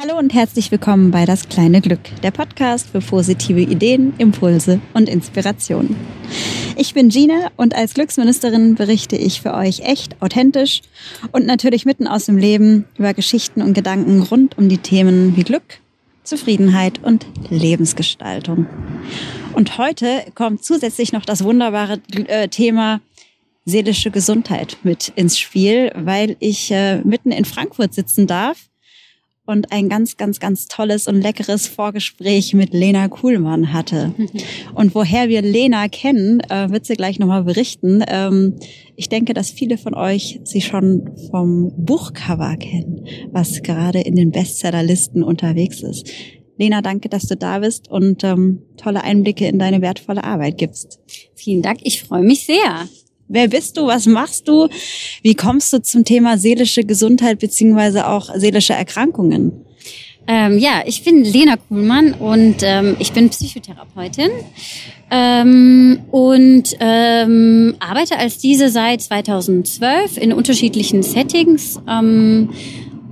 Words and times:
Hallo 0.00 0.16
und 0.16 0.32
herzlich 0.32 0.70
willkommen 0.70 1.10
bei 1.10 1.24
Das 1.24 1.48
kleine 1.48 1.80
Glück, 1.80 1.98
der 2.22 2.30
Podcast 2.30 2.90
für 2.90 3.00
positive 3.00 3.60
Ideen, 3.60 4.14
Impulse 4.18 4.80
und 4.94 5.08
Inspirationen. 5.08 5.96
Ich 6.76 6.94
bin 6.94 7.08
Gina 7.08 7.50
und 7.56 7.74
als 7.74 7.94
Glücksministerin 7.94 8.76
berichte 8.76 9.16
ich 9.16 9.40
für 9.40 9.54
euch 9.54 9.80
echt 9.80 10.22
authentisch 10.22 10.82
und 11.32 11.46
natürlich 11.46 11.84
mitten 11.84 12.06
aus 12.06 12.26
dem 12.26 12.38
Leben 12.38 12.84
über 12.96 13.12
Geschichten 13.12 13.60
und 13.60 13.74
Gedanken 13.74 14.22
rund 14.22 14.56
um 14.56 14.68
die 14.68 14.78
Themen 14.78 15.36
wie 15.36 15.42
Glück, 15.42 15.80
Zufriedenheit 16.22 17.02
und 17.02 17.26
Lebensgestaltung. 17.50 18.66
Und 19.52 19.78
heute 19.78 20.22
kommt 20.36 20.62
zusätzlich 20.64 21.12
noch 21.12 21.24
das 21.24 21.42
wunderbare 21.42 22.00
äh, 22.14 22.46
Thema 22.46 23.00
seelische 23.64 24.12
Gesundheit 24.12 24.76
mit 24.84 25.08
ins 25.16 25.40
Spiel, 25.40 25.90
weil 25.96 26.36
ich 26.38 26.70
äh, 26.70 26.98
mitten 26.98 27.32
in 27.32 27.44
Frankfurt 27.44 27.94
sitzen 27.94 28.28
darf 28.28 28.68
und 29.48 29.72
ein 29.72 29.88
ganz, 29.88 30.16
ganz, 30.18 30.40
ganz 30.40 30.68
tolles 30.68 31.08
und 31.08 31.20
leckeres 31.22 31.66
Vorgespräch 31.66 32.52
mit 32.52 32.74
Lena 32.74 33.08
Kuhlmann 33.08 33.72
hatte. 33.72 34.14
Und 34.74 34.94
woher 34.94 35.28
wir 35.28 35.40
Lena 35.42 35.88
kennen, 35.88 36.40
äh, 36.50 36.70
wird 36.70 36.84
sie 36.84 36.94
gleich 36.94 37.18
nochmal 37.18 37.44
berichten. 37.44 38.04
Ähm, 38.06 38.56
ich 38.94 39.08
denke, 39.08 39.32
dass 39.32 39.50
viele 39.50 39.78
von 39.78 39.94
euch 39.94 40.40
sie 40.44 40.60
schon 40.60 41.10
vom 41.30 41.72
Buchcover 41.76 42.56
kennen, 42.56 43.06
was 43.32 43.62
gerade 43.62 44.00
in 44.00 44.16
den 44.16 44.30
Bestsellerlisten 44.30 45.22
unterwegs 45.22 45.82
ist. 45.82 46.10
Lena, 46.58 46.82
danke, 46.82 47.08
dass 47.08 47.22
du 47.22 47.36
da 47.36 47.60
bist 47.60 47.88
und 47.88 48.24
ähm, 48.24 48.62
tolle 48.76 49.02
Einblicke 49.02 49.46
in 49.46 49.58
deine 49.58 49.80
wertvolle 49.80 50.24
Arbeit 50.24 50.58
gibst. 50.58 51.00
Vielen 51.34 51.62
Dank, 51.62 51.78
ich 51.82 52.02
freue 52.02 52.24
mich 52.24 52.44
sehr. 52.44 52.88
Wer 53.28 53.48
bist 53.48 53.76
du? 53.76 53.86
Was 53.86 54.06
machst 54.06 54.48
du? 54.48 54.68
Wie 55.22 55.34
kommst 55.34 55.72
du 55.72 55.82
zum 55.82 56.04
Thema 56.04 56.38
seelische 56.38 56.84
Gesundheit 56.84 57.38
beziehungsweise 57.38 58.08
auch 58.08 58.30
seelische 58.34 58.72
Erkrankungen? 58.72 59.52
Ähm, 60.26 60.58
ja, 60.58 60.82
ich 60.84 61.04
bin 61.04 61.24
Lena 61.24 61.56
Kuhlmann 61.56 62.12
und 62.12 62.56
ähm, 62.62 62.96
ich 62.98 63.12
bin 63.12 63.30
Psychotherapeutin 63.30 64.30
ähm, 65.10 66.00
und 66.10 66.76
ähm, 66.80 67.76
arbeite 67.80 68.18
als 68.18 68.36
diese 68.36 68.68
seit 68.68 69.00
2012 69.00 70.18
in 70.18 70.34
unterschiedlichen 70.34 71.02
Settings. 71.02 71.80
Ähm, 71.88 72.50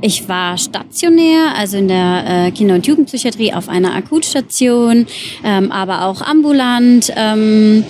ich 0.02 0.28
war 0.28 0.58
stationär, 0.58 1.54
also 1.56 1.78
in 1.78 1.88
der 1.88 2.24
äh, 2.26 2.50
Kinder- 2.50 2.74
und 2.74 2.86
Jugendpsychiatrie 2.86 3.54
auf 3.54 3.70
einer 3.70 3.94
Akutstation, 3.94 5.06
ähm, 5.42 5.72
aber 5.72 6.04
auch 6.04 6.20
ambulant. 6.20 7.10
Ähm, 7.16 7.82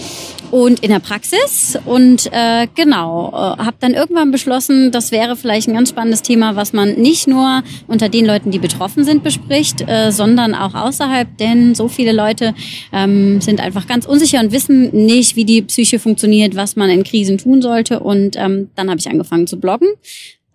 und 0.50 0.80
in 0.80 0.90
der 0.90 0.98
Praxis. 0.98 1.78
Und 1.84 2.30
äh, 2.32 2.66
genau, 2.74 3.28
äh, 3.30 3.64
habe 3.64 3.76
dann 3.80 3.94
irgendwann 3.94 4.30
beschlossen, 4.30 4.90
das 4.90 5.12
wäre 5.12 5.36
vielleicht 5.36 5.68
ein 5.68 5.74
ganz 5.74 5.90
spannendes 5.90 6.22
Thema, 6.22 6.56
was 6.56 6.72
man 6.72 6.94
nicht 6.94 7.26
nur 7.26 7.62
unter 7.86 8.08
den 8.08 8.26
Leuten, 8.26 8.50
die 8.50 8.58
betroffen 8.58 9.04
sind, 9.04 9.22
bespricht, 9.22 9.82
äh, 9.88 10.10
sondern 10.12 10.54
auch 10.54 10.74
außerhalb. 10.74 11.36
Denn 11.38 11.74
so 11.74 11.88
viele 11.88 12.12
Leute 12.12 12.54
ähm, 12.92 13.40
sind 13.40 13.60
einfach 13.60 13.86
ganz 13.86 14.06
unsicher 14.06 14.40
und 14.40 14.52
wissen 14.52 14.90
nicht, 14.92 15.36
wie 15.36 15.44
die 15.44 15.62
Psyche 15.62 15.98
funktioniert, 15.98 16.56
was 16.56 16.76
man 16.76 16.90
in 16.90 17.04
Krisen 17.04 17.38
tun 17.38 17.62
sollte. 17.62 18.00
Und 18.00 18.36
ähm, 18.36 18.70
dann 18.74 18.90
habe 18.90 18.98
ich 18.98 19.08
angefangen 19.08 19.46
zu 19.46 19.58
bloggen. 19.58 19.88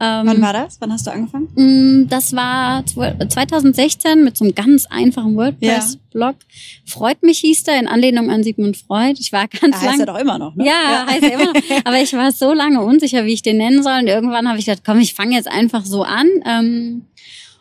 Ähm, 0.04 0.26
Wann 0.26 0.42
war 0.42 0.52
das? 0.52 0.78
Wann 0.82 0.92
hast 0.92 1.06
du 1.06 1.12
angefangen? 1.12 1.48
Mm, 1.54 2.08
das 2.10 2.36
war 2.36 2.84
2016 2.88 4.24
mit 4.24 4.36
so 4.36 4.44
einem 4.44 4.56
ganz 4.56 4.88
einfachen 4.88 5.36
WordPress-Blog. 5.36 6.36
Ja. 6.40 6.92
Freut 6.92 7.22
mich 7.22 7.38
hieß 7.42 7.66
der 7.66 7.80
in 7.80 7.88
Anlehnung 7.88 8.32
an 8.32 8.44
Sigmund 8.44 8.78
Freud. 8.78 9.20
Ich 9.20 9.32
war 9.32 9.48
ganz 9.62 9.76
lange. 9.76 9.92
Heißt 9.92 10.00
er 10.00 10.06
doch 10.08 10.18
immer 10.18 10.40
noch, 10.40 10.56
ne? 10.56 10.66
Ja, 10.66 10.72
ja. 10.72 11.06
heißt 11.06 11.22
er 11.22 11.34
immer 11.34 11.54
noch. 11.54 11.62
Aber 11.86 12.02
ich 12.02 12.14
war 12.14 12.32
so 12.32 12.52
lange 12.52 12.82
unsicher, 12.82 13.26
wie 13.26 13.34
ich 13.34 13.44
den 13.44 13.58
nennen 13.58 13.84
soll. 13.84 14.00
Und 14.00 14.08
irgendwann 14.08 14.48
habe 14.48 14.58
ich 14.58 14.66
gedacht, 14.66 14.82
komm, 14.84 15.00
ich 15.00 15.14
fange 15.14 15.36
jetzt 15.36 15.48
einfach 15.48 15.86
so 15.86 16.02
an. 16.02 16.28
Ähm, 16.48 17.06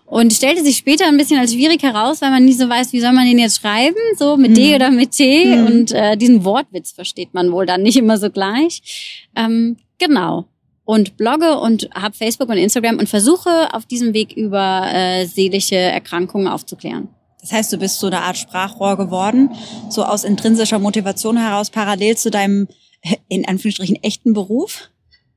und 0.07 0.33
stellte 0.33 0.65
sich 0.65 0.79
später 0.79 1.07
ein 1.09 1.19
bisschen 1.19 1.39
als 1.39 1.53
schwierig 1.53 1.83
heraus, 1.83 2.23
weil 2.23 2.31
man 2.31 2.47
nie 2.47 2.55
so 2.55 2.71
weiß, 2.71 2.95
wie 2.95 3.01
soll 3.01 3.13
man 3.13 3.27
den 3.27 3.39
jetzt 3.39 3.61
schreiben, 3.61 3.95
so 4.19 4.39
mit 4.39 4.53
mhm. 4.53 4.55
D 4.55 4.75
oder 4.77 4.91
mit 4.91 5.11
T. 5.11 5.45
Mhm. 5.45 5.67
Und 5.67 5.93
äh, 5.93 6.17
diesen 6.17 6.43
Wortwitz 6.43 6.93
versteht 6.93 7.35
man 7.35 7.53
wohl 7.53 7.67
dann 7.67 7.83
nicht 7.83 7.99
immer 7.99 8.17
so 8.17 8.31
gleich. 8.31 9.29
Ähm, 9.37 9.77
genau 9.99 10.47
und 10.85 11.17
blogge 11.17 11.59
und 11.59 11.89
habe 11.95 12.17
Facebook 12.17 12.49
und 12.49 12.59
Instagram 12.59 12.99
und 12.99 13.09
versuche 13.09 13.73
auf 13.73 13.87
diesem 13.87 14.13
Weg 14.15 14.33
über 14.33 14.91
äh, 14.93 15.27
seelische 15.27 15.77
Erkrankungen 15.77 16.49
aufzuklären. 16.49 17.09
Das 17.41 17.53
heißt, 17.53 17.73
du 17.73 17.79
bist 17.79 18.01
so 18.01 18.09
eine 18.09 18.21
Art 18.21 18.37
Sprachrohr 18.37 18.97
geworden, 18.97 19.51
so 19.89 20.05
aus 20.05 20.25
intrinsischer 20.25 20.79
Motivation 20.79 21.37
heraus, 21.37 21.71
parallel 21.71 22.17
zu 22.17 22.31
deinem, 22.31 22.69
in 23.29 23.47
Anführungsstrichen, 23.47 23.97
echten 24.03 24.35
Beruf? 24.35 24.91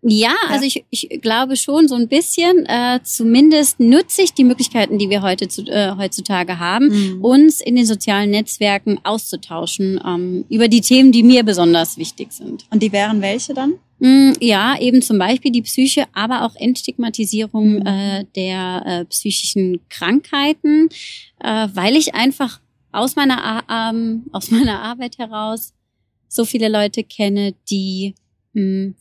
Ja, 0.05 0.27
ja, 0.27 0.35
also 0.49 0.65
ich, 0.65 0.83
ich 0.89 1.21
glaube 1.21 1.55
schon 1.55 1.87
so 1.87 1.95
ein 1.95 2.09
bisschen. 2.09 2.65
Äh, 2.65 2.99
zumindest 3.03 3.79
nutze 3.79 4.21
ich 4.21 4.33
die 4.33 4.43
Möglichkeiten, 4.43 4.97
die 4.97 5.09
wir 5.09 5.21
heute 5.21 5.47
zu, 5.47 5.61
äh, 5.63 5.93
heutzutage 5.97 6.59
haben, 6.59 6.89
mhm. 6.89 7.23
uns 7.23 7.61
in 7.61 7.77
den 7.77 7.85
sozialen 7.85 8.31
Netzwerken 8.31 8.99
auszutauschen 9.03 10.01
ähm, 10.05 10.43
über 10.49 10.67
die 10.67 10.81
Themen, 10.81 11.13
die 11.13 11.23
mir 11.23 11.43
besonders 11.43 11.97
wichtig 11.97 12.33
sind. 12.33 12.65
Und 12.69 12.83
die 12.83 12.91
wären 12.91 13.21
welche 13.21 13.53
dann? 13.53 13.75
Mm, 14.03 14.33
ja, 14.41 14.77
eben 14.81 15.01
zum 15.01 15.17
Beispiel 15.17 15.49
die 15.49 15.61
Psyche, 15.61 16.07
aber 16.11 16.41
auch 16.41 16.57
Entstigmatisierung 16.57 17.75
mhm. 17.75 17.85
äh, 17.85 18.25
der 18.35 18.83
äh, 18.85 19.05
psychischen 19.05 19.79
Krankheiten, 19.87 20.89
äh, 21.39 21.69
weil 21.73 21.95
ich 21.95 22.13
einfach 22.13 22.59
aus 22.91 23.15
meiner, 23.15 23.63
ähm, 23.71 24.25
aus 24.33 24.51
meiner 24.51 24.81
Arbeit 24.81 25.19
heraus 25.19 25.73
so 26.27 26.43
viele 26.43 26.67
Leute 26.67 27.05
kenne, 27.05 27.55
die 27.69 28.13
mh, 28.51 28.87
mm, 28.87 28.95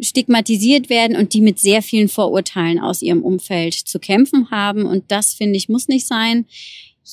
stigmatisiert 0.00 0.88
werden 0.88 1.16
und 1.16 1.34
die 1.34 1.40
mit 1.40 1.58
sehr 1.58 1.82
vielen 1.82 2.08
Vorurteilen 2.08 2.78
aus 2.78 3.02
ihrem 3.02 3.24
Umfeld 3.24 3.74
zu 3.74 3.98
kämpfen 3.98 4.52
haben. 4.52 4.86
Und 4.86 5.10
das, 5.10 5.34
finde 5.34 5.56
ich, 5.56 5.68
muss 5.68 5.88
nicht 5.88 6.06
sein. 6.06 6.46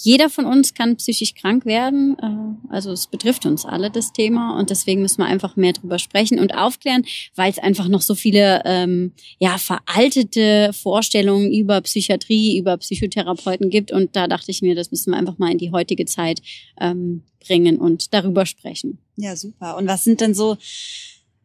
Jeder 0.04 0.30
von 0.30 0.46
uns 0.46 0.74
kann 0.74 0.98
psychisch 0.98 1.36
krank 1.36 1.66
werden. 1.66 2.18
Äh, 2.20 2.74
also 2.74 2.92
es 2.92 3.08
betrifft 3.08 3.46
uns 3.46 3.66
alle 3.66 3.90
das 3.90 4.12
Thema 4.12 4.60
und 4.60 4.70
deswegen 4.70 5.02
müssen 5.02 5.20
wir 5.20 5.26
einfach 5.26 5.56
mehr 5.56 5.74
drüber 5.74 6.00
sprechen 6.00 6.40
und 6.40 6.54
aufklären, 6.54 7.06
weil 7.36 7.52
es 7.52 7.60
einfach 7.60 7.88
noch 7.88 8.02
so 8.02 8.14
viele 8.14 8.62
ähm, 8.66 9.14
ja 9.40 9.58
veraltete 9.58 10.72
Vorstellungen 10.74 11.52
über 11.52 11.80
Psychiatrie, 11.82 12.58
über 12.58 12.78
Psychotherapeuten 12.78 13.70
gibt 13.70 13.92
und 13.92 14.16
da 14.16 14.28
dachte 14.28 14.52
ich 14.52 14.62
mir, 14.62 14.76
das 14.76 14.92
müssen 14.92 15.12
wir 15.12 15.18
einfach 15.18 15.38
mal 15.38 15.52
in 15.52 15.58
die 15.58 15.72
heutige 15.72 16.06
Zeit 16.06 16.42
ähm, 16.80 17.24
bringen 17.40 17.78
und 17.78 18.14
darüber 18.14 18.46
sprechen. 18.46 18.98
Ja, 19.16 19.36
super. 19.36 19.78
Und 19.78 19.88
was 19.88 20.04
sind 20.04 20.20
denn 20.20 20.34
so 20.34 20.58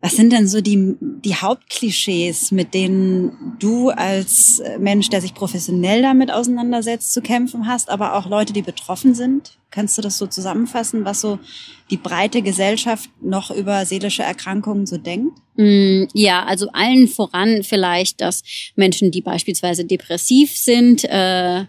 was 0.03 0.17
sind 0.17 0.33
denn 0.33 0.49
so 0.49 0.63
die, 0.63 0.97
die 1.01 1.35
Hauptklischees, 1.35 2.53
mit 2.53 2.73
denen 2.73 3.57
du 3.59 3.91
als 3.91 4.63
Mensch, 4.79 5.11
der 5.11 5.21
sich 5.21 5.35
professionell 5.35 6.01
damit 6.01 6.33
auseinandersetzt, 6.33 7.13
zu 7.13 7.21
kämpfen 7.21 7.67
hast, 7.67 7.91
aber 7.91 8.15
auch 8.15 8.27
Leute, 8.27 8.55
die 8.55 8.63
betroffen 8.63 9.15
sind? 9.15 9.59
Kannst 9.71 9.99
du 9.99 10.03
das 10.03 10.17
so 10.17 10.27
zusammenfassen, 10.27 11.05
was 11.05 11.21
so 11.21 11.39
die 11.91 11.99
breite 11.99 12.41
Gesellschaft 12.41 13.11
noch 13.21 13.51
über 13.51 13.85
seelische 13.85 14.23
Erkrankungen 14.23 14.87
so 14.87 14.97
denkt? 14.97 15.39
Mm, 15.57 16.05
ja, 16.15 16.45
also 16.45 16.69
allen 16.73 17.07
voran 17.07 17.63
vielleicht, 17.63 18.23
dass 18.23 18.43
Menschen, 18.77 19.11
die 19.11 19.21
beispielsweise 19.21 19.85
depressiv 19.85 20.57
sind, 20.57 21.05
äh, 21.05 21.67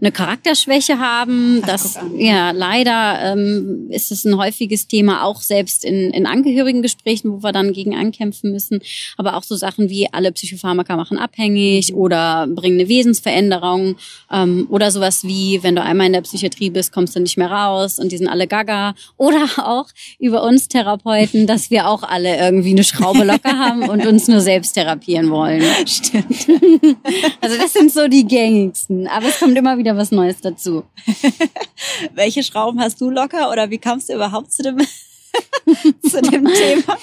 eine 0.00 0.12
Charakterschwäche 0.12 0.98
haben. 0.98 1.60
Ach, 1.62 1.66
das, 1.66 1.98
ja, 2.16 2.50
leider 2.50 3.32
ähm, 3.32 3.86
ist 3.90 4.10
es 4.10 4.24
ein 4.24 4.36
häufiges 4.36 4.88
Thema, 4.88 5.24
auch 5.24 5.40
selbst 5.40 5.84
in, 5.84 6.10
in 6.10 6.26
Angehörigengesprächen, 6.26 7.32
wo 7.32 7.42
wir 7.42 7.52
dann 7.52 7.72
gegen 7.72 7.94
ankämpfen 7.94 8.52
müssen. 8.52 8.80
Aber 9.16 9.36
auch 9.36 9.44
so 9.44 9.56
Sachen 9.56 9.88
wie 9.88 10.12
alle 10.12 10.32
Psychopharmaka 10.32 10.96
machen 10.96 11.18
abhängig 11.18 11.92
mhm. 11.92 11.98
oder 11.98 12.46
bringen 12.48 12.80
eine 12.80 12.88
Wesensveränderung 12.88 13.96
ähm, 14.30 14.66
oder 14.68 14.90
sowas 14.90 15.24
wie, 15.24 15.62
wenn 15.62 15.76
du 15.76 15.82
einmal 15.82 16.08
in 16.08 16.12
der 16.12 16.22
Psychiatrie 16.22 16.70
bist, 16.70 16.92
kommst 16.92 17.16
du 17.16 17.20
nicht 17.20 17.38
mehr 17.38 17.50
raus 17.50 17.98
und 17.98 18.12
die 18.12 18.18
sind 18.18 18.28
alle 18.28 18.46
gaga. 18.46 18.94
Oder 19.16 19.48
auch 19.58 19.86
über 20.18 20.42
uns 20.42 20.68
Therapeuten, 20.68 21.46
dass 21.46 21.70
wir 21.70 21.88
auch 21.88 22.02
alle 22.02 22.36
irgendwie 22.36 22.70
eine 22.70 22.84
Schraube 22.84 23.24
locker 23.24 23.58
haben 23.58 23.88
und 23.88 24.06
uns 24.06 24.28
nur 24.28 24.40
selbst 24.40 24.74
therapieren 24.74 25.30
wollen. 25.30 25.62
Stimmt. 25.86 26.46
also 27.40 27.56
das 27.56 27.72
sind 27.72 27.92
so 27.92 28.08
die 28.08 28.26
gängigsten. 28.26 29.06
Aber 29.06 29.26
es 29.28 29.38
kommt 29.38 29.56
immer 29.56 29.78
wieder 29.78 29.83
wieder 29.84 29.96
was 29.96 30.10
Neues 30.10 30.40
dazu. 30.40 30.84
Welche 32.14 32.42
Schrauben 32.42 32.80
hast 32.80 33.00
du 33.00 33.10
locker 33.10 33.50
oder 33.50 33.68
wie 33.70 33.78
kamst 33.78 34.08
du 34.08 34.14
überhaupt 34.14 34.50
zu 34.50 34.62
dem, 34.62 34.78
zu 36.02 36.22
dem 36.22 36.46
Thema? 36.46 36.96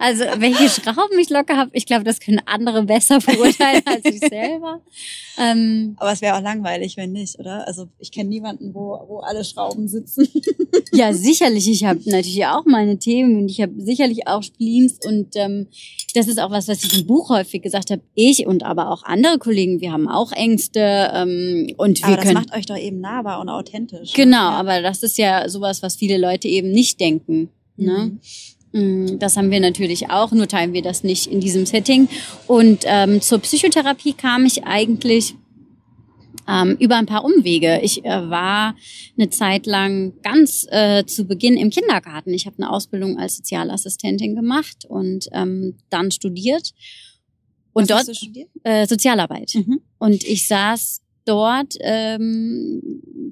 Also 0.00 0.24
welche 0.38 0.66
Schrauben 0.70 1.18
ich 1.20 1.28
locker 1.28 1.58
habe, 1.58 1.72
ich 1.74 1.84
glaube, 1.84 2.04
das 2.04 2.20
können 2.20 2.40
andere 2.46 2.84
besser 2.84 3.18
beurteilen 3.18 3.82
als 3.84 4.02
ich 4.06 4.20
selber. 4.20 4.80
Ähm, 5.36 5.94
Aber 5.98 6.10
es 6.10 6.22
wäre 6.22 6.38
auch 6.38 6.42
langweilig, 6.42 6.96
wenn 6.96 7.12
nicht, 7.12 7.38
oder? 7.38 7.66
Also 7.68 7.86
ich 7.98 8.10
kenne 8.10 8.30
niemanden, 8.30 8.72
wo, 8.72 8.98
wo 9.08 9.18
alle 9.18 9.44
Schrauben 9.44 9.88
sitzen. 9.88 10.26
ja, 10.92 11.12
sicherlich. 11.12 11.68
Ich 11.68 11.84
habe 11.84 12.00
natürlich 12.06 12.46
auch 12.46 12.64
meine 12.64 12.98
Themen 12.98 13.42
und 13.42 13.50
ich 13.50 13.60
habe 13.60 13.74
sicherlich 13.76 14.26
auch 14.26 14.42
Spleens 14.42 14.98
und 15.04 15.36
ähm, 15.36 15.66
das 16.14 16.28
ist 16.28 16.40
auch 16.40 16.50
was, 16.50 16.66
was 16.66 16.82
ich 16.82 17.00
im 17.00 17.06
Buch 17.06 17.28
häufig 17.28 17.60
gesagt 17.60 17.90
habe. 17.90 18.00
Ich 18.14 18.46
und 18.46 18.62
aber 18.62 18.90
auch 18.90 19.02
andere 19.02 19.38
Kollegen, 19.38 19.82
wir 19.82 19.92
haben 19.92 20.08
auch 20.08 20.32
Ängste 20.32 21.10
ähm, 21.12 21.74
und 21.76 21.98
wir 21.98 22.06
aber 22.06 22.16
das 22.16 22.24
können. 22.24 22.36
Das 22.36 22.46
macht 22.46 22.56
euch 22.56 22.64
doch 22.64 22.78
eben 22.78 23.00
nahbar 23.00 23.38
und 23.42 23.50
authentisch. 23.50 24.14
Genau, 24.14 24.36
ja. 24.36 24.50
aber 24.52 24.80
das 24.80 25.02
ist 25.02 25.18
ja 25.18 25.46
sowas, 25.50 25.82
was 25.82 25.96
viele 25.96 26.16
Leute 26.16 26.48
eben 26.48 26.70
nicht 26.70 26.98
denken. 27.00 27.50
Ne? 27.76 28.12
Mhm. 28.12 28.20
Mm, 28.72 29.18
das 29.18 29.36
haben 29.36 29.50
wir 29.50 29.60
natürlich 29.60 30.10
auch, 30.10 30.32
nur 30.32 30.48
teilen 30.48 30.72
wir 30.72 30.82
das 30.82 31.02
nicht 31.04 31.26
in 31.26 31.40
diesem 31.40 31.66
Setting. 31.66 32.08
Und 32.46 32.84
ähm, 32.86 33.20
zur 33.20 33.38
Psychotherapie 33.40 34.12
kam 34.12 34.44
ich 34.44 34.64
eigentlich 34.64 35.34
ähm, 36.48 36.76
über 36.78 36.96
ein 36.96 37.06
paar 37.06 37.24
Umwege. 37.24 37.80
Ich 37.82 38.04
äh, 38.04 38.30
war 38.30 38.74
eine 39.16 39.30
Zeit 39.30 39.66
lang 39.66 40.14
ganz 40.22 40.66
äh, 40.70 41.04
zu 41.04 41.24
Beginn 41.24 41.56
im 41.56 41.70
Kindergarten. 41.70 42.32
Ich 42.32 42.46
habe 42.46 42.56
eine 42.58 42.70
Ausbildung 42.70 43.18
als 43.18 43.36
Sozialassistentin 43.36 44.34
gemacht 44.34 44.84
und 44.88 45.28
ähm, 45.32 45.76
dann 45.90 46.10
studiert. 46.10 46.72
Und 47.72 47.88
Was 47.88 48.06
dort 48.06 48.16
studiert? 48.16 48.48
äh, 48.64 48.86
Sozialarbeit. 48.86 49.54
Mhm. 49.54 49.80
Und 49.98 50.24
ich 50.24 50.48
saß 50.48 51.02
dort, 51.30 51.74
ähm, 51.80 52.82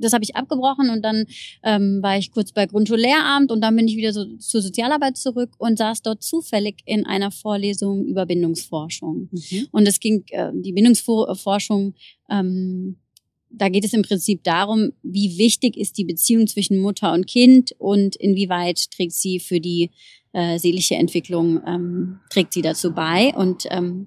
das 0.01 0.13
habe 0.13 0.23
ich 0.23 0.37
abgebrochen 0.37 0.91
und 0.91 1.05
dann 1.05 1.27
ähm, 1.65 1.99
war 2.01 2.17
ich 2.17 2.31
kurz 2.31 2.53
bei 2.53 2.67
Grundschullehramt 2.67 3.51
und 3.51 3.61
dann 3.61 3.75
bin 3.75 3.89
ich 3.89 3.97
wieder 3.97 4.13
so 4.13 4.25
zur 4.37 4.63
Sozialarbeit 4.63 5.17
zurück 5.17 5.51
und 5.59 5.79
saß 5.79 6.03
dort 6.03 6.23
zufällig 6.23 6.77
in 6.85 7.05
einer 7.05 7.33
Vorlesung 7.33 8.05
über 8.05 8.25
Bindungsforschung. 8.25 9.29
Mhm. 9.33 9.69
Und 9.73 9.89
es 9.89 9.99
ging, 9.99 10.25
äh, 10.31 10.53
die 10.55 10.73
Bindungsforschung, 10.73 11.95
ähm, 12.31 12.99
da 13.51 13.69
geht 13.69 13.85
es 13.85 13.93
im 13.93 14.03
Prinzip 14.03 14.45
darum, 14.45 14.93
wie 15.03 15.39
wichtig 15.39 15.77
ist 15.77 15.99
die 15.99 16.05
Beziehung 16.05 16.47
zwischen 16.47 16.79
Mutter 16.79 17.13
und 17.13 17.27
Kind 17.27 17.75
und 17.79 18.15
inwieweit 18.15 18.91
trägt 18.93 19.15
sie 19.15 19.41
für 19.41 19.59
die 19.59 19.91
äh, 20.33 20.59
seelische 20.59 20.95
Entwicklung, 20.95 21.61
ähm, 21.67 22.21
trägt 22.31 22.53
sie 22.53 22.63
dazu 22.63 22.93
bei. 22.93 23.35
Und 23.35 23.67
ähm, 23.71 24.07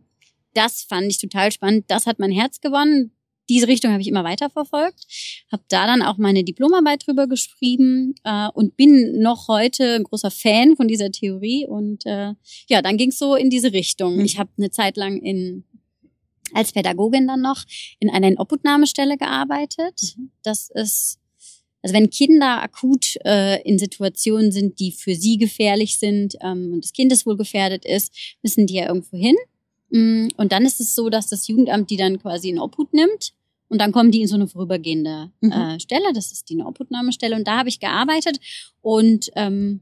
das 0.53 0.83
fand 0.83 1.07
ich 1.07 1.17
total 1.17 1.51
spannend. 1.51 1.85
Das 1.87 2.05
hat 2.05 2.19
mein 2.19 2.31
Herz 2.31 2.61
gewonnen. 2.61 3.11
Diese 3.51 3.67
Richtung 3.67 3.91
habe 3.91 4.01
ich 4.01 4.07
immer 4.07 4.23
weiter 4.23 4.49
verfolgt, 4.49 5.05
habe 5.51 5.63
da 5.67 5.85
dann 5.85 6.01
auch 6.01 6.17
meine 6.17 6.45
Diplomarbeit 6.45 7.05
drüber 7.05 7.27
geschrieben 7.27 8.15
äh, 8.23 8.47
und 8.53 8.77
bin 8.77 9.19
noch 9.21 9.49
heute 9.49 9.95
ein 9.95 10.03
großer 10.03 10.31
Fan 10.31 10.77
von 10.77 10.87
dieser 10.87 11.11
Theorie. 11.11 11.67
Und 11.67 12.05
äh, 12.05 12.33
ja, 12.69 12.81
dann 12.81 12.95
ging 12.95 13.09
es 13.09 13.19
so 13.19 13.35
in 13.35 13.49
diese 13.49 13.73
Richtung. 13.73 14.15
Mhm. 14.15 14.25
Ich 14.25 14.39
habe 14.39 14.49
eine 14.57 14.71
Zeit 14.71 14.95
lang 14.95 15.17
in 15.17 15.65
als 16.53 16.71
Pädagogin 16.71 17.27
dann 17.27 17.41
noch 17.41 17.63
in 17.99 18.09
einer 18.09 18.29
Inobhutnahmestelle 18.29 19.17
gearbeitet. 19.17 20.15
Das 20.43 20.69
ist 20.73 21.17
also 21.81 21.95
wenn 21.95 22.09
Kinder 22.09 22.61
akut 22.61 23.15
äh, 23.25 23.61
in 23.63 23.79
Situationen 23.79 24.51
sind, 24.51 24.79
die 24.79 24.91
für 24.91 25.15
sie 25.15 25.37
gefährlich 25.37 25.97
sind 25.97 26.35
ähm, 26.41 26.73
und 26.73 26.83
das 26.83 26.93
Kindeswohl 26.93 27.37
gefährdet 27.37 27.85
ist, 27.85 28.13
müssen 28.43 28.67
die 28.67 28.75
ja 28.75 28.87
irgendwo 28.87 29.17
hin. 29.17 29.35
Mm, 29.89 30.27
Und 30.37 30.51
dann 30.51 30.65
ist 30.65 30.79
es 30.79 30.93
so, 30.93 31.09
dass 31.09 31.27
das 31.27 31.47
Jugendamt 31.47 31.89
die 31.89 31.97
dann 31.97 32.19
quasi 32.19 32.49
in 32.49 32.59
Obhut 32.59 32.93
nimmt 32.93 33.33
und 33.71 33.79
dann 33.79 33.91
kommen 33.93 34.11
die 34.11 34.21
in 34.21 34.27
so 34.27 34.35
eine 34.35 34.47
vorübergehende 34.47 35.31
Mhm. 35.39 35.51
äh, 35.51 35.79
Stelle. 35.79 36.13
Das 36.13 36.31
ist 36.31 36.49
die 36.49 36.53
Inobhutnahmestelle 36.53 37.35
und 37.35 37.47
da 37.47 37.57
habe 37.59 37.69
ich 37.69 37.79
gearbeitet 37.79 38.39
und 38.81 39.31
ähm, 39.35 39.81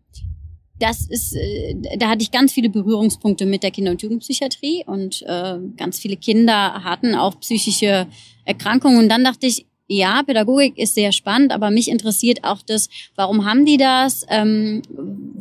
das 0.77 1.07
ist, 1.07 1.36
äh, 1.36 1.75
da 1.97 2.09
hatte 2.09 2.21
ich 2.21 2.31
ganz 2.31 2.53
viele 2.53 2.69
Berührungspunkte 2.69 3.45
mit 3.45 3.63
der 3.63 3.71
Kinder- 3.71 3.91
und 3.91 4.01
Jugendpsychiatrie 4.01 4.86
und 4.86 5.24
äh, 5.24 5.57
ganz 5.75 6.00
viele 6.00 6.15
Kinder 6.18 6.83
hatten 6.83 7.15
auch 7.15 7.39
psychische 7.41 8.07
Erkrankungen. 8.45 9.00
Und 9.00 9.09
dann 9.09 9.24
dachte 9.24 9.47
ich, 9.47 9.65
ja, 9.88 10.21
Pädagogik 10.21 10.77
ist 10.77 10.94
sehr 10.94 11.12
spannend, 11.12 11.51
aber 11.51 11.71
mich 11.71 11.89
interessiert 11.89 12.44
auch 12.44 12.62
das, 12.62 12.89
warum 13.15 13.44
haben 13.44 13.65
die 13.65 13.77
das? 13.77 14.24
Ähm, 14.30 14.83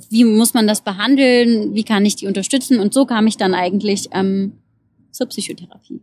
wie 0.08 0.24
muss 0.24 0.54
man 0.54 0.66
das 0.66 0.80
behandeln? 0.80 1.74
Wie 1.74 1.84
kann 1.84 2.06
ich 2.06 2.16
die 2.16 2.26
unterstützen? 2.26 2.80
Und 2.80 2.94
so 2.94 3.04
kam 3.04 3.26
ich 3.26 3.36
dann 3.36 3.52
eigentlich 3.54 4.08
ähm, 4.12 4.54
zur 5.12 5.26
Psychotherapie. 5.26 6.00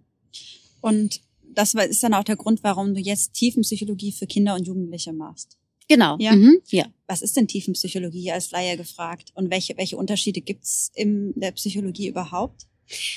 Und 0.80 1.22
das 1.56 1.74
ist 1.74 2.04
dann 2.04 2.14
auch 2.14 2.24
der 2.24 2.36
Grund, 2.36 2.64
warum 2.64 2.94
du 2.94 3.02
jetzt 3.02 3.34
Tiefenpsychologie 3.34 4.12
für 4.12 4.28
Kinder 4.28 4.56
und 4.56 4.68
Jugendliche 4.68 5.14
machst. 5.14 5.58
Genau. 5.88 6.18
Ja. 6.20 6.36
Mhm. 6.36 6.62
ja. 6.70 6.86
Was 7.08 7.22
ist 7.22 7.38
denn 7.38 7.48
Tiefenpsychologie 7.48 8.32
als 8.32 8.52
Laie 8.52 8.78
gefragt? 8.78 9.32
Und 9.36 9.52
welche, 9.52 9.78
welche 9.78 9.98
Unterschiede 9.98 10.42
gibt's 10.42 10.92
in 10.96 11.34
der 11.36 11.52
Psychologie 11.52 12.08
überhaupt? 12.08 12.66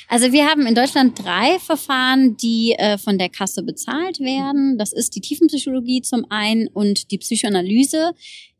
Also 0.08 0.32
wir 0.32 0.46
haben 0.46 0.66
in 0.66 0.74
Deutschland 0.74 1.18
drei 1.18 1.58
Verfahren, 1.58 2.36
die 2.38 2.72
äh, 2.72 2.96
von 2.96 3.18
der 3.18 3.28
Kasse 3.28 3.62
bezahlt 3.62 4.18
werden. 4.18 4.78
Das 4.78 4.92
ist 4.92 5.14
die 5.14 5.20
Tiefenpsychologie 5.20 6.00
zum 6.02 6.24
einen 6.30 6.68
und 6.68 7.10
die 7.10 7.18
Psychoanalyse. 7.18 8.12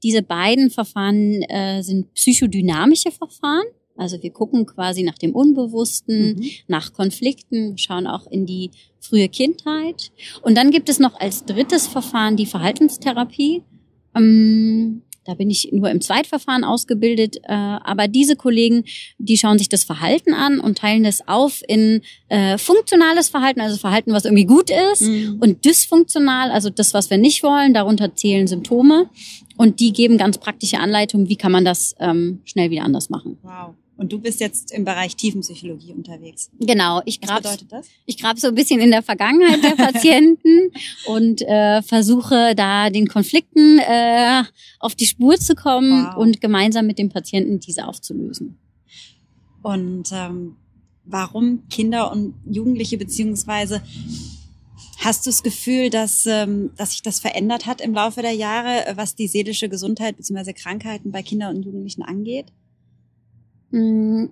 Diese 0.03 0.23
beiden 0.23 0.71
Verfahren 0.71 1.43
äh, 1.43 1.83
sind 1.83 2.13
psychodynamische 2.15 3.11
Verfahren. 3.11 3.65
Also 3.99 4.23
wir 4.23 4.31
gucken 4.31 4.65
quasi 4.67 5.03
nach 5.03 5.19
dem 5.19 5.35
Unbewussten, 5.35 6.37
Mhm. 6.37 6.45
nach 6.69 6.93
Konflikten, 6.93 7.77
schauen 7.77 8.07
auch 8.07 8.27
in 8.31 8.47
die 8.47 8.71
frühe 9.01 9.29
Kindheit. 9.29 10.11
Und 10.43 10.57
dann 10.57 10.71
gibt 10.71 10.89
es 10.89 10.99
noch 10.99 11.19
als 11.21 11.45
drittes 11.45 11.87
Verfahren 11.87 12.37
die 12.37 12.47
Verhaltenstherapie. 12.47 13.63
Ähm, 14.15 15.03
da 15.25 15.35
bin 15.35 15.51
ich 15.51 15.69
nur 15.73 15.91
im 15.91 16.01
Zweitverfahren 16.01 16.65
ausgebildet, 16.65 17.37
äh, 17.43 17.53
aber 17.53 18.09
diese 18.09 18.35
Kollegen, 18.35 18.85
die 19.19 19.37
schauen 19.37 19.59
sich 19.59 19.69
das 19.69 19.85
Verhalten 19.85 20.33
an 20.33 20.59
und 20.59 20.79
teilen 20.79 21.03
das 21.05 21.29
auf 21.29 21.61
in 21.69 22.01
äh, 22.29 22.57
funktionales 22.57 23.29
Verhalten, 23.29 23.61
also 23.61 23.77
Verhalten, 23.77 24.13
was 24.13 24.25
irgendwie 24.25 24.47
gut 24.47 24.71
ist, 24.93 25.03
Mhm. 25.03 25.37
und 25.41 25.65
dysfunktional, 25.67 26.51
also 26.51 26.71
das, 26.71 26.95
was 26.95 27.11
wir 27.11 27.19
nicht 27.19 27.43
wollen. 27.43 27.75
Darunter 27.75 28.15
zählen 28.15 28.47
Symptome 28.47 29.11
und 29.59 29.81
die 29.81 29.93
geben 29.93 30.17
ganz 30.17 30.39
praktische 30.39 30.79
Anleitungen, 30.79 31.29
wie 31.29 31.37
kann 31.37 31.53
man 31.53 31.65
das 31.67 31.95
ähm, 32.01 32.41
schnell 32.45 32.71
wieder 32.71 32.85
anders 32.85 33.11
machen. 33.11 33.37
Wow. 33.43 33.75
Und 33.99 34.13
du 34.13 34.19
bist 34.21 34.41
jetzt 34.41 34.71
im 34.73 34.85
Bereich 34.85 35.17
Tiefenpsychologie 35.17 35.93
unterwegs. 35.93 36.51
Genau, 36.61 37.03
ich 37.05 37.19
Was 37.21 37.29
grab 37.29 37.43
bedeutet 37.43 37.73
das? 37.73 37.89
ich 38.07 38.17
grab 38.17 38.39
so 38.39 38.47
ein 38.47 38.55
bisschen 38.55 38.81
in 38.81 38.91
der 38.93 39.03
Vergangenheit 39.03 39.63
der 39.63 39.71
Patienten 39.85 40.71
und 41.09 41.43
äh, 41.43 41.83
versuche 41.83 42.55
da 42.55 42.91
den 42.91 43.09
Konflikten 43.09 43.81
äh, 43.81 44.45
auf 44.79 44.95
die 44.95 45.05
Spur 45.07 45.37
zu 45.37 45.55
kommen 45.55 46.07
Wow. 46.07 46.17
und 46.17 46.41
gemeinsam 46.41 46.87
mit 46.87 46.99
dem 46.99 47.09
Patienten 47.11 47.59
diese 47.59 47.87
aufzulösen. 47.89 48.57
Und 49.63 50.11
ähm, 50.13 50.57
warum 51.05 51.67
Kinder 51.69 52.13
und 52.13 52.35
Jugendliche 52.49 52.99
beziehungsweise 52.99 53.83
hast 55.01 55.27
du 55.27 55.31
das 55.31 55.43
Gefühl, 55.43 55.91
dass, 55.91 56.25
ähm, 56.27 56.71
dass 56.77 56.93
sich 56.93 57.03
das 57.03 57.19
verändert 57.19 57.67
hat 57.67 57.81
im 57.81 57.95
Laufe 57.95 58.23
der 58.23 58.33
Jahre, 58.33 58.93
was 58.95 59.17
die 59.17 59.27
seelische 59.27 59.69
Gesundheit 59.69 60.17
beziehungsweise 60.17 60.55
Krankheiten 60.55 61.11
bei 61.11 61.23
Kindern 61.23 61.57
und 61.57 61.65
Jugendlichen 61.65 62.03
angeht? 62.03 62.47
Mm, 63.71 64.27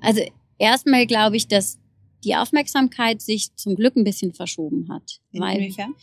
Also 0.00 0.20
erstmal 0.58 1.06
glaube 1.06 1.36
ich, 1.36 1.48
dass 1.48 1.78
die 2.24 2.34
Aufmerksamkeit 2.36 3.20
sich 3.22 3.54
zum 3.56 3.76
Glück 3.76 3.96
ein 3.96 4.04
bisschen 4.04 4.32
verschoben 4.32 4.88
hat. 4.90 5.20
Weil, 5.32 5.56
Inwiefern? 5.58 5.94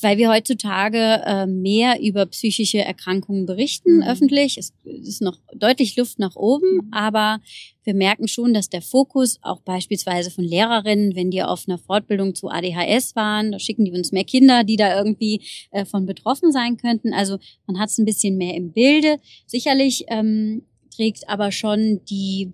weil 0.00 0.18
wir 0.18 0.30
heutzutage 0.30 1.22
äh, 1.24 1.46
mehr 1.46 2.00
über 2.00 2.26
psychische 2.26 2.78
Erkrankungen 2.78 3.46
berichten 3.46 3.96
Mhm. 3.98 4.02
öffentlich. 4.02 4.58
Es 4.58 4.72
ist 4.84 5.22
noch 5.22 5.38
deutlich 5.54 5.96
Luft 5.96 6.18
nach 6.18 6.34
oben, 6.36 6.76
Mhm. 6.86 6.88
aber 6.92 7.40
wir 7.84 7.94
merken 7.94 8.26
schon, 8.28 8.54
dass 8.54 8.68
der 8.70 8.82
Fokus 8.82 9.38
auch 9.42 9.60
beispielsweise 9.60 10.30
von 10.30 10.44
Lehrerinnen, 10.44 11.14
wenn 11.14 11.30
die 11.30 11.42
auf 11.42 11.64
einer 11.68 11.78
Fortbildung 11.78 12.34
zu 12.34 12.48
ADHS 12.48 13.14
waren, 13.14 13.52
da 13.52 13.58
schicken 13.58 13.84
die 13.84 13.92
uns 13.92 14.10
mehr 14.12 14.24
Kinder, 14.24 14.64
die 14.64 14.76
da 14.76 14.96
irgendwie 14.96 15.42
äh, 15.70 15.84
von 15.84 16.06
betroffen 16.06 16.50
sein 16.52 16.76
könnten. 16.76 17.12
Also 17.12 17.38
man 17.66 17.78
hat 17.78 17.90
es 17.90 17.98
ein 17.98 18.04
bisschen 18.04 18.36
mehr 18.36 18.54
im 18.54 18.72
Bilde. 18.72 19.18
Sicherlich 19.46 20.04
ähm, 20.08 20.62
trägt 20.94 21.28
aber 21.28 21.52
schon 21.52 22.00
die 22.08 22.52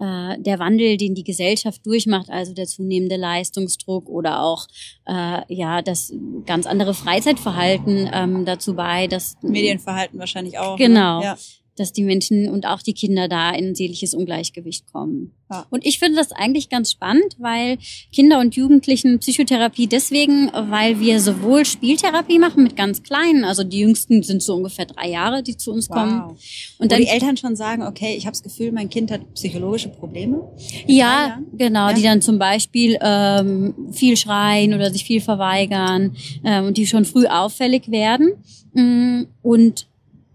äh, 0.00 0.38
der 0.38 0.58
Wandel, 0.58 0.96
den 0.96 1.14
die 1.14 1.24
Gesellschaft 1.24 1.84
durchmacht, 1.84 2.30
also 2.30 2.54
der 2.54 2.66
zunehmende 2.66 3.16
Leistungsdruck 3.16 4.08
oder 4.08 4.42
auch 4.42 4.66
äh, 5.06 5.42
ja 5.48 5.82
das 5.82 6.12
ganz 6.46 6.66
andere 6.66 6.94
Freizeitverhalten 6.94 8.08
ähm, 8.12 8.44
dazu 8.46 8.74
bei, 8.74 9.06
dass 9.06 9.36
Medienverhalten 9.42 10.18
wahrscheinlich 10.18 10.58
auch. 10.58 10.76
Genau. 10.76 11.18
Ne? 11.20 11.24
Ja. 11.24 11.38
Dass 11.80 11.92
die 11.92 12.02
Menschen 12.02 12.48
und 12.48 12.66
auch 12.66 12.82
die 12.82 12.92
Kinder 12.92 13.26
da 13.26 13.50
in 13.50 13.68
ein 13.68 13.74
seelisches 13.74 14.14
Ungleichgewicht 14.14 14.92
kommen. 14.92 15.32
Ja. 15.50 15.66
Und 15.70 15.84
ich 15.84 15.98
finde 15.98 16.16
das 16.18 16.30
eigentlich 16.30 16.68
ganz 16.68 16.92
spannend, 16.92 17.36
weil 17.38 17.78
Kinder 18.12 18.38
und 18.38 18.54
Jugendlichen 18.54 19.18
Psychotherapie 19.18 19.86
deswegen, 19.88 20.50
weil 20.52 21.00
wir 21.00 21.18
sowohl 21.20 21.64
Spieltherapie 21.64 22.38
machen 22.38 22.62
mit 22.62 22.76
ganz 22.76 23.02
Kleinen, 23.02 23.44
also 23.44 23.64
die 23.64 23.80
Jüngsten 23.80 24.22
sind 24.22 24.42
so 24.42 24.54
ungefähr 24.54 24.84
drei 24.86 25.08
Jahre, 25.08 25.42
die 25.42 25.56
zu 25.56 25.72
uns 25.72 25.88
kommen. 25.88 26.20
Wow. 26.20 26.30
Und 26.78 26.84
Wo 26.84 26.88
dann 26.88 27.00
die 27.00 27.08
Eltern 27.08 27.36
schon 27.36 27.56
sagen, 27.56 27.82
okay, 27.82 28.14
ich 28.16 28.26
habe 28.26 28.32
das 28.32 28.42
Gefühl, 28.42 28.70
mein 28.72 28.90
Kind 28.90 29.10
hat 29.10 29.22
psychologische 29.34 29.88
Probleme. 29.88 30.40
Ja, 30.86 31.40
genau, 31.56 31.88
Ja. 31.88 31.92
die 31.94 32.02
dann 32.02 32.20
zum 32.22 32.38
Beispiel 32.38 32.98
ähm, 33.00 33.74
viel 33.90 34.16
schreien 34.16 34.74
oder 34.74 34.92
sich 34.92 35.04
viel 35.04 35.20
verweigern 35.20 36.14
ähm, 36.44 36.66
und 36.66 36.76
die 36.76 36.86
schon 36.86 37.04
früh 37.04 37.26
auffällig 37.26 37.90
werden. 37.90 38.34
Mm, 38.74 39.24
Und 39.42 39.86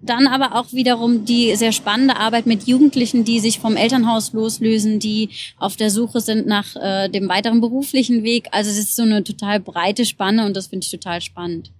dann 0.05 0.27
aber 0.27 0.55
auch 0.55 0.71
wiederum 0.71 1.25
die 1.25 1.55
sehr 1.55 1.71
spannende 1.71 2.17
Arbeit 2.17 2.45
mit 2.45 2.67
Jugendlichen, 2.67 3.25
die 3.25 3.39
sich 3.39 3.59
vom 3.59 3.75
Elternhaus 3.75 4.33
loslösen, 4.33 4.99
die 4.99 5.29
auf 5.57 5.75
der 5.75 5.89
Suche 5.89 6.21
sind 6.21 6.47
nach 6.47 6.75
äh, 6.75 7.09
dem 7.09 7.27
weiteren 7.29 7.61
beruflichen 7.61 8.23
Weg. 8.23 8.47
Also 8.51 8.71
es 8.71 8.77
ist 8.77 8.95
so 8.95 9.03
eine 9.03 9.23
total 9.23 9.59
breite 9.59 10.05
Spanne 10.05 10.45
und 10.45 10.55
das 10.55 10.67
finde 10.67 10.85
ich 10.85 10.91
total 10.91 11.21
spannend. 11.21 11.71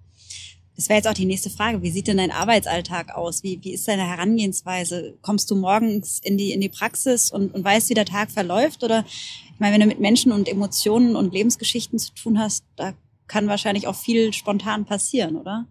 Das 0.75 0.89
wäre 0.89 0.98
jetzt 0.98 1.08
auch 1.08 1.13
die 1.13 1.25
nächste 1.25 1.50
Frage. 1.50 1.82
Wie 1.82 1.89
sieht 1.89 2.08
denn 2.08 2.17
dein 2.17 2.32
Arbeitsalltag 2.32 3.15
aus? 3.15 3.44
Wie, 3.44 3.60
wie 3.63 3.74
ist 3.74 3.88
deine 3.88 4.05
Herangehensweise? 4.05 5.17
Kommst 5.22 5.50
du 5.50 5.55
morgens 5.55 6.20
in 6.22 6.38
die, 6.38 6.51
in 6.51 6.60
die 6.60 6.70
Praxis 6.70 7.32
und, 7.32 7.53
und 7.53 7.63
weißt, 7.63 7.89
wie 7.89 7.94
der 7.94 8.05
Tag 8.05 8.29
verläuft? 8.29 8.84
Oder 8.84 9.05
ich 9.08 9.60
meine, 9.60 9.74
wenn 9.74 9.82
du 9.82 9.88
mit 9.88 10.01
Menschen 10.01 10.34
und 10.34 10.50
Emotionen 10.50 11.15
und 11.15 11.34
Lebensgeschichten 11.34 11.98
zu 11.98 12.13
tun 12.13 12.39
hast, 12.39 12.65
da 12.75 12.94
kann 13.27 13.48
wahrscheinlich 13.48 13.88
auch 13.88 13.96
viel 13.96 14.34
spontan 14.34 14.86
passieren, 14.86 15.38
oder? 15.38 15.65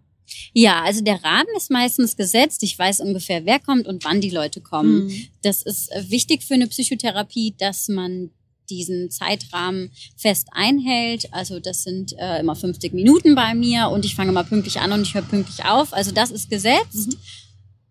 Ja, 0.53 0.81
also 0.83 1.03
der 1.03 1.23
Rahmen 1.23 1.49
ist 1.57 1.71
meistens 1.71 2.15
gesetzt. 2.15 2.63
Ich 2.63 2.77
weiß 2.77 3.01
ungefähr, 3.01 3.45
wer 3.45 3.59
kommt 3.59 3.87
und 3.87 4.03
wann 4.05 4.21
die 4.21 4.29
Leute 4.29 4.61
kommen. 4.61 5.05
Mhm. 5.05 5.27
Das 5.41 5.61
ist 5.61 5.91
äh, 5.91 6.09
wichtig 6.09 6.43
für 6.43 6.53
eine 6.53 6.67
Psychotherapie, 6.67 7.55
dass 7.57 7.87
man 7.87 8.31
diesen 8.69 9.11
Zeitrahmen 9.11 9.91
fest 10.17 10.47
einhält. 10.51 11.31
Also 11.33 11.59
das 11.59 11.83
sind 11.83 12.13
äh, 12.17 12.39
immer 12.39 12.55
50 12.55 12.93
Minuten 12.93 13.35
bei 13.35 13.53
mir 13.53 13.89
und 13.89 14.05
ich 14.05 14.15
fange 14.15 14.31
mal 14.31 14.43
pünktlich 14.43 14.79
an 14.79 14.91
und 14.91 15.03
ich 15.03 15.13
höre 15.13 15.21
pünktlich 15.21 15.65
auf. 15.65 15.93
Also 15.93 16.11
das 16.11 16.31
ist 16.31 16.49
gesetzt. 16.49 17.09
Mhm. 17.09 17.17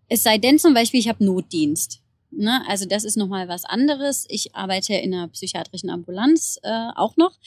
Es 0.07 0.23
sei 0.23 0.37
denn 0.37 0.59
zum 0.59 0.73
Beispiel, 0.73 0.99
ich 0.99 1.07
habe 1.07 1.23
Notdienst. 1.23 2.01
Ne? 2.31 2.61
Also 2.67 2.85
das 2.85 3.03
ist 3.03 3.17
nochmal 3.17 3.47
was 3.47 3.65
anderes. 3.65 4.25
Ich 4.29 4.55
arbeite 4.55 4.93
in 4.93 5.13
einer 5.13 5.27
psychiatrischen 5.29 5.89
Ambulanz 5.89 6.59
äh, 6.63 6.89
auch 6.95 7.17
noch. 7.17 7.37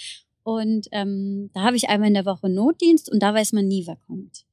Und 0.42 0.88
ähm, 0.92 1.50
da 1.52 1.62
habe 1.62 1.76
ich 1.76 1.88
einmal 1.88 2.08
in 2.08 2.14
der 2.14 2.24
Woche 2.24 2.48
Notdienst 2.48 3.10
und 3.10 3.22
da 3.22 3.34
weiß 3.34 3.52
man 3.52 3.68
nie, 3.68 3.86
wer 3.86 3.96
kommt. 3.96 4.46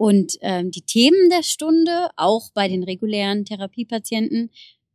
Und 0.00 0.38
ähm, 0.40 0.70
die 0.70 0.80
Themen 0.80 1.28
der 1.28 1.42
Stunde, 1.42 2.08
auch 2.16 2.52
bei 2.54 2.68
den 2.68 2.84
regulären 2.84 3.44
Therapiepatienten, 3.44 4.50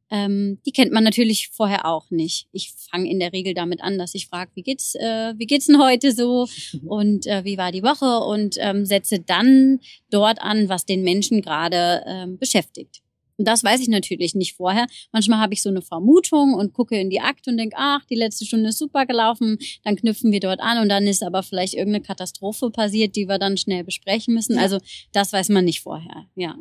ähm, 0.10 0.58
die 0.66 0.72
kennt 0.72 0.92
man 0.92 1.04
natürlich 1.04 1.50
vorher 1.50 1.86
auch 1.86 2.10
nicht. 2.10 2.48
Ich 2.52 2.74
fange 2.90 3.08
in 3.08 3.20
der 3.20 3.32
Regel 3.32 3.54
damit 3.54 3.84
an, 3.84 4.00
dass 4.00 4.16
ich 4.16 4.26
frage, 4.26 4.50
wie 4.56 4.64
geht's, 4.64 4.96
äh, 4.96 5.36
wie 5.38 5.46
geht's 5.46 5.68
denn 5.68 5.80
heute 5.80 6.12
so 6.12 6.48
und 6.88 7.28
äh, 7.28 7.44
wie 7.44 7.56
war 7.56 7.72
die 7.72 7.84
Woche 7.84 8.26
und 8.26 8.56
ähm, 8.58 8.88
setze 8.88 9.20
dann 9.20 9.80
dort 10.10 10.42
an, 10.42 10.70
was 10.70 10.88
den 10.88 11.04
Menschen 11.04 11.44
gerade 11.44 12.04
ähm, 12.08 12.40
beschäftigt. 12.40 13.04
Und 13.38 13.48
das 13.48 13.64
weiß 13.64 13.82
ich 13.82 13.88
natürlich 13.88 14.36
nicht 14.36 14.56
vorher. 14.56 14.88
Manchmal 15.12 15.40
habe 15.40 15.54
ich 15.54 15.62
so 15.62 15.70
eine 15.70 15.82
Vermutung 15.82 16.54
und 16.54 16.74
gucke 16.74 16.98
in 17.00 17.10
die 17.10 17.20
Akte 17.20 17.50
und 17.50 17.58
denke, 17.58 17.76
ach, 17.78 18.06
die 18.06 18.16
letzte 18.16 18.46
Stunde 18.46 18.70
ist 18.70 18.78
super 18.78 19.06
gelaufen. 19.06 19.58
Dann 19.84 19.96
knüpfen 19.96 20.32
wir 20.32 20.40
dort 20.40 20.60
an 20.62 20.80
und 20.80 20.90
dann 20.90 21.06
ist 21.08 21.24
aber 21.24 21.44
vielleicht 21.44 21.74
irgendeine 21.74 22.04
Katastrophe 22.04 22.70
passiert, 22.70 23.16
die 23.16 23.28
wir 23.28 23.40
dann 23.40 23.58
schnell 23.58 23.84
besprechen 23.84 24.34
müssen. 24.34 24.56
Ja. 24.56 24.62
Also 24.62 24.80
das 25.12 25.34
weiß 25.34 25.50
man 25.50 25.66
nicht 25.66 25.82
vorher, 25.82 26.26
ja. 26.36 26.56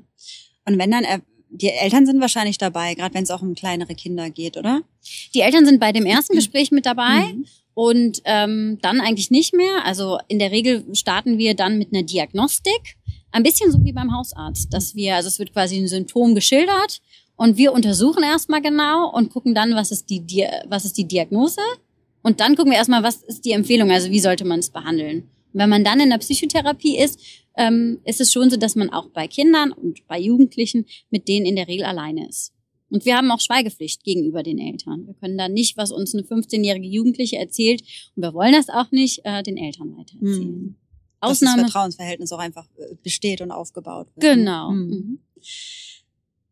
Und 0.66 0.78
wenn 0.78 0.90
dann, 0.90 1.04
äh, 1.04 1.20
die 1.50 1.68
Eltern 1.68 2.06
sind 2.06 2.20
wahrscheinlich 2.20 2.58
dabei, 2.58 2.94
gerade 2.94 3.14
wenn 3.14 3.22
es 3.22 3.30
auch 3.30 3.42
um 3.42 3.54
kleinere 3.54 3.94
Kinder 3.94 4.30
geht, 4.30 4.56
oder? 4.56 4.82
Die 5.34 5.40
Eltern 5.40 5.66
sind 5.66 5.78
bei 5.78 5.92
dem 5.92 6.06
ersten 6.06 6.34
Gespräch 6.36 6.70
mit 6.70 6.86
dabei. 6.86 7.32
Mhm. 7.32 7.46
Und 7.76 8.22
ähm, 8.24 8.78
dann 8.82 9.00
eigentlich 9.00 9.32
nicht 9.32 9.52
mehr. 9.52 9.84
Also 9.84 10.18
in 10.28 10.38
der 10.38 10.52
Regel 10.52 10.84
starten 10.94 11.38
wir 11.38 11.54
dann 11.54 11.76
mit 11.76 11.92
einer 11.92 12.04
Diagnostik. 12.04 12.96
Ein 13.34 13.42
bisschen 13.42 13.72
so 13.72 13.82
wie 13.82 13.92
beim 13.92 14.16
Hausarzt, 14.16 14.72
dass 14.72 14.94
wir, 14.94 15.16
also 15.16 15.26
es 15.26 15.40
wird 15.40 15.52
quasi 15.52 15.76
ein 15.76 15.88
Symptom 15.88 16.36
geschildert 16.36 17.02
und 17.34 17.56
wir 17.56 17.72
untersuchen 17.72 18.22
erstmal 18.22 18.62
genau 18.62 19.10
und 19.10 19.32
gucken 19.32 19.56
dann, 19.56 19.74
was 19.74 19.90
ist 19.90 20.08
die, 20.08 20.46
was 20.68 20.84
ist 20.84 20.96
die 20.96 21.08
Diagnose 21.08 21.60
und 22.22 22.38
dann 22.38 22.54
gucken 22.54 22.70
wir 22.70 22.78
erstmal, 22.78 23.02
was 23.02 23.24
ist 23.24 23.44
die 23.44 23.50
Empfehlung, 23.50 23.90
also 23.90 24.08
wie 24.08 24.20
sollte 24.20 24.44
man 24.44 24.60
es 24.60 24.70
behandeln. 24.70 25.24
Und 25.52 25.60
wenn 25.60 25.68
man 25.68 25.82
dann 25.82 25.98
in 25.98 26.10
der 26.10 26.18
Psychotherapie 26.18 26.96
ist, 26.96 27.18
ähm, 27.56 27.98
ist 28.04 28.20
es 28.20 28.32
schon 28.32 28.50
so, 28.50 28.56
dass 28.56 28.76
man 28.76 28.90
auch 28.90 29.08
bei 29.08 29.26
Kindern 29.26 29.72
und 29.72 30.06
bei 30.06 30.20
Jugendlichen 30.20 30.86
mit 31.10 31.26
denen 31.26 31.44
in 31.44 31.56
der 31.56 31.66
Regel 31.66 31.86
alleine 31.86 32.28
ist. 32.28 32.52
Und 32.88 33.04
wir 33.04 33.16
haben 33.16 33.32
auch 33.32 33.40
Schweigepflicht 33.40 34.04
gegenüber 34.04 34.44
den 34.44 34.60
Eltern. 34.60 35.08
Wir 35.08 35.14
können 35.14 35.36
da 35.36 35.48
nicht, 35.48 35.76
was 35.76 35.90
uns 35.90 36.14
eine 36.14 36.22
15-jährige 36.22 36.86
Jugendliche 36.86 37.36
erzählt, 37.36 37.82
und 38.14 38.22
wir 38.22 38.32
wollen 38.32 38.52
das 38.52 38.68
auch 38.68 38.92
nicht, 38.92 39.22
äh, 39.24 39.42
den 39.42 39.56
Eltern 39.56 39.96
weitererzählen. 39.96 40.54
Hm. 40.54 40.76
Ausnahme. 41.24 41.56
Dass 41.56 41.64
das 41.64 41.72
Vertrauensverhältnis 41.72 42.32
auch 42.32 42.38
einfach 42.38 42.66
äh, 42.76 42.94
besteht 43.02 43.40
und 43.40 43.50
aufgebaut 43.50 44.08
wird. 44.14 44.36
Genau. 44.36 44.70
Mhm. 44.70 44.88
mhm. 44.88 45.18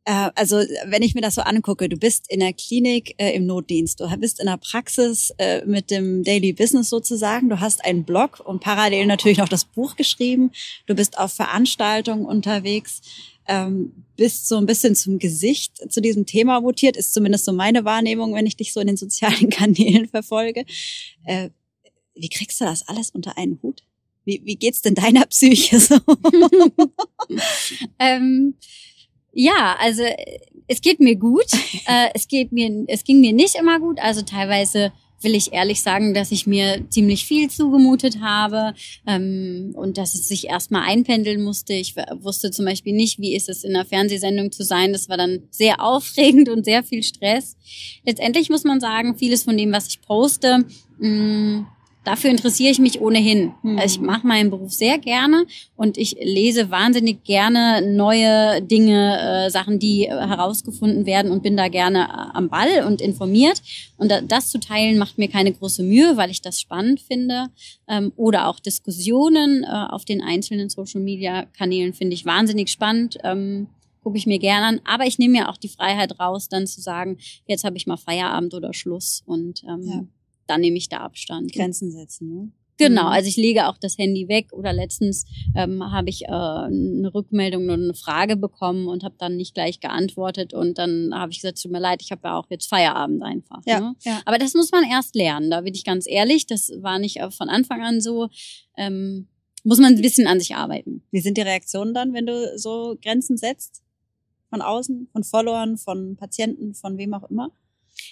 Äh, 0.05 0.31
also 0.35 0.57
wenn 0.87 1.03
ich 1.03 1.15
mir 1.15 1.21
das 1.21 1.37
so 1.37 1.43
angucke, 1.43 1.89
du 1.89 1.97
bist 1.97 2.27
in 2.29 2.41
der 2.41 2.53
Klinik 2.53 3.15
äh, 3.19 3.35
im 3.35 3.47
Notdienst, 3.47 4.01
du 4.01 4.09
bist 4.19 4.41
in 4.41 4.47
der 4.47 4.57
Praxis 4.57 5.33
äh, 5.39 5.65
mit 5.65 5.91
dem 5.91 6.25
Daily 6.25 6.53
Business 6.53 6.91
sozusagen, 6.91 7.49
du 7.49 7.61
hast 7.61 7.85
einen 7.85 8.05
Blog 8.05 8.41
und 8.41 8.61
parallel 8.61 9.07
natürlich 9.07 9.39
noch 9.39 9.49
das 9.49 9.65
Buch 9.65 9.97
geschrieben, 9.97 10.51
du 10.87 10.95
bist 10.95 11.19
auf 11.19 11.33
Veranstaltungen 11.33 12.27
unterwegs, 12.27 13.01
ähm, 13.47 14.05
bist 14.17 14.49
so 14.49 14.57
ein 14.57 14.67
bisschen 14.67 14.95
zum 14.97 15.19
Gesicht 15.19 15.93
zu 15.93 16.01
diesem 16.01 16.27
Thema 16.27 16.61
mutiert, 16.61 16.97
ist 16.97 17.15
zumindest 17.15 17.45
so 17.45 17.53
meine 17.53 17.85
Wahrnehmung, 17.85 18.35
wenn 18.35 18.47
ich 18.47 18.57
dich 18.57 18.73
so 18.73 18.81
in 18.81 18.89
den 18.89 18.97
sozialen 18.97 19.51
Kanälen 19.51 20.09
verfolge. 20.09 20.65
Äh, 21.25 21.51
wie 22.15 22.29
kriegst 22.29 22.61
du 22.61 22.65
das 22.65 22.89
alles 22.89 23.11
unter 23.11 23.39
einen 23.39 23.61
Hut? 23.63 23.85
Wie, 24.25 24.41
wie 24.45 24.57
geht's 24.57 24.83
denn 24.83 24.95
deiner 24.95 25.27
Psyche 25.27 25.79
so? 25.79 25.97
ähm, 27.99 28.55
ja, 29.33 29.77
also 29.81 30.03
es 30.69 30.81
geht 30.81 31.01
mir 31.01 31.17
gut. 31.17 31.47
äh, 31.87 32.09
es 32.15 32.29
geht 32.29 32.53
mir, 32.53 32.85
es 32.89 33.05
ging 33.05 33.21
mir 33.21 33.33
nicht 33.33 33.55
immer 33.55 33.81
gut. 33.81 33.99
Also 34.01 34.23
teilweise 34.23 34.93
will 35.23 35.35
ich 35.37 35.53
ehrlich 35.53 35.83
sagen, 35.83 36.15
dass 36.15 36.33
ich 36.33 36.49
mir 36.49 36.85
ziemlich 36.91 37.25
viel 37.25 37.49
zugemutet 37.49 38.19
habe 38.21 38.75
ähm, 39.07 39.73
und 39.77 39.97
dass 39.97 40.15
es 40.15 40.27
sich 40.27 40.49
erstmal 40.49 40.83
einpendeln 40.83 41.45
musste. 41.45 41.75
Ich 41.75 41.95
wusste 41.95 42.51
zum 42.51 42.65
Beispiel 42.65 42.93
nicht, 42.93 43.21
wie 43.21 43.37
ist 43.37 43.49
es 43.49 43.63
in 43.63 43.77
einer 43.77 43.85
Fernsehsendung 43.85 44.51
zu 44.51 44.65
sein. 44.65 44.93
Das 44.93 45.09
war 45.09 45.17
dann 45.17 45.45
sehr 45.51 45.81
aufregend 45.81 46.49
und 46.49 46.65
sehr 46.65 46.83
viel 46.83 47.05
Stress. 47.05 47.57
Letztendlich 48.05 48.51
muss 48.51 48.65
man 48.65 48.81
sagen, 48.81 49.17
vieles 49.17 49.45
von 49.45 49.57
dem, 49.57 49.71
was 49.71 49.87
ich 49.87 50.03
poste, 50.03 50.65
mh, 50.99 51.09
mm, 51.09 51.67
dafür 52.05 52.31
interessiere 52.31 52.71
ich 52.71 52.79
mich 52.79 53.01
ohnehin. 53.01 53.53
Mhm. 53.63 53.79
Also 53.79 53.97
ich 53.97 54.01
mache 54.01 54.27
meinen 54.27 54.51
Beruf 54.51 54.73
sehr 54.73 54.99
gerne 54.99 55.47
und 55.77 55.99
ich 55.99 56.17
lese 56.21 56.71
wahnsinnig 56.71 57.25
gerne 57.25 57.83
neue 57.83 58.63
Dinge, 58.63 59.47
äh, 59.47 59.51
Sachen, 59.51 59.79
die 59.79 60.07
äh, 60.07 60.11
herausgefunden 60.11 61.07
werden 61.07 61.31
und 61.31 61.43
bin 61.43 61.57
da 61.57 61.69
gerne 61.69 62.05
äh, 62.05 62.37
am 62.37 62.49
Ball 62.49 62.85
und 62.87 63.01
informiert. 63.01 63.63
Und 63.97 64.11
da, 64.11 64.21
das 64.21 64.51
zu 64.51 64.59
teilen 64.59 64.99
macht 64.99 65.19
mir 65.19 65.29
keine 65.29 65.53
große 65.53 65.83
Mühe, 65.83 66.17
weil 66.17 66.31
ich 66.31 66.43
das 66.43 66.61
spannend 66.61 67.01
finde. 67.01 67.49
Ähm, 67.89 68.13
oder 68.17 68.49
auch 68.49 68.59
Diskussionen 68.59 69.65
äh, 69.65 69.67
auf 69.67 70.05
den 70.05 70.23
einzelnen 70.23 70.69
Social-Media-Kanälen 70.69 71.93
finde 71.93 72.15
ich 72.15 72.25
wahnsinnig 72.25 72.71
spannend. 72.71 73.19
Ähm, 73.23 73.69
gucke 74.03 74.19
ich 74.19 74.27
mir 74.27 74.41
gerne 74.41 74.67
an. 74.67 74.81
Aber 74.85 75.07
ich 75.07 75.21
nehme 75.21 75.39
mir 75.39 75.49
auch 75.49 75.57
die 75.57 75.69
Freiheit 75.69 76.19
raus, 76.19 76.49
dann 76.49 76.67
zu 76.67 76.81
sagen, 76.81 77.19
jetzt 77.47 77.63
habe 77.63 77.77
ich 77.77 77.87
mal 77.87 77.97
Feierabend 77.97 78.53
oder 78.55 78.75
Schluss. 78.75 79.23
Und 79.27 79.63
ähm, 79.63 79.83
ja 79.87 80.05
dann 80.47 80.61
nehme 80.61 80.77
ich 80.77 80.89
da 80.89 80.99
Abstand. 80.99 81.53
Grenzen 81.53 81.91
setzen, 81.91 82.29
ne? 82.29 82.53
Genau, 82.79 83.03
mhm. 83.03 83.09
also 83.09 83.29
ich 83.29 83.37
lege 83.37 83.69
auch 83.69 83.77
das 83.77 83.99
Handy 83.99 84.29
weg 84.29 84.53
oder 84.53 84.73
letztens 84.73 85.25
ähm, 85.55 85.83
habe 85.93 86.09
ich 86.09 86.23
äh, 86.25 86.29
eine 86.29 87.11
Rückmeldung 87.15 87.65
oder 87.65 87.75
eine 87.75 87.95
Frage 87.95 88.37
bekommen 88.37 88.89
und 88.89 89.05
habe 89.05 89.15
dann 89.19 89.37
nicht 89.37 89.55
gleich 89.55 89.81
geantwortet 89.81 90.55
und 90.55 90.79
dann 90.79 91.13
habe 91.15 91.31
ich 91.33 91.41
gesagt, 91.41 91.63
tut 91.63 91.71
mir 91.71 91.81
leid, 91.81 92.03
ich 92.03 92.11
habe 92.11 92.23
ja 92.25 92.39
auch 92.39 92.47
jetzt 92.49 92.69
Feierabend 92.69 93.23
einfach. 93.23 93.61
Ja, 93.67 93.81
ne? 93.81 93.95
ja. 94.03 94.21
Aber 94.25 94.39
das 94.39 94.55
muss 94.55 94.73
man 94.73 94.85
erst 94.85 95.15
lernen, 95.15 95.51
da 95.51 95.61
bin 95.61 95.75
ich 95.75 95.85
ganz 95.85 96.07
ehrlich, 96.09 96.47
das 96.47 96.73
war 96.81 96.99
nicht 96.99 97.21
von 97.31 97.49
Anfang 97.49 97.83
an 97.83 98.01
so. 98.01 98.29
Ähm, 98.77 99.29
muss 99.65 99.79
man 99.79 99.95
ein 99.95 100.03
bisschen 100.03 100.27
an 100.27 100.41
sich 100.41 100.57
arbeiten. 100.57 101.05
Wie 101.13 101.21
sind 101.21 101.37
die 101.37 101.43
Reaktionen 101.43 101.95
dann, 101.95 102.13
wenn 102.15 102.27
du 102.27 102.59
so 102.59 102.97
Grenzen 103.01 103.37
setzt? 103.37 103.81
Von 104.51 104.61
außen, 104.61 105.09
von 105.13 105.23
Followern, 105.23 105.77
von 105.79 106.17
Patienten, 106.17 106.75
von 106.75 106.99
wem 106.99 107.15
auch 107.15 107.31
immer? 107.31 107.53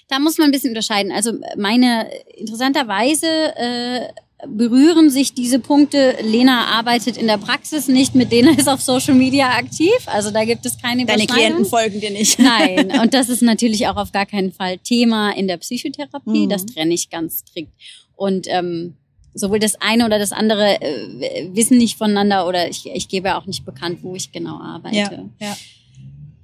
Da 0.09 0.18
muss 0.18 0.38
man 0.38 0.47
ein 0.47 0.50
bisschen 0.50 0.70
unterscheiden. 0.70 1.12
Also 1.12 1.32
meine 1.56 2.11
interessanterweise 2.37 3.26
äh, 3.56 4.09
berühren 4.47 5.11
sich 5.11 5.35
diese 5.35 5.59
Punkte. 5.59 6.16
Lena 6.23 6.66
arbeitet 6.78 7.16
in 7.16 7.26
der 7.26 7.38
Praxis 7.38 7.88
nicht, 7.88 8.14
mit 8.14 8.32
denen 8.32 8.54
ist 8.59 8.68
auf 8.68 8.80
Social 8.80 9.14
Media 9.14 9.50
aktiv. 9.50 9.97
Also 10.06 10.30
da 10.30 10.44
gibt 10.44 10.66
es 10.66 10.78
keine 10.80 11.04
Deine 11.04 11.26
Klienten 11.26 11.64
folgen 11.64 12.00
dir 12.00 12.11
nicht. 12.11 12.38
Nein, 12.38 13.00
und 13.00 13.14
das 13.14 13.28
ist 13.28 13.42
natürlich 13.42 13.87
auch 13.88 13.97
auf 13.97 14.12
gar 14.12 14.26
keinen 14.26 14.52
Fall 14.52 14.78
Thema 14.78 15.30
in 15.32 15.49
der 15.49 15.56
Psychotherapie. 15.59 16.47
Mhm. 16.47 16.49
Das 16.49 16.66
trenne 16.66 16.94
ich 16.94 17.11
ganz 17.11 17.44
strikt. 17.47 17.73
Und 18.16 18.47
ähm, 18.49 18.97
sowohl 19.35 19.59
das 19.59 19.80
eine 19.80 20.04
oder 20.04 20.18
das 20.18 20.32
andere 20.32 20.80
äh, 20.80 21.49
wissen 21.54 21.78
nicht 21.78 21.97
voneinander 21.97 22.47
oder 22.47 22.68
ich, 22.68 22.87
ich 22.87 23.09
gebe 23.09 23.37
auch 23.37 23.47
nicht 23.47 23.64
bekannt, 23.64 24.00
wo 24.02 24.14
ich 24.14 24.32
genau 24.32 24.61
arbeite. 24.61 24.97
Ja, 25.38 25.47
ja. 25.47 25.56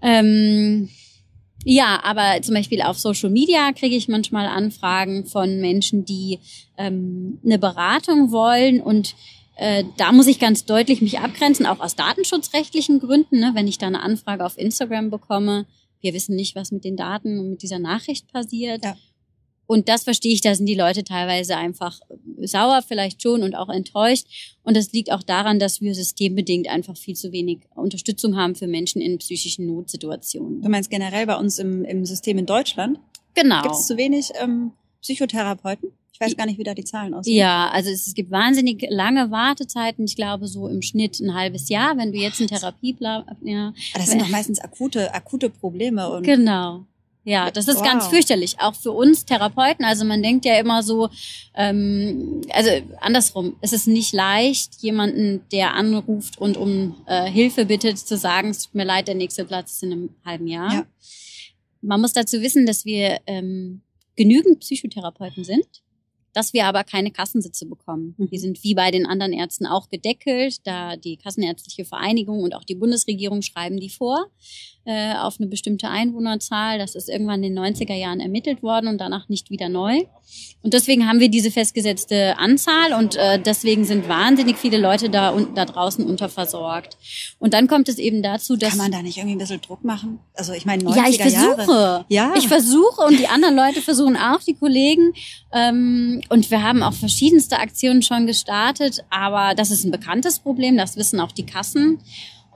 Ähm, 0.02 0.88
ja, 1.68 2.00
aber 2.04 2.40
zum 2.42 2.54
Beispiel 2.54 2.80
auf 2.80 2.96
Social 2.96 3.28
Media 3.28 3.72
kriege 3.72 3.96
ich 3.96 4.06
manchmal 4.06 4.46
Anfragen 4.46 5.26
von 5.26 5.60
Menschen, 5.60 6.04
die 6.04 6.38
ähm, 6.78 7.40
eine 7.44 7.58
Beratung 7.58 8.30
wollen 8.30 8.80
und 8.80 9.16
äh, 9.56 9.82
da 9.96 10.12
muss 10.12 10.28
ich 10.28 10.38
ganz 10.38 10.64
deutlich 10.64 11.02
mich 11.02 11.18
abgrenzen, 11.18 11.66
auch 11.66 11.80
aus 11.80 11.96
datenschutzrechtlichen 11.96 13.00
Gründen. 13.00 13.40
Ne? 13.40 13.50
Wenn 13.54 13.66
ich 13.66 13.78
da 13.78 13.88
eine 13.88 14.00
Anfrage 14.00 14.46
auf 14.46 14.56
Instagram 14.56 15.10
bekomme, 15.10 15.66
wir 16.00 16.14
wissen 16.14 16.36
nicht, 16.36 16.54
was 16.54 16.70
mit 16.70 16.84
den 16.84 16.96
Daten 16.96 17.40
und 17.40 17.50
mit 17.50 17.62
dieser 17.62 17.80
Nachricht 17.80 18.30
passiert. 18.32 18.84
Ja. 18.84 18.96
Und 19.66 19.88
das 19.88 20.04
verstehe 20.04 20.32
ich, 20.32 20.40
da 20.40 20.54
sind 20.54 20.66
die 20.66 20.74
Leute 20.74 21.02
teilweise 21.04 21.56
einfach 21.56 22.00
sauer 22.42 22.82
vielleicht 22.86 23.22
schon 23.22 23.42
und 23.42 23.54
auch 23.54 23.68
enttäuscht. 23.68 24.26
Und 24.62 24.76
das 24.76 24.92
liegt 24.92 25.10
auch 25.10 25.22
daran, 25.22 25.58
dass 25.58 25.80
wir 25.80 25.94
systembedingt 25.94 26.68
einfach 26.68 26.96
viel 26.96 27.16
zu 27.16 27.32
wenig 27.32 27.60
Unterstützung 27.74 28.36
haben 28.36 28.54
für 28.54 28.66
Menschen 28.66 29.00
in 29.00 29.18
psychischen 29.18 29.66
Notsituationen. 29.66 30.62
Du 30.62 30.68
meinst 30.68 30.90
generell 30.90 31.26
bei 31.26 31.36
uns 31.36 31.58
im, 31.58 31.84
im 31.84 32.04
System 32.04 32.38
in 32.38 32.46
Deutschland? 32.46 32.98
Genau. 33.34 33.62
Gibt 33.62 33.74
es 33.74 33.86
zu 33.86 33.96
wenig 33.96 34.30
ähm, 34.40 34.72
Psychotherapeuten? 35.02 35.90
Ich 36.12 36.20
weiß 36.20 36.34
gar 36.34 36.46
nicht, 36.46 36.58
wie 36.58 36.64
da 36.64 36.72
die 36.72 36.84
Zahlen 36.84 37.12
aussehen. 37.12 37.36
Ja, 37.36 37.68
also 37.68 37.90
es, 37.90 38.06
es 38.06 38.14
gibt 38.14 38.30
wahnsinnig 38.30 38.86
lange 38.88 39.30
Wartezeiten. 39.30 40.06
Ich 40.06 40.16
glaube 40.16 40.48
so 40.48 40.66
im 40.66 40.80
Schnitt 40.80 41.20
ein 41.20 41.34
halbes 41.34 41.68
Jahr, 41.68 41.98
wenn 41.98 42.10
du 42.10 42.18
jetzt 42.18 42.40
in 42.40 42.46
Therapie 42.46 42.94
bleibst. 42.94 43.28
Ja. 43.42 43.68
Aber 43.92 43.98
das 43.98 44.08
sind 44.08 44.22
doch 44.22 44.28
meistens 44.30 44.58
akute, 44.58 45.12
akute 45.12 45.50
Probleme. 45.50 46.08
Und 46.08 46.22
genau. 46.22 46.86
Ja, 47.28 47.50
das 47.50 47.66
ist 47.66 47.78
wow. 47.78 47.84
ganz 47.84 48.06
fürchterlich, 48.06 48.60
auch 48.60 48.76
für 48.76 48.92
uns 48.92 49.24
Therapeuten. 49.24 49.84
Also 49.84 50.04
man 50.04 50.22
denkt 50.22 50.44
ja 50.44 50.60
immer 50.60 50.84
so, 50.84 51.08
ähm, 51.54 52.42
also 52.52 52.70
andersrum, 53.00 53.56
es 53.60 53.72
ist 53.72 53.88
nicht 53.88 54.12
leicht, 54.12 54.76
jemanden, 54.76 55.42
der 55.50 55.74
anruft 55.74 56.38
und 56.38 56.56
um 56.56 56.94
äh, 57.06 57.28
Hilfe 57.28 57.64
bittet, 57.64 57.98
zu 57.98 58.16
sagen, 58.16 58.50
es 58.50 58.62
tut 58.62 58.76
mir 58.76 58.84
leid, 58.84 59.08
der 59.08 59.16
nächste 59.16 59.44
Platz 59.44 59.72
ist 59.72 59.82
in 59.82 59.90
einem 59.90 60.10
halben 60.24 60.46
Jahr. 60.46 60.72
Ja. 60.72 60.86
Man 61.80 62.00
muss 62.00 62.12
dazu 62.12 62.42
wissen, 62.42 62.64
dass 62.64 62.84
wir 62.84 63.18
ähm, 63.26 63.82
genügend 64.14 64.60
Psychotherapeuten 64.60 65.42
sind 65.42 65.66
dass 66.36 66.52
wir 66.52 66.66
aber 66.66 66.84
keine 66.84 67.10
Kassensitze 67.10 67.64
bekommen. 67.64 68.14
Mhm. 68.18 68.28
Die 68.28 68.36
sind 68.36 68.62
wie 68.62 68.74
bei 68.74 68.90
den 68.90 69.06
anderen 69.06 69.32
Ärzten 69.32 69.64
auch 69.64 69.88
gedeckelt, 69.88 70.66
da 70.66 70.94
die 70.96 71.16
Kassenärztliche 71.16 71.86
Vereinigung 71.86 72.42
und 72.42 72.54
auch 72.54 72.64
die 72.64 72.74
Bundesregierung 72.74 73.40
schreiben 73.40 73.80
die 73.80 73.88
vor 73.88 74.26
äh, 74.84 75.14
auf 75.14 75.40
eine 75.40 75.48
bestimmte 75.48 75.88
Einwohnerzahl. 75.88 76.78
Das 76.78 76.94
ist 76.94 77.08
irgendwann 77.08 77.42
in 77.42 77.54
den 77.54 77.64
90er 77.64 77.94
Jahren 77.94 78.20
ermittelt 78.20 78.62
worden 78.62 78.88
und 78.88 78.98
danach 78.98 79.30
nicht 79.30 79.48
wieder 79.48 79.70
neu. 79.70 80.02
Und 80.62 80.74
deswegen 80.74 81.06
haben 81.06 81.20
wir 81.20 81.28
diese 81.28 81.52
festgesetzte 81.52 82.36
Anzahl 82.38 82.92
und 82.98 83.14
äh, 83.14 83.38
deswegen 83.38 83.84
sind 83.84 84.08
wahnsinnig 84.08 84.56
viele 84.56 84.78
Leute 84.78 85.10
da, 85.10 85.32
un 85.32 85.54
da 85.54 85.64
draußen 85.64 86.04
unterversorgt. 86.04 86.96
Und 87.38 87.54
dann 87.54 87.68
kommt 87.68 87.88
es 87.88 87.98
eben 87.98 88.20
dazu, 88.20 88.56
dass... 88.56 88.70
Kann 88.70 88.78
man 88.78 88.90
da 88.90 89.00
nicht 89.02 89.16
irgendwie 89.16 89.36
ein 89.36 89.38
bisschen 89.38 89.60
Druck 89.60 89.84
machen? 89.84 90.18
Also 90.34 90.54
ich 90.54 90.66
meine, 90.66 90.82
90er 90.82 90.96
ja, 90.96 91.08
ich 91.08 91.18
versuche. 91.18 91.70
Jahre. 91.70 92.04
Ja. 92.08 92.34
Ich 92.36 92.48
versuche 92.48 93.02
und 93.02 93.18
die 93.18 93.28
anderen 93.28 93.54
Leute 93.54 93.80
versuchen 93.80 94.16
auch, 94.16 94.40
die 94.40 94.54
Kollegen. 94.54 95.12
Ähm, 95.52 96.22
und 96.30 96.50
wir 96.50 96.62
haben 96.62 96.82
auch 96.82 96.94
verschiedenste 96.94 97.60
Aktionen 97.60 98.02
schon 98.02 98.26
gestartet, 98.26 99.04
aber 99.08 99.54
das 99.54 99.70
ist 99.70 99.84
ein 99.84 99.92
bekanntes 99.92 100.40
Problem, 100.40 100.76
das 100.76 100.96
wissen 100.96 101.20
auch 101.20 101.30
die 101.30 101.46
Kassen. 101.46 102.00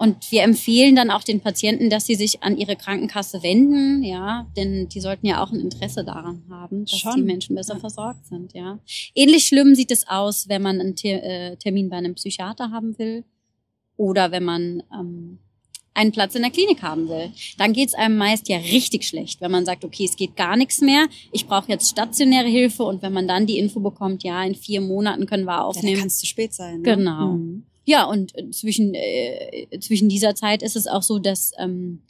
Und 0.00 0.32
wir 0.32 0.44
empfehlen 0.44 0.96
dann 0.96 1.10
auch 1.10 1.22
den 1.22 1.42
Patienten, 1.42 1.90
dass 1.90 2.06
sie 2.06 2.14
sich 2.14 2.42
an 2.42 2.56
ihre 2.56 2.74
Krankenkasse 2.74 3.42
wenden, 3.42 4.02
ja, 4.02 4.46
denn 4.56 4.88
die 4.88 4.98
sollten 4.98 5.26
ja 5.26 5.44
auch 5.44 5.52
ein 5.52 5.60
Interesse 5.60 6.04
daran 6.04 6.42
haben, 6.48 6.86
dass 6.86 7.00
Schon. 7.00 7.16
die 7.16 7.22
Menschen 7.22 7.54
besser 7.54 7.78
versorgt 7.78 8.24
sind, 8.24 8.54
ja. 8.54 8.78
Ähnlich 9.14 9.44
schlimm 9.44 9.74
sieht 9.74 9.90
es 9.90 10.08
aus, 10.08 10.48
wenn 10.48 10.62
man 10.62 10.80
einen 10.80 10.96
äh, 11.04 11.54
Termin 11.58 11.90
bei 11.90 11.96
einem 11.96 12.14
Psychiater 12.14 12.70
haben 12.70 12.98
will 12.98 13.24
oder 13.98 14.30
wenn 14.30 14.42
man 14.42 14.82
ähm, 14.90 15.38
einen 15.92 16.12
Platz 16.12 16.34
in 16.34 16.40
der 16.40 16.50
Klinik 16.50 16.80
haben 16.80 17.06
will. 17.10 17.30
Dann 17.58 17.74
geht's 17.74 17.92
einem 17.92 18.16
meist 18.16 18.48
ja 18.48 18.56
richtig 18.56 19.04
schlecht, 19.06 19.42
wenn 19.42 19.50
man 19.50 19.66
sagt, 19.66 19.84
okay, 19.84 20.06
es 20.06 20.16
geht 20.16 20.34
gar 20.34 20.56
nichts 20.56 20.80
mehr, 20.80 21.08
ich 21.30 21.46
brauche 21.46 21.68
jetzt 21.68 21.90
stationäre 21.90 22.48
Hilfe 22.48 22.84
und 22.84 23.02
wenn 23.02 23.12
man 23.12 23.28
dann 23.28 23.44
die 23.44 23.58
Info 23.58 23.80
bekommt, 23.80 24.22
ja, 24.22 24.42
in 24.44 24.54
vier 24.54 24.80
Monaten 24.80 25.26
können 25.26 25.44
wir 25.44 25.56
ja, 25.56 25.62
aufnehmen. 25.62 25.92
dann 25.92 26.00
kann 26.00 26.06
es 26.06 26.20
zu 26.20 26.26
spät 26.26 26.54
sein. 26.54 26.76
Ne? 26.76 26.96
Genau. 26.96 27.32
Mhm. 27.32 27.66
Ja, 27.90 28.04
und 28.04 28.38
äh, 28.38 28.48
zwischen, 28.50 28.94
äh, 28.94 29.66
zwischen 29.80 30.08
dieser 30.08 30.36
Zeit 30.36 30.62
ist 30.62 30.76
es 30.76 30.86
auch 30.86 31.02
so, 31.02 31.18
dass 31.18 31.50
ähm, 31.58 32.02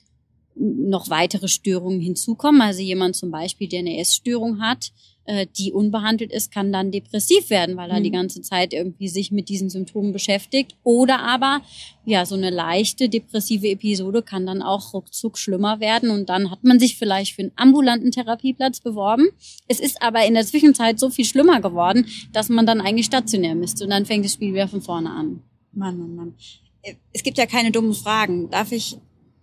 noch 0.54 1.08
weitere 1.08 1.48
Störungen 1.48 2.00
hinzukommen. 2.02 2.60
Also 2.60 2.82
jemand 2.82 3.16
zum 3.16 3.30
Beispiel, 3.30 3.66
der 3.66 3.78
eine 3.78 3.98
Essstörung 3.98 4.60
hat, 4.60 4.92
äh, 5.24 5.46
die 5.56 5.72
unbehandelt 5.72 6.32
ist, 6.32 6.52
kann 6.52 6.70
dann 6.70 6.90
depressiv 6.90 7.48
werden, 7.48 7.78
weil 7.78 7.88
er 7.88 8.00
Mhm. 8.00 8.04
die 8.04 8.10
ganze 8.10 8.42
Zeit 8.42 8.74
irgendwie 8.74 9.08
sich 9.08 9.30
mit 9.30 9.48
diesen 9.48 9.70
Symptomen 9.70 10.12
beschäftigt. 10.12 10.76
Oder 10.82 11.20
aber, 11.20 11.62
ja, 12.04 12.26
so 12.26 12.34
eine 12.34 12.50
leichte 12.50 13.08
depressive 13.08 13.70
Episode 13.70 14.20
kann 14.20 14.44
dann 14.44 14.60
auch 14.60 14.92
ruckzuck 14.92 15.38
schlimmer 15.38 15.80
werden 15.80 16.10
und 16.10 16.28
dann 16.28 16.50
hat 16.50 16.62
man 16.62 16.78
sich 16.78 16.98
vielleicht 16.98 17.36
für 17.36 17.40
einen 17.42 17.52
ambulanten 17.56 18.10
Therapieplatz 18.10 18.80
beworben. 18.80 19.28
Es 19.66 19.80
ist 19.80 20.02
aber 20.02 20.26
in 20.26 20.34
der 20.34 20.44
Zwischenzeit 20.44 21.00
so 21.00 21.08
viel 21.08 21.24
schlimmer 21.24 21.62
geworden, 21.62 22.04
dass 22.34 22.50
man 22.50 22.66
dann 22.66 22.82
eigentlich 22.82 23.06
stationär 23.06 23.54
müsste 23.54 23.84
und 23.84 23.90
dann 23.90 24.04
fängt 24.04 24.26
das 24.26 24.34
Spiel 24.34 24.52
wieder 24.52 24.68
von 24.68 24.82
vorne 24.82 25.08
an. 25.08 25.42
Mann, 25.72 25.98
Mann, 25.98 26.16
Mann. 26.16 26.34
Äh, 26.82 26.94
Es 27.12 27.22
gibt 27.22 27.38
ja 27.38 27.46
keine 27.46 27.70
dummen 27.70 27.94
Fragen. 27.94 28.50
Darf 28.50 28.72
ich, 28.72 28.96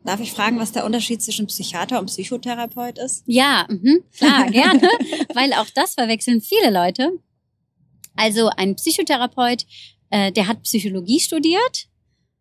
darf 0.04 0.20
ich 0.20 0.32
fragen, 0.32 0.60
was 0.60 0.72
der 0.72 0.86
Unterschied 0.86 1.22
zwischen 1.22 1.48
Psychiater 1.48 2.00
und 2.00 2.08
Psychotherapeut 2.08 2.98
ist? 2.98 3.24
Ja, 3.26 3.66
mhm, 3.70 4.04
klar, 4.16 4.46
gerne, 4.52 4.90
weil 5.34 5.54
auch 5.54 5.70
das 5.74 5.94
verwechseln 5.94 6.42
viele 6.42 6.72
Leute. 6.72 7.12
Also 8.16 8.50
ein 8.58 8.76
Psychotherapeut, 8.76 9.66
äh, 10.10 10.32
der 10.32 10.48
hat 10.48 10.64
Psychologie 10.64 11.20
studiert 11.20 11.88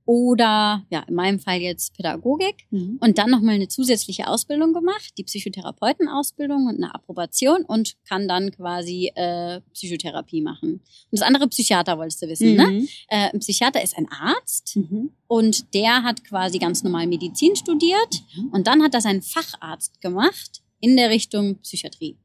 oder 0.07 0.87
ja, 0.89 1.01
in 1.09 1.15
meinem 1.15 1.39
Fall 1.39 1.61
jetzt 1.61 1.95
Pädagogik 1.95 2.67
Mhm. 2.71 2.99
und 3.01 3.19
dann 3.19 3.31
nochmal 3.31 3.57
eine 3.57 3.69
zusätzliche 3.69 4.29
Ausbildung 4.29 4.73
gemacht, 4.73 5.13
die 5.19 5.25
Psychotherapeutenausbildung 5.25 6.67
und 6.67 6.77
eine 6.77 6.95
Approbation 6.95 7.63
und 7.65 7.97
kann 8.09 8.29
dann 8.29 8.51
quasi 8.53 9.13
äh, 9.15 9.61
Psychotherapie 9.75 10.41
machen. 10.41 10.75
Und 10.75 10.83
das 11.11 11.23
andere 11.23 11.49
Psychiater 11.49 11.99
wolltest 11.99 12.23
du 12.23 12.29
wissen, 12.29 12.55
ne? 12.55 12.67
Mhm. 12.67 12.89
Äh, 13.09 13.31
ein 13.33 13.41
Psychiater 13.41 13.83
ist 13.83 13.97
ein 13.99 14.09
Arzt 14.11 14.77
Mhm. 14.77 15.11
und 15.27 15.75
der 15.75 16.03
hat 16.03 16.25
quasi 16.25 16.59
ganz 16.59 16.83
normal 16.83 17.07
Medizin 17.07 17.57
studiert 17.57 18.23
und 18.53 18.67
dann 18.67 18.83
hat 18.83 18.95
er 18.95 19.01
seinen 19.01 19.23
Facharzt 19.23 20.01
gemacht 20.01 20.63
in 20.81 20.97
der 20.97 21.11
Richtung 21.11 21.57
Psychiatrie. 21.59 22.17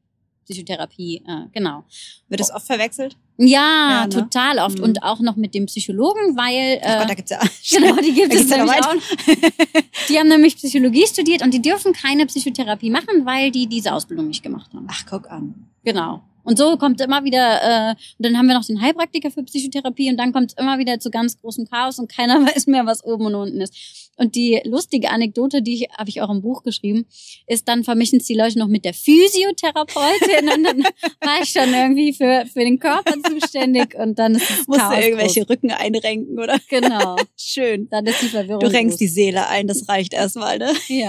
Psychotherapie, 0.44 1.22
äh, 1.26 1.46
genau. 1.52 1.84
Wird 2.28 2.40
das 2.40 2.52
oft 2.52 2.66
verwechselt? 2.66 3.16
Ja, 3.38 3.48
Ja, 3.48 4.06
ne? 4.06 4.08
total 4.08 4.58
oft. 4.58 4.78
Mhm. 4.78 4.84
Und 4.84 5.02
auch 5.02 5.20
noch 5.20 5.36
mit 5.36 5.54
dem 5.54 5.66
Psychologen, 5.66 6.36
weil 6.36 6.80
Ach 6.84 6.96
äh, 6.96 6.98
Gott, 6.98 7.10
da 7.10 7.14
gibt's 7.14 7.30
ja. 7.30 7.40
Genau, 7.78 7.96
die 8.00 8.12
gibt 8.12 8.34
es 8.34 8.48
nämlich 8.48 8.72
auch. 8.72 8.94
Die 10.08 10.18
haben 10.18 10.28
nämlich 10.28 10.56
Psychologie 10.56 11.06
studiert 11.06 11.42
und 11.42 11.54
die 11.54 11.62
dürfen 11.62 11.92
keine 11.92 12.26
Psychotherapie 12.26 12.90
machen, 12.90 13.24
weil 13.24 13.50
die 13.50 13.66
diese 13.66 13.92
Ausbildung 13.92 14.28
nicht 14.28 14.42
gemacht 14.42 14.72
haben. 14.74 14.86
Ach, 14.90 15.04
guck 15.08 15.30
an. 15.30 15.68
Genau. 15.84 16.22
Und 16.44 16.58
so 16.58 16.76
kommt 16.76 17.00
immer 17.00 17.24
wieder, 17.24 17.62
äh, 17.62 17.90
und 17.90 18.26
dann 18.26 18.36
haben 18.36 18.46
wir 18.46 18.54
noch 18.54 18.64
den 18.64 18.80
Heilpraktiker 18.80 19.30
für 19.30 19.42
Psychotherapie 19.42 20.10
und 20.10 20.16
dann 20.16 20.32
kommt 20.32 20.52
es 20.52 20.58
immer 20.58 20.78
wieder 20.78 20.98
zu 20.98 21.10
ganz 21.10 21.40
großem 21.40 21.68
Chaos 21.68 21.98
und 21.98 22.10
keiner 22.10 22.40
weiß 22.46 22.66
mehr, 22.66 22.86
was 22.86 23.04
oben 23.04 23.26
und 23.26 23.34
unten 23.34 23.60
ist. 23.60 23.74
Und 24.16 24.34
die 24.34 24.60
lustige 24.64 25.10
Anekdote, 25.10 25.62
die 25.62 25.88
habe 25.96 26.10
ich 26.10 26.20
auch 26.20 26.30
im 26.30 26.42
Buch 26.42 26.62
geschrieben, 26.62 27.06
ist, 27.46 27.66
dann 27.66 27.82
vermischen 27.82 28.18
es 28.18 28.26
die 28.26 28.34
Leute 28.34 28.58
noch 28.58 28.68
mit 28.68 28.84
der 28.84 28.94
Physiotherapeutin 28.94 30.48
und 30.54 30.64
dann 30.64 30.82
war 31.20 31.42
ich 31.42 31.50
schon 31.50 31.72
irgendwie 31.72 32.12
für, 32.12 32.44
für 32.52 32.60
den 32.60 32.78
Körper 32.78 33.14
zuständig 33.22 33.94
und 33.94 34.18
dann 34.18 34.34
ist 34.34 34.50
es 34.50 34.66
Musst 34.68 34.80
du 34.80 34.94
irgendwelche 34.94 35.40
groß. 35.40 35.50
Rücken 35.50 35.70
einrenken, 35.70 36.38
oder? 36.38 36.58
Genau, 36.68 37.16
Schön. 37.36 37.88
dann 37.90 38.06
ist 38.06 38.22
die 38.22 38.28
Verwirrung 38.28 38.60
Du 38.60 38.70
renkst 38.70 39.00
die 39.00 39.06
groß. 39.06 39.14
Seele 39.14 39.48
ein, 39.48 39.66
das 39.66 39.88
reicht 39.88 40.12
erstmal, 40.12 40.58
ne? 40.58 40.72
Ja. 40.88 41.08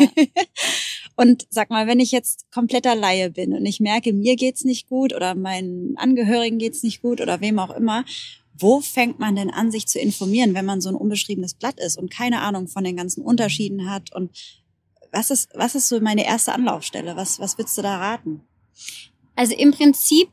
Und 1.15 1.45
sag 1.49 1.69
mal, 1.69 1.87
wenn 1.87 1.99
ich 1.99 2.11
jetzt 2.11 2.51
kompletter 2.51 2.95
Laie 2.95 3.29
bin 3.29 3.53
und 3.53 3.65
ich 3.65 3.79
merke, 3.79 4.13
mir 4.13 4.35
geht's 4.35 4.63
nicht 4.63 4.87
gut 4.87 5.13
oder 5.13 5.35
meinen 5.35 5.95
Angehörigen 5.97 6.57
geht's 6.57 6.83
nicht 6.83 7.01
gut 7.01 7.21
oder 7.21 7.39
wem 7.39 7.59
auch 7.59 7.75
immer, 7.75 8.03
wo 8.57 8.81
fängt 8.81 9.19
man 9.19 9.35
denn 9.35 9.49
an, 9.49 9.71
sich 9.71 9.87
zu 9.87 9.99
informieren, 9.99 10.53
wenn 10.53 10.65
man 10.65 10.81
so 10.81 10.89
ein 10.89 10.95
unbeschriebenes 10.95 11.55
Blatt 11.55 11.79
ist 11.79 11.97
und 11.97 12.11
keine 12.11 12.41
Ahnung 12.41 12.67
von 12.67 12.83
den 12.83 12.97
ganzen 12.97 13.23
Unterschieden 13.23 13.89
hat? 13.89 14.13
Und 14.13 14.31
was 15.11 15.29
ist, 15.29 15.49
was 15.53 15.75
ist 15.75 15.89
so 15.89 15.99
meine 15.99 16.25
erste 16.25 16.53
Anlaufstelle? 16.53 17.15
Was, 17.15 17.39
was 17.39 17.57
würdest 17.57 17.77
du 17.77 17.81
da 17.81 17.97
raten? 17.97 18.41
Also 19.35 19.55
im 19.55 19.71
Prinzip 19.71 20.29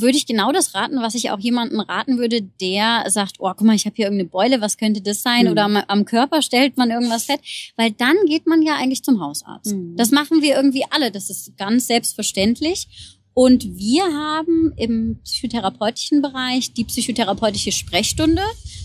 würde 0.00 0.16
ich 0.16 0.26
genau 0.26 0.52
das 0.52 0.74
raten, 0.74 0.96
was 0.96 1.14
ich 1.14 1.30
auch 1.30 1.38
jemanden 1.38 1.80
raten 1.80 2.18
würde, 2.18 2.42
der 2.42 3.04
sagt, 3.08 3.36
oh, 3.38 3.48
guck 3.48 3.62
mal, 3.62 3.76
ich 3.76 3.86
habe 3.86 3.96
hier 3.96 4.06
irgendeine 4.06 4.28
Beule, 4.28 4.60
was 4.60 4.76
könnte 4.76 5.00
das 5.00 5.22
sein? 5.22 5.46
Hm. 5.46 5.52
Oder 5.52 5.64
am, 5.64 5.76
am 5.76 6.04
Körper 6.04 6.42
stellt 6.42 6.76
man 6.76 6.90
irgendwas 6.90 7.24
fett. 7.24 7.40
Weil 7.76 7.92
dann 7.92 8.16
geht 8.26 8.46
man 8.46 8.62
ja 8.62 8.76
eigentlich 8.76 9.02
zum 9.04 9.20
Hausarzt. 9.20 9.72
Hm. 9.72 9.96
Das 9.96 10.10
machen 10.10 10.42
wir 10.42 10.56
irgendwie 10.56 10.84
alle, 10.90 11.10
das 11.10 11.30
ist 11.30 11.56
ganz 11.56 11.86
selbstverständlich. 11.86 12.88
Und 13.34 13.76
wir 13.76 14.04
haben 14.04 14.72
im 14.76 15.18
psychotherapeutischen 15.24 16.22
Bereich 16.22 16.72
die 16.72 16.84
psychotherapeutische 16.84 17.72
Sprechstunde, 17.72 18.42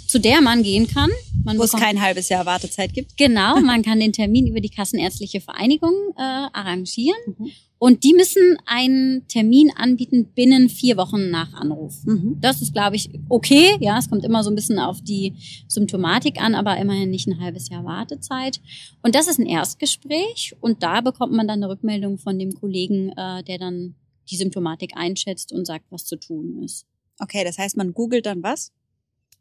zu 0.08 0.20
der 0.20 0.42
man 0.42 0.64
gehen 0.64 0.88
kann. 0.88 1.12
Man 1.44 1.60
Wo 1.60 1.64
es 1.64 1.72
kein 1.72 2.02
halbes 2.02 2.30
Jahr 2.30 2.48
Wartezeit 2.48 2.94
gibt? 2.94 3.16
Genau, 3.16 3.60
man 3.62 3.84
kann 3.84 4.00
den 4.00 4.12
Termin 4.12 4.48
über 4.48 4.60
die 4.60 4.70
Kassenärztliche 4.70 5.40
Vereinigung 5.40 5.94
äh, 6.18 6.22
arrangieren. 6.22 7.20
Mhm. 7.38 7.52
Und 7.80 8.04
die 8.04 8.14
müssen 8.14 8.58
einen 8.66 9.26
Termin 9.30 9.72
anbieten 9.74 10.26
binnen 10.36 10.68
vier 10.68 10.98
Wochen 10.98 11.30
nach 11.30 11.54
Anruf. 11.54 12.04
Mhm. 12.06 12.38
Das 12.42 12.62
ist, 12.62 12.74
glaube 12.74 12.98
ich, 12.98 13.10
okay. 13.30 13.78
Ja, 13.80 13.98
es 13.98 14.10
kommt 14.10 14.26
immer 14.26 14.44
so 14.44 14.50
ein 14.52 14.56
bisschen 14.56 14.80
auf 14.80 15.02
die 15.02 15.34
Symptomatik 15.70 16.42
an, 16.42 16.56
aber 16.56 16.78
immerhin 16.78 17.10
nicht 17.10 17.28
ein 17.28 17.40
halbes 17.40 17.70
Jahr 17.70 17.86
Wartezeit. 17.86 18.60
Und 19.02 19.16
das 19.16 19.30
ist 19.30 19.40
ein 19.40 19.46
Erstgespräch 19.46 20.56
und 20.60 20.84
da 20.84 21.00
bekommt 21.00 21.32
man 21.32 21.48
dann 21.48 21.64
eine 21.64 21.72
Rückmeldung 21.72 22.18
von 22.18 22.38
dem 22.38 22.54
Kollegen, 22.54 23.14
äh, 23.16 23.44
der 23.44 23.58
dann 23.58 23.96
die 24.30 24.36
Symptomatik 24.36 24.92
einschätzt 24.96 25.54
und 25.54 25.66
sagt, 25.66 25.86
was 25.90 26.06
zu 26.06 26.18
tun 26.18 26.62
ist. 26.64 26.86
Okay, 27.18 27.44
das 27.46 27.58
heißt, 27.58 27.78
man 27.78 27.94
googelt 27.94 28.26
dann 28.26 28.44
was? 28.44 28.74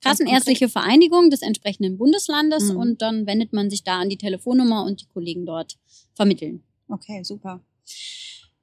Kassenärztliche 0.01 0.69
Vereinigung 0.69 1.29
des 1.31 1.43
entsprechenden 1.43 1.99
Bundeslandes 1.99 2.73
Mhm. 2.73 2.77
und 2.77 3.03
dann 3.03 3.27
wendet 3.27 3.53
man 3.53 3.69
sich 3.69 3.83
da 3.83 3.99
an 3.99 4.09
die 4.09 4.17
Telefonnummer 4.17 4.85
und 4.85 5.01
die 5.01 5.07
Kollegen 5.07 5.45
dort 5.45 5.77
vermitteln. 6.15 6.63
Okay, 6.89 7.25
super. 7.25 7.61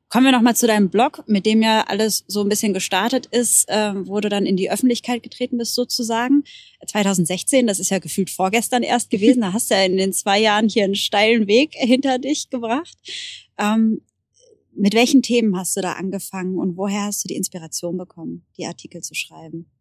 Kommen 0.10 0.26
wir 0.26 0.32
noch 0.32 0.42
mal 0.42 0.56
zu 0.56 0.68
deinem 0.68 0.90
Blog, 0.90 1.24
mit 1.28 1.46
dem 1.46 1.62
ja 1.62 1.82
alles 1.88 2.24
so 2.28 2.42
ein 2.42 2.50
bisschen 2.50 2.74
gestartet 2.74 3.26
ist, 3.26 3.66
ähm, 3.70 4.08
wo 4.08 4.20
du 4.20 4.30
dann 4.30 4.46
in 4.46 4.56
die 4.56 4.70
Öffentlichkeit 4.70 5.24
getreten 5.24 5.58
bist 5.58 5.74
sozusagen. 5.74 6.44
2016, 6.86 7.66
das 7.66 7.80
ist 7.80 7.90
ja 7.90 7.98
gefühlt 8.00 8.30
vorgestern 8.30 8.84
erst 8.84 9.10
gewesen. 9.10 9.42
Da 9.42 9.54
hast 9.54 9.72
du 9.72 9.76
ja 9.76 9.84
in 9.84 9.98
den 9.98 10.14
zwei 10.14 10.40
Jahren 10.40 10.70
hier 10.70 10.84
einen 10.84 10.96
steilen 10.96 11.48
Weg 11.48 11.74
hinter 11.74 12.20
dich 12.20 12.50
gebracht. 12.50 12.96
Ähm, 13.58 14.02
mit 14.76 14.94
welchen 14.94 15.22
Themen 15.22 15.58
hast 15.58 15.76
du 15.76 15.82
da 15.82 15.94
angefangen 15.94 16.58
und 16.58 16.78
woher 16.78 17.04
hast 17.04 17.24
du 17.24 17.28
die 17.28 17.36
Inspiration 17.36 17.98
bekommen, 17.98 18.46
die 18.58 18.66
Artikel 18.66 19.02
zu 19.02 19.16
schreiben? 19.16 19.72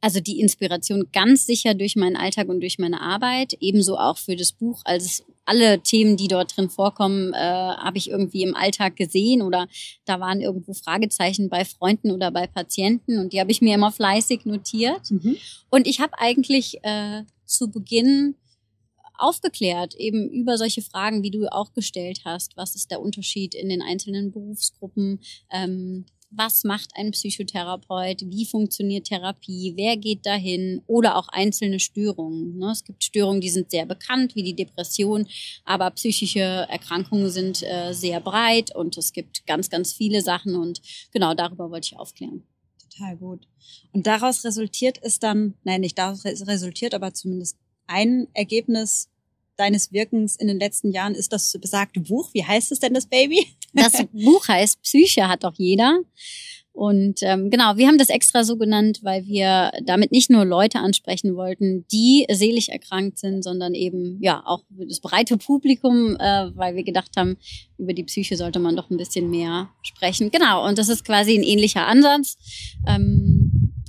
Also 0.00 0.20
die 0.20 0.40
Inspiration 0.40 1.08
ganz 1.12 1.44
sicher 1.46 1.74
durch 1.74 1.96
meinen 1.96 2.16
Alltag 2.16 2.48
und 2.48 2.60
durch 2.60 2.78
meine 2.78 3.00
Arbeit, 3.00 3.56
ebenso 3.60 3.98
auch 3.98 4.16
für 4.16 4.36
das 4.36 4.52
Buch. 4.52 4.82
Also 4.84 5.24
alle 5.44 5.80
Themen, 5.80 6.16
die 6.16 6.28
dort 6.28 6.56
drin 6.56 6.70
vorkommen, 6.70 7.32
äh, 7.32 7.38
habe 7.38 7.98
ich 7.98 8.10
irgendwie 8.10 8.42
im 8.42 8.54
Alltag 8.54 8.96
gesehen 8.96 9.42
oder 9.42 9.66
da 10.04 10.20
waren 10.20 10.40
irgendwo 10.40 10.72
Fragezeichen 10.74 11.48
bei 11.48 11.64
Freunden 11.64 12.12
oder 12.12 12.30
bei 12.30 12.46
Patienten 12.46 13.18
und 13.18 13.32
die 13.32 13.40
habe 13.40 13.50
ich 13.50 13.60
mir 13.60 13.74
immer 13.74 13.90
fleißig 13.90 14.44
notiert. 14.44 15.10
Und 15.70 15.86
ich 15.86 16.00
habe 16.00 16.18
eigentlich 16.18 16.78
äh, 16.84 17.24
zu 17.44 17.70
Beginn 17.70 18.36
aufgeklärt, 19.18 19.94
eben 19.96 20.28
über 20.30 20.56
solche 20.56 20.82
Fragen, 20.82 21.22
wie 21.22 21.30
du 21.30 21.52
auch 21.52 21.72
gestellt 21.72 22.20
hast. 22.24 22.56
Was 22.56 22.74
ist 22.74 22.90
der 22.90 23.00
Unterschied 23.00 23.54
in 23.54 23.68
den 23.68 23.82
einzelnen 23.82 24.30
Berufsgruppen? 24.30 25.20
Ähm, 25.50 26.06
was 26.30 26.64
macht 26.64 26.90
ein 26.94 27.10
Psychotherapeut, 27.12 28.22
wie 28.26 28.44
funktioniert 28.44 29.06
Therapie, 29.06 29.72
wer 29.76 29.96
geht 29.96 30.26
dahin 30.26 30.82
oder 30.86 31.16
auch 31.16 31.28
einzelne 31.28 31.80
Störungen. 31.80 32.58
Ne? 32.58 32.70
Es 32.70 32.84
gibt 32.84 33.02
Störungen, 33.02 33.40
die 33.40 33.48
sind 33.48 33.70
sehr 33.70 33.86
bekannt, 33.86 34.34
wie 34.34 34.42
die 34.42 34.54
Depression, 34.54 35.26
aber 35.64 35.90
psychische 35.92 36.40
Erkrankungen 36.40 37.30
sind 37.30 37.62
äh, 37.62 37.92
sehr 37.92 38.20
breit 38.20 38.74
und 38.74 38.98
es 38.98 39.12
gibt 39.12 39.46
ganz, 39.46 39.70
ganz 39.70 39.92
viele 39.92 40.20
Sachen 40.20 40.56
und 40.56 40.80
genau 41.12 41.34
darüber 41.34 41.70
wollte 41.70 41.86
ich 41.92 41.98
aufklären. 41.98 42.42
Total 42.90 43.16
gut. 43.16 43.46
Und 43.92 44.06
daraus 44.06 44.44
resultiert 44.44 44.98
es 45.02 45.18
dann, 45.18 45.54
nein, 45.64 45.80
nicht 45.80 45.98
daraus 45.98 46.24
resultiert, 46.24 46.94
aber 46.94 47.14
zumindest 47.14 47.56
ein 47.86 48.28
Ergebnis 48.34 49.08
deines 49.56 49.92
Wirkens 49.92 50.36
in 50.36 50.46
den 50.46 50.58
letzten 50.58 50.92
Jahren 50.92 51.14
ist 51.14 51.32
das 51.32 51.56
besagte 51.60 52.00
Buch. 52.00 52.32
Wie 52.32 52.44
heißt 52.44 52.70
es 52.70 52.78
denn, 52.80 52.94
das 52.94 53.06
Baby? 53.06 53.46
Das 53.72 53.92
Buch 54.12 54.48
heißt 54.48 54.82
Psyche 54.82 55.28
hat 55.28 55.44
doch 55.44 55.54
jeder. 55.56 56.00
Und 56.78 57.24
ähm, 57.24 57.50
genau, 57.50 57.76
wir 57.76 57.88
haben 57.88 57.98
das 57.98 58.08
extra 58.08 58.44
so 58.44 58.56
genannt, 58.56 59.00
weil 59.02 59.26
wir 59.26 59.72
damit 59.82 60.12
nicht 60.12 60.30
nur 60.30 60.44
Leute 60.44 60.78
ansprechen 60.78 61.34
wollten, 61.34 61.84
die 61.90 62.24
seelisch 62.30 62.68
erkrankt 62.68 63.18
sind, 63.18 63.42
sondern 63.42 63.74
eben 63.74 64.18
ja 64.22 64.44
auch 64.46 64.62
das 64.70 65.00
breite 65.00 65.38
Publikum, 65.38 66.14
äh, 66.20 66.52
weil 66.54 66.76
wir 66.76 66.84
gedacht 66.84 67.10
haben, 67.16 67.36
über 67.78 67.94
die 67.94 68.04
Psyche 68.04 68.36
sollte 68.36 68.60
man 68.60 68.76
doch 68.76 68.90
ein 68.90 68.96
bisschen 68.96 69.28
mehr 69.28 69.70
sprechen. 69.82 70.30
Genau, 70.30 70.68
und 70.68 70.78
das 70.78 70.88
ist 70.88 71.04
quasi 71.04 71.36
ein 71.36 71.42
ähnlicher 71.42 71.84
Ansatz. 71.84 72.36
Ähm, 72.86 73.27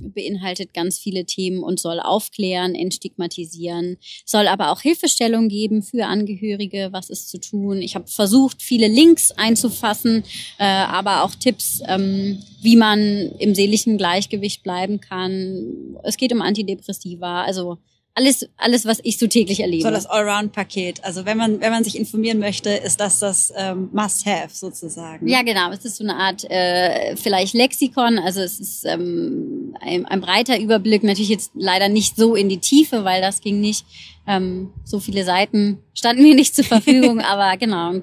beinhaltet 0.02 0.74
ganz 0.74 0.98
viele 0.98 1.24
Themen 1.24 1.62
und 1.62 1.80
soll 1.80 2.00
aufklären, 2.00 2.74
entstigmatisieren, 2.74 3.98
soll 4.24 4.48
aber 4.48 4.70
auch 4.72 4.80
Hilfestellung 4.80 5.48
geben 5.48 5.82
für 5.82 6.06
Angehörige, 6.06 6.88
was 6.92 7.10
ist 7.10 7.28
zu 7.28 7.38
tun. 7.38 7.82
Ich 7.82 7.94
habe 7.94 8.06
versucht, 8.06 8.62
viele 8.62 8.88
Links 8.88 9.32
einzufassen, 9.32 10.24
äh, 10.58 10.64
aber 10.64 11.24
auch 11.24 11.34
Tipps, 11.34 11.82
ähm, 11.86 12.42
wie 12.62 12.76
man 12.76 13.30
im 13.38 13.54
seelischen 13.54 13.98
Gleichgewicht 13.98 14.62
bleiben 14.62 15.00
kann. 15.00 15.96
Es 16.02 16.16
geht 16.16 16.32
um 16.32 16.42
Antidepressiva, 16.42 17.42
also 17.42 17.78
alles, 18.14 18.48
alles, 18.56 18.86
was 18.86 19.00
ich 19.02 19.18
so 19.18 19.26
täglich 19.26 19.60
erlebe. 19.60 19.82
So 19.82 19.90
das 19.90 20.06
Allround-Paket. 20.06 21.04
Also 21.04 21.24
wenn 21.24 21.36
man, 21.36 21.60
wenn 21.60 21.70
man 21.70 21.84
sich 21.84 21.96
informieren 21.96 22.38
möchte, 22.38 22.70
ist 22.70 23.00
das 23.00 23.20
das 23.20 23.52
ähm, 23.56 23.88
Must-Have 23.92 24.50
sozusagen. 24.52 25.28
Ja, 25.28 25.42
genau. 25.42 25.70
Es 25.70 25.84
ist 25.84 25.96
so 25.96 26.04
eine 26.04 26.16
Art 26.16 26.44
äh, 26.50 27.16
vielleicht 27.16 27.54
Lexikon. 27.54 28.18
Also 28.18 28.40
es 28.40 28.58
ist 28.58 28.84
ähm, 28.84 29.74
ein, 29.80 30.06
ein 30.06 30.20
breiter 30.20 30.58
Überblick. 30.58 31.04
Natürlich 31.04 31.30
jetzt 31.30 31.52
leider 31.54 31.88
nicht 31.88 32.16
so 32.16 32.34
in 32.34 32.48
die 32.48 32.58
Tiefe, 32.58 33.04
weil 33.04 33.20
das 33.22 33.40
ging 33.40 33.60
nicht. 33.60 33.86
Ähm, 34.26 34.70
so 34.84 35.00
viele 35.00 35.24
Seiten 35.24 35.78
standen 35.94 36.22
mir 36.22 36.34
nicht 36.34 36.54
zur 36.54 36.64
Verfügung. 36.64 37.20
aber 37.24 37.56
genau, 37.56 37.94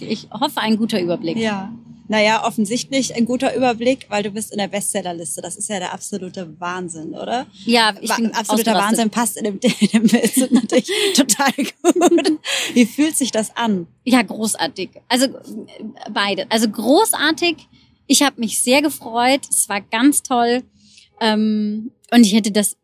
ich 0.00 0.28
hoffe, 0.30 0.60
ein 0.60 0.76
guter 0.76 1.00
Überblick. 1.00 1.36
Ja. 1.36 1.72
Naja, 2.08 2.44
offensichtlich 2.44 3.14
ein 3.14 3.24
guter 3.24 3.54
Überblick, 3.54 4.06
weil 4.08 4.22
du 4.22 4.30
bist 4.30 4.52
in 4.52 4.58
der 4.58 4.68
Bestsellerliste. 4.68 5.42
Das 5.42 5.56
ist 5.56 5.68
ja 5.68 5.78
der 5.78 5.92
absolute 5.92 6.60
Wahnsinn, 6.60 7.14
oder? 7.14 7.46
Ja, 7.64 7.94
ich 8.00 8.14
bin 8.14 8.32
absoluter 8.32 8.74
Wahnsinn 8.74 9.10
passt 9.10 9.36
in 9.36 9.44
dem, 9.44 9.58
in 9.80 9.88
dem 9.88 10.06
Bild 10.06 10.52
natürlich 10.52 10.90
total 11.14 11.52
gut. 11.52 12.38
Wie 12.74 12.86
fühlt 12.86 13.16
sich 13.16 13.30
das 13.32 13.56
an? 13.56 13.86
Ja, 14.04 14.22
großartig. 14.22 14.90
Also 15.08 15.28
beide. 16.12 16.46
Also 16.50 16.68
großartig. 16.68 17.68
Ich 18.06 18.22
habe 18.22 18.40
mich 18.40 18.62
sehr 18.62 18.82
gefreut. 18.82 19.40
Es 19.50 19.68
war 19.68 19.80
ganz 19.80 20.22
toll. 20.22 20.62
Ähm, 21.20 21.90
und 22.12 22.24
ich 22.24 22.34
hätte 22.34 22.52
das 22.52 22.76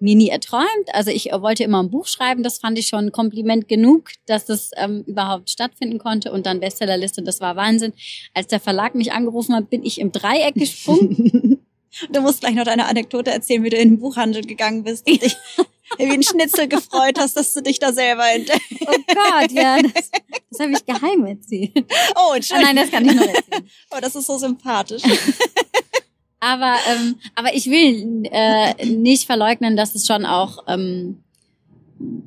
mir 0.00 0.16
nie 0.16 0.28
erträumt. 0.28 0.66
Also 0.92 1.10
ich 1.10 1.26
wollte 1.32 1.64
immer 1.64 1.82
ein 1.82 1.90
Buch 1.90 2.06
schreiben, 2.06 2.42
das 2.42 2.58
fand 2.58 2.78
ich 2.78 2.86
schon 2.86 3.06
ein 3.06 3.12
Kompliment 3.12 3.68
genug, 3.68 4.10
dass 4.26 4.46
das 4.46 4.70
ähm, 4.76 5.04
überhaupt 5.06 5.50
stattfinden 5.50 5.98
konnte. 5.98 6.32
Und 6.32 6.46
dann 6.46 6.60
Bestsellerliste, 6.60 7.22
das 7.22 7.40
war 7.40 7.56
Wahnsinn. 7.56 7.92
Als 8.34 8.46
der 8.48 8.60
Verlag 8.60 8.94
mich 8.94 9.12
angerufen 9.12 9.54
hat, 9.54 9.70
bin 9.70 9.84
ich 9.84 10.00
im 10.00 10.12
Dreieck 10.12 10.54
gesprungen. 10.54 11.66
du 12.10 12.20
musst 12.20 12.40
gleich 12.40 12.54
noch 12.54 12.64
deine 12.64 12.86
Anekdote 12.86 13.30
erzählen, 13.30 13.62
wie 13.64 13.70
du 13.70 13.76
in 13.76 13.90
den 13.90 13.98
Buchhandel 13.98 14.42
gegangen 14.42 14.84
bist 14.84 15.08
und 15.08 15.22
dich 15.22 15.36
wie 15.98 16.04
ein 16.04 16.22
Schnitzel 16.22 16.68
gefreut 16.68 17.18
hast, 17.18 17.36
dass 17.36 17.54
du 17.54 17.62
dich 17.62 17.78
da 17.78 17.92
selber 17.92 18.28
entdeckst. 18.28 18.66
Oh 18.80 19.14
Gott, 19.14 19.52
ja, 19.52 19.80
das, 19.82 20.10
das 20.50 20.60
habe 20.60 20.72
ich 20.72 20.84
geheim 20.84 21.26
erzählt. 21.26 21.72
Oh, 22.16 22.34
Entschuldigung. 22.34 22.70
Oh 22.70 22.74
nein, 22.74 22.76
das 22.76 22.90
kann 22.90 23.06
ich 23.06 23.14
nur 23.14 23.26
erzählen. 23.26 23.70
Oh, 23.90 23.98
das 24.00 24.16
ist 24.16 24.26
so 24.26 24.38
sympathisch. 24.38 25.02
Aber, 26.40 26.76
ähm, 26.90 27.16
aber 27.34 27.54
ich 27.54 27.66
will 27.66 28.24
äh, 28.30 28.86
nicht 28.86 29.26
verleugnen, 29.26 29.76
dass 29.76 29.94
es 29.94 30.06
schon 30.06 30.26
auch 30.26 30.64
ähm, 30.68 31.22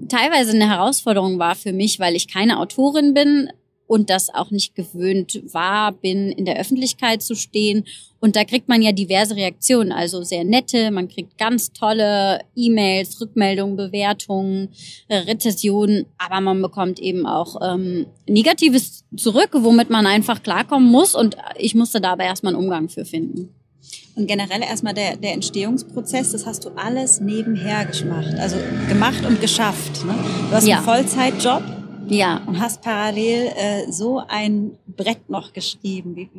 teilweise 0.07 0.51
eine 0.51 0.69
Herausforderung 0.69 1.39
war 1.39 1.55
für 1.55 1.73
mich, 1.73 1.99
weil 1.99 2.15
ich 2.15 2.27
keine 2.27 2.59
Autorin 2.59 3.13
bin 3.13 3.49
und 3.89 4.11
das 4.11 4.31
auch 4.31 4.51
nicht 4.51 4.75
gewöhnt 4.75 5.41
war, 5.51 5.91
bin, 5.91 6.31
in 6.31 6.45
der 6.45 6.59
Öffentlichkeit 6.59 7.23
zu 7.23 7.35
stehen. 7.35 7.85
Und 8.19 8.35
da 8.35 8.43
kriegt 8.43 8.67
man 8.69 8.83
ja 8.83 8.91
diverse 8.91 9.35
Reaktionen, 9.35 9.91
also 9.91 10.21
sehr 10.21 10.43
nette, 10.43 10.91
man 10.91 11.07
kriegt 11.07 11.39
ganz 11.39 11.73
tolle 11.73 12.41
E-Mails, 12.55 13.19
Rückmeldungen, 13.19 13.77
Bewertungen, 13.77 14.69
äh, 15.07 15.17
Rezessionen, 15.17 16.05
aber 16.19 16.39
man 16.39 16.61
bekommt 16.61 16.99
eben 16.99 17.25
auch 17.25 17.59
ähm, 17.63 18.05
Negatives 18.27 19.05
zurück, 19.15 19.49
womit 19.53 19.89
man 19.89 20.05
einfach 20.05 20.43
klarkommen 20.43 20.89
muss. 20.89 21.15
Und 21.15 21.37
ich 21.57 21.73
musste 21.73 21.99
dabei 21.99 22.25
erstmal 22.25 22.53
einen 22.53 22.63
Umgang 22.63 22.89
für 22.89 23.05
finden. 23.05 23.55
Und 24.19 24.27
generell 24.27 24.61
erstmal 24.61 24.93
der, 24.93 25.15
der 25.15 25.31
Entstehungsprozess, 25.31 26.33
das 26.33 26.45
hast 26.45 26.65
du 26.65 26.71
alles 26.75 27.21
nebenher 27.21 27.85
gemacht. 27.85 28.35
Also 28.37 28.57
gemacht 28.89 29.25
und 29.25 29.39
geschafft. 29.39 30.03
Ne? 30.05 30.13
Du 30.49 30.55
hast 30.57 30.67
ja. 30.67 30.75
einen 30.75 30.85
Vollzeitjob 30.85 31.63
ja. 32.09 32.41
und 32.45 32.59
hast 32.59 32.81
parallel 32.81 33.47
äh, 33.55 33.89
so 33.89 34.21
ein 34.27 34.77
Brett 34.87 35.29
noch 35.29 35.53
geschrieben. 35.53 36.17
Wie, 36.17 36.29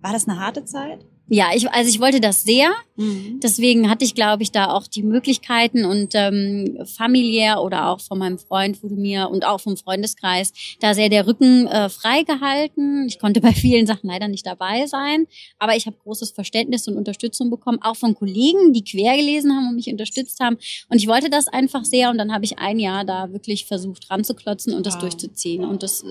war 0.00 0.14
das 0.14 0.26
eine 0.26 0.40
harte 0.40 0.64
Zeit? 0.64 1.04
Ja, 1.30 1.48
ich, 1.54 1.70
also 1.70 1.90
ich 1.90 2.00
wollte 2.00 2.20
das 2.20 2.42
sehr. 2.42 2.70
Mhm. 2.96 3.38
Deswegen 3.42 3.90
hatte 3.90 4.04
ich, 4.04 4.14
glaube 4.14 4.42
ich, 4.42 4.50
da 4.50 4.72
auch 4.72 4.86
die 4.86 5.02
Möglichkeiten 5.02 5.84
und 5.84 6.14
ähm, 6.14 6.78
familiär 6.84 7.62
oder 7.62 7.90
auch 7.90 8.00
von 8.00 8.18
meinem 8.18 8.38
Freund 8.38 8.82
wurde 8.82 8.96
mir 8.96 9.28
und 9.28 9.44
auch 9.44 9.60
vom 9.60 9.76
Freundeskreis 9.76 10.52
da 10.80 10.94
sehr 10.94 11.08
der 11.08 11.26
Rücken 11.26 11.66
äh, 11.66 11.90
freigehalten. 11.90 13.06
Ich 13.06 13.18
konnte 13.18 13.40
bei 13.40 13.52
vielen 13.52 13.86
Sachen 13.86 14.08
leider 14.08 14.26
nicht 14.26 14.46
dabei 14.46 14.86
sein, 14.86 15.26
aber 15.58 15.76
ich 15.76 15.86
habe 15.86 15.96
großes 16.02 16.32
Verständnis 16.32 16.88
und 16.88 16.96
Unterstützung 16.96 17.50
bekommen, 17.50 17.78
auch 17.82 17.96
von 17.96 18.14
Kollegen, 18.14 18.72
die 18.72 18.82
quer 18.82 19.16
gelesen 19.16 19.52
haben 19.52 19.68
und 19.68 19.76
mich 19.76 19.88
unterstützt 19.88 20.40
haben. 20.40 20.56
Und 20.88 20.96
ich 20.96 21.06
wollte 21.06 21.30
das 21.30 21.46
einfach 21.46 21.84
sehr 21.84 22.10
und 22.10 22.18
dann 22.18 22.32
habe 22.32 22.44
ich 22.44 22.58
ein 22.58 22.78
Jahr 22.78 23.04
da 23.04 23.32
wirklich 23.32 23.66
versucht 23.66 24.10
ranzuklotzen 24.10 24.74
und 24.74 24.86
das 24.86 24.94
wow. 24.94 25.02
durchzuziehen. 25.02 25.64
Und 25.64 25.82
das, 25.82 26.04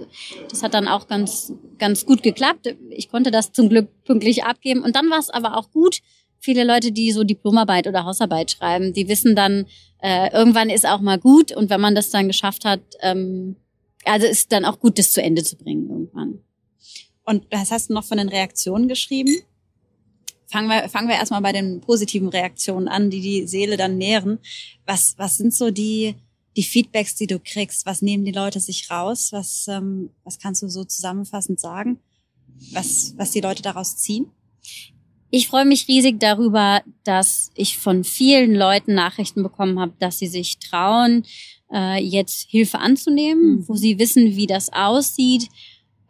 das 0.50 0.64
hat 0.64 0.74
dann 0.74 0.88
auch 0.88 1.08
ganz, 1.08 1.52
ganz 1.80 2.06
gut 2.06 2.24
geklappt. 2.24 2.76
Ich 2.92 3.10
konnte 3.10 3.32
das 3.32 3.52
zum 3.52 3.68
Glück 3.68 3.90
pünktlich 4.06 4.46
abgeben 4.46 4.84
und 4.84 4.96
dann 4.96 5.07
dann 5.08 5.12
war 5.12 5.20
es 5.20 5.30
aber 5.30 5.58
auch 5.58 5.72
gut. 5.72 6.02
Viele 6.40 6.64
Leute, 6.64 6.92
die 6.92 7.12
so 7.12 7.24
Diplomarbeit 7.24 7.88
oder 7.88 8.06
Hausarbeit 8.06 8.52
schreiben, 8.52 8.94
die 8.94 9.08
wissen 9.08 9.36
dann, 9.36 9.66
äh, 10.00 10.32
irgendwann 10.32 10.70
ist 10.70 10.86
auch 10.86 11.02
mal 11.02 11.18
gut 11.18 11.52
und 11.52 11.70
wenn 11.70 11.82
man 11.82 11.96
das 11.96 12.12
dann 12.12 12.28
geschafft 12.28 12.64
hat, 12.64 12.82
ähm, 13.02 13.56
also 14.06 14.28
ist 14.28 14.52
dann 14.52 14.66
auch 14.66 14.80
gut, 14.80 15.00
das 15.00 15.12
zu 15.12 15.22
Ende 15.22 15.44
zu 15.44 15.58
bringen 15.58 15.90
irgendwann. 15.90 16.40
Und 17.26 17.46
was 17.52 17.72
hast 17.72 17.90
du 17.90 17.94
noch 17.94 18.06
von 18.06 18.20
den 18.20 18.30
Reaktionen 18.30 18.88
geschrieben? 18.88 19.36
Fangen 20.46 20.70
wir, 20.70 20.88
fangen 20.88 21.10
wir 21.10 21.16
erstmal 21.16 21.42
bei 21.42 21.52
den 21.52 21.82
positiven 21.82 22.30
Reaktionen 22.30 22.88
an, 22.88 23.10
die 23.10 23.20
die 23.20 23.48
Seele 23.48 23.76
dann 23.76 23.98
nähren. 23.98 24.40
Was, 24.86 25.16
was 25.18 25.38
sind 25.38 25.54
so 25.54 25.72
die, 25.72 26.16
die 26.56 26.64
Feedbacks, 26.64 27.16
die 27.16 27.28
du 27.28 27.40
kriegst? 27.40 27.86
Was 27.86 28.02
nehmen 28.02 28.24
die 28.24 28.32
Leute 28.32 28.62
sich 28.62 28.90
raus? 28.90 29.34
Was, 29.34 29.68
ähm, 29.68 30.12
was 30.24 30.40
kannst 30.40 30.62
du 30.62 30.70
so 30.70 30.86
zusammenfassend 30.86 31.60
sagen? 31.60 32.00
Was, 32.72 33.14
was 33.18 33.32
die 33.32 33.42
Leute 33.42 33.62
daraus 33.62 33.98
ziehen? 33.98 34.32
Ich 35.30 35.48
freue 35.48 35.66
mich 35.66 35.88
riesig 35.88 36.20
darüber, 36.20 36.82
dass 37.04 37.52
ich 37.56 37.78
von 37.78 38.04
vielen 38.04 38.56
Leuten 38.56 38.94
Nachrichten 38.94 39.44
bekommen 39.44 39.80
habe, 39.80 39.94
dass 40.00 40.20
sie 40.20 40.28
sich 40.28 40.60
trauen, 40.60 41.24
äh, 41.72 42.02
jetzt 42.02 42.50
Hilfe 42.50 42.80
anzunehmen, 42.80 43.58
mhm. 43.58 43.68
wo 43.68 43.76
sie 43.76 44.00
wissen, 44.00 44.36
wie 44.36 44.48
das 44.48 44.72
aussieht. 44.72 45.50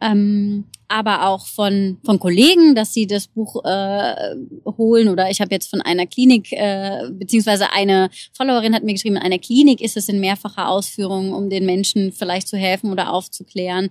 Ähm, 0.00 0.64
aber 0.88 1.26
auch 1.26 1.46
von, 1.46 1.98
von 2.04 2.18
Kollegen, 2.18 2.74
dass 2.74 2.94
sie 2.94 3.06
das 3.06 3.26
Buch 3.26 3.62
äh, 3.64 4.34
holen. 4.64 5.08
Oder 5.08 5.30
ich 5.30 5.40
habe 5.40 5.54
jetzt 5.54 5.68
von 5.68 5.82
einer 5.82 6.06
Klinik, 6.06 6.50
äh, 6.52 7.02
beziehungsweise 7.10 7.72
eine 7.72 8.08
Followerin 8.32 8.74
hat 8.74 8.84
mir 8.84 8.94
geschrieben, 8.94 9.16
in 9.16 9.22
einer 9.22 9.38
Klinik 9.38 9.80
ist 9.80 9.96
es 9.96 10.08
in 10.08 10.18
mehrfacher 10.18 10.68
Ausführung, 10.68 11.34
um 11.34 11.50
den 11.50 11.66
Menschen 11.66 12.12
vielleicht 12.12 12.48
zu 12.48 12.56
helfen 12.56 12.90
oder 12.90 13.12
aufzuklären. 13.12 13.90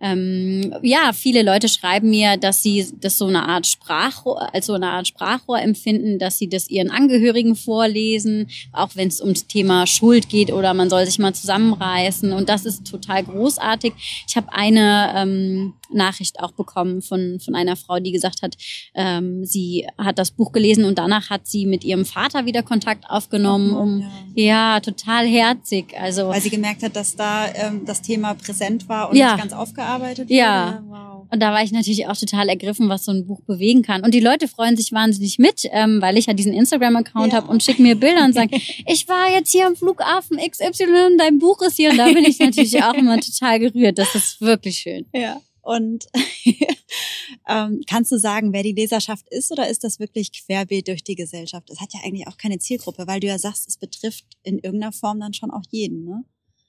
Ähm, 0.00 0.74
ja, 0.82 1.12
viele 1.12 1.42
Leute 1.42 1.68
schreiben 1.68 2.08
mir, 2.10 2.36
dass 2.36 2.62
sie 2.62 2.86
das 3.00 3.18
so 3.18 3.26
eine 3.26 3.46
Art 3.46 3.66
Sprachrohr, 3.66 4.54
als 4.54 4.66
so 4.66 4.74
eine 4.74 4.90
Art 4.90 5.08
Sprachrohr 5.08 5.60
empfinden, 5.60 6.18
dass 6.18 6.38
sie 6.38 6.48
das 6.48 6.70
ihren 6.70 6.90
Angehörigen 6.90 7.56
vorlesen, 7.56 8.48
auch 8.72 8.90
wenn 8.94 9.08
es 9.08 9.20
ums 9.20 9.48
Thema 9.48 9.86
Schuld 9.86 10.28
geht 10.28 10.52
oder 10.52 10.72
man 10.72 10.88
soll 10.88 11.04
sich 11.04 11.18
mal 11.18 11.34
zusammenreißen. 11.34 12.32
Und 12.32 12.48
das 12.48 12.64
ist 12.64 12.86
total 12.86 13.24
großartig. 13.24 13.92
Ich 14.28 14.36
habe 14.36 14.52
eine 14.52 15.12
ähm, 15.16 15.74
Nachricht 15.90 16.37
Nachricht 16.38 16.42
auch 16.42 16.52
bekommen 16.52 17.02
von, 17.02 17.40
von 17.40 17.54
einer 17.54 17.76
Frau, 17.76 17.98
die 18.00 18.12
gesagt 18.12 18.42
hat, 18.42 18.56
ähm, 18.94 19.44
sie 19.44 19.86
hat 19.98 20.18
das 20.18 20.30
Buch 20.30 20.52
gelesen 20.52 20.84
und 20.84 20.98
danach 20.98 21.30
hat 21.30 21.46
sie 21.46 21.66
mit 21.66 21.84
ihrem 21.84 22.04
Vater 22.04 22.46
wieder 22.46 22.62
Kontakt 22.62 23.04
aufgenommen. 23.08 23.74
Um, 23.74 24.00
ja. 24.34 24.74
ja. 24.74 24.80
total 24.80 25.26
herzig. 25.26 25.94
Also, 25.98 26.28
Weil 26.28 26.40
sie 26.40 26.50
gemerkt 26.50 26.82
hat, 26.82 26.96
dass 26.96 27.16
da 27.16 27.46
ähm, 27.54 27.82
das 27.84 28.02
Thema 28.02 28.34
präsent 28.34 28.88
war 28.88 29.10
und 29.10 29.16
Ja. 29.16 29.32
nicht 29.34 29.42
ganz 29.42 29.52
aufgearbeitet 29.52 30.30
Ja. 30.30 30.80
wurde. 30.80 30.84
Wow. 30.88 31.26
Und 31.30 31.40
da 31.40 31.52
war 31.52 31.62
ich 31.62 31.72
natürlich 31.72 32.06
auch 32.06 32.16
total 32.16 32.48
ergriffen, 32.48 32.88
was 32.88 33.04
so 33.04 33.12
ein 33.12 33.26
Buch 33.26 33.40
bewegen 33.42 33.82
kann. 33.82 34.02
Und 34.02 34.14
die 34.14 34.20
Leute 34.20 34.48
freuen 34.48 34.76
sich 34.76 34.92
wahnsinnig 34.92 35.38
mit, 35.38 35.62
ähm, 35.72 36.00
weil 36.00 36.16
ich 36.16 36.26
ja 36.26 36.32
diesen 36.32 36.54
Instagram-Account 36.54 37.32
Ja. 37.32 37.38
habe 37.38 37.48
und 37.50 37.62
schicken 37.62 37.82
mir 37.82 37.96
Bilder 37.96 38.24
und 38.24 38.32
sagen, 38.34 38.50
ich 38.86 39.08
war 39.08 39.30
jetzt 39.30 39.52
hier 39.52 39.66
am 39.66 39.76
Flughafen 39.76 40.38
XY, 40.38 41.16
dein 41.18 41.38
Buch 41.38 41.60
ist 41.62 41.76
hier. 41.76 41.90
Und 41.90 41.98
da 41.98 42.06
bin 42.06 42.24
ich 42.24 42.38
natürlich 42.38 42.82
auch 42.82 42.94
immer 42.94 43.20
total 43.20 43.58
gerührt. 43.58 43.98
Das 43.98 44.14
ist 44.14 44.40
wirklich 44.40 44.78
schön. 44.78 45.06
Ja. 45.12 45.40
Und 45.68 46.06
ähm, 47.48 47.82
kannst 47.86 48.10
du 48.10 48.18
sagen, 48.18 48.54
wer 48.54 48.62
die 48.62 48.72
Leserschaft 48.72 49.28
ist 49.28 49.52
oder 49.52 49.68
ist 49.68 49.84
das 49.84 50.00
wirklich 50.00 50.32
querbeet 50.32 50.88
durch 50.88 51.04
die 51.04 51.14
Gesellschaft? 51.14 51.68
Es 51.68 51.78
hat 51.78 51.92
ja 51.92 52.00
eigentlich 52.02 52.26
auch 52.26 52.38
keine 52.38 52.58
Zielgruppe, 52.58 53.06
weil 53.06 53.20
du 53.20 53.26
ja 53.26 53.38
sagst, 53.38 53.68
es 53.68 53.76
betrifft 53.76 54.24
in 54.42 54.58
irgendeiner 54.60 54.92
Form 54.92 55.20
dann 55.20 55.34
schon 55.34 55.50
auch 55.50 55.64
jeden, 55.70 56.04
ne? 56.04 56.24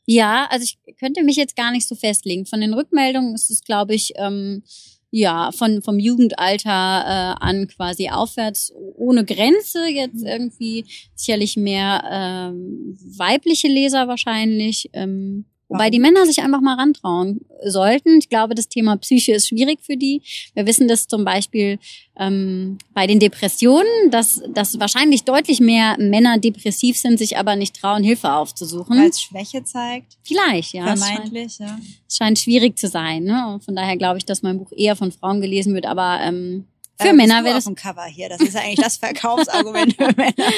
Ja, 0.05 0.47
also 0.49 0.65
ich 0.65 0.97
könnte 0.97 1.23
mich 1.23 1.37
jetzt 1.37 1.55
gar 1.55 1.71
nicht 1.71 1.87
so 1.87 1.95
festlegen. 1.95 2.45
Von 2.45 2.59
den 2.59 2.73
Rückmeldungen 2.73 3.35
ist 3.35 3.49
es, 3.49 3.63
glaube 3.63 3.93
ich, 3.93 4.11
ähm, 4.17 4.63
ja, 5.11 5.51
von, 5.53 5.81
vom 5.81 5.97
Jugendalter 5.97 6.69
äh, 6.69 7.45
an 7.45 7.67
quasi 7.67 8.09
aufwärts 8.09 8.73
ohne 8.75 9.23
Grenze 9.23 9.87
jetzt 9.87 10.23
irgendwie 10.23 10.85
sicherlich 11.15 11.55
mehr 11.55 12.03
ähm, 12.11 12.97
weibliche 13.17 13.69
Leser 13.69 14.09
wahrscheinlich. 14.09 14.89
Ähm, 14.91 15.45
wobei 15.69 15.89
die 15.89 15.99
Männer 15.99 16.25
sich 16.25 16.41
einfach 16.41 16.59
mal 16.61 16.75
rantrauen 16.75 17.41
sollten. 17.63 18.17
Ich 18.19 18.27
glaube, 18.27 18.55
das 18.55 18.67
Thema 18.67 18.97
Psyche 18.97 19.33
ist 19.33 19.47
schwierig 19.47 19.79
für 19.81 19.95
die. 19.95 20.21
Wir 20.55 20.65
wissen 20.65 20.87
das 20.89 21.07
zum 21.07 21.23
Beispiel 21.23 21.79
ähm, 22.17 22.77
bei 22.93 23.07
den 23.07 23.19
Depressionen, 23.19 24.11
dass, 24.11 24.41
dass 24.53 24.79
wahrscheinlich 24.79 25.23
deutlich 25.23 25.61
mehr 25.61 25.95
Männer 25.99 26.37
depressiv 26.37 26.97
sind, 26.97 27.17
sich 27.17 27.37
aber 27.37 27.55
nicht 27.55 27.79
trauen, 27.79 28.03
Hilfe 28.03 28.33
aufzusuchen. 28.33 28.99
Weil 28.99 29.09
es 29.09 29.21
Schwäche 29.21 29.63
zeigt, 29.63 30.17
Vielleicht, 30.23 30.73
ja. 30.73 30.93
Es 30.93 30.99
scheint, 30.99 31.13
vermeintlich, 31.13 31.59
ja. 31.59 31.79
es 32.07 32.17
scheint 32.17 32.39
schwierig 32.39 32.77
zu 32.77 32.87
sein. 32.87 33.23
Ne? 33.23 33.59
Von 33.63 33.75
daher 33.75 33.95
glaube 33.95 34.17
ich, 34.17 34.25
dass 34.25 34.41
mein 34.41 34.57
Buch 34.57 34.71
eher 34.75 34.95
von 34.97 35.11
Frauen 35.11 35.39
gelesen 35.39 35.73
wird, 35.75 35.85
aber 35.85 36.19
ähm, 36.21 36.65
für 37.01 37.09
Äh, 37.09 37.13
Männer 37.13 37.43
wäre 37.45 37.55
auf 37.55 37.63
das. 37.63 37.65
dem 37.65 37.75
Cover 37.75 38.03
hier. 38.05 38.27
Das 38.27 38.41
ist 38.41 38.55
ja 38.55 38.59
eigentlich 38.61 38.75
das 38.83 38.97
Verkaufsargument 38.97 39.95
für 39.95 40.09
Männer. 40.17 40.51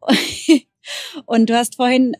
Und 1.26 1.48
du 1.50 1.56
hast 1.56 1.76
vorhin 1.76 2.14
äh, 2.14 2.18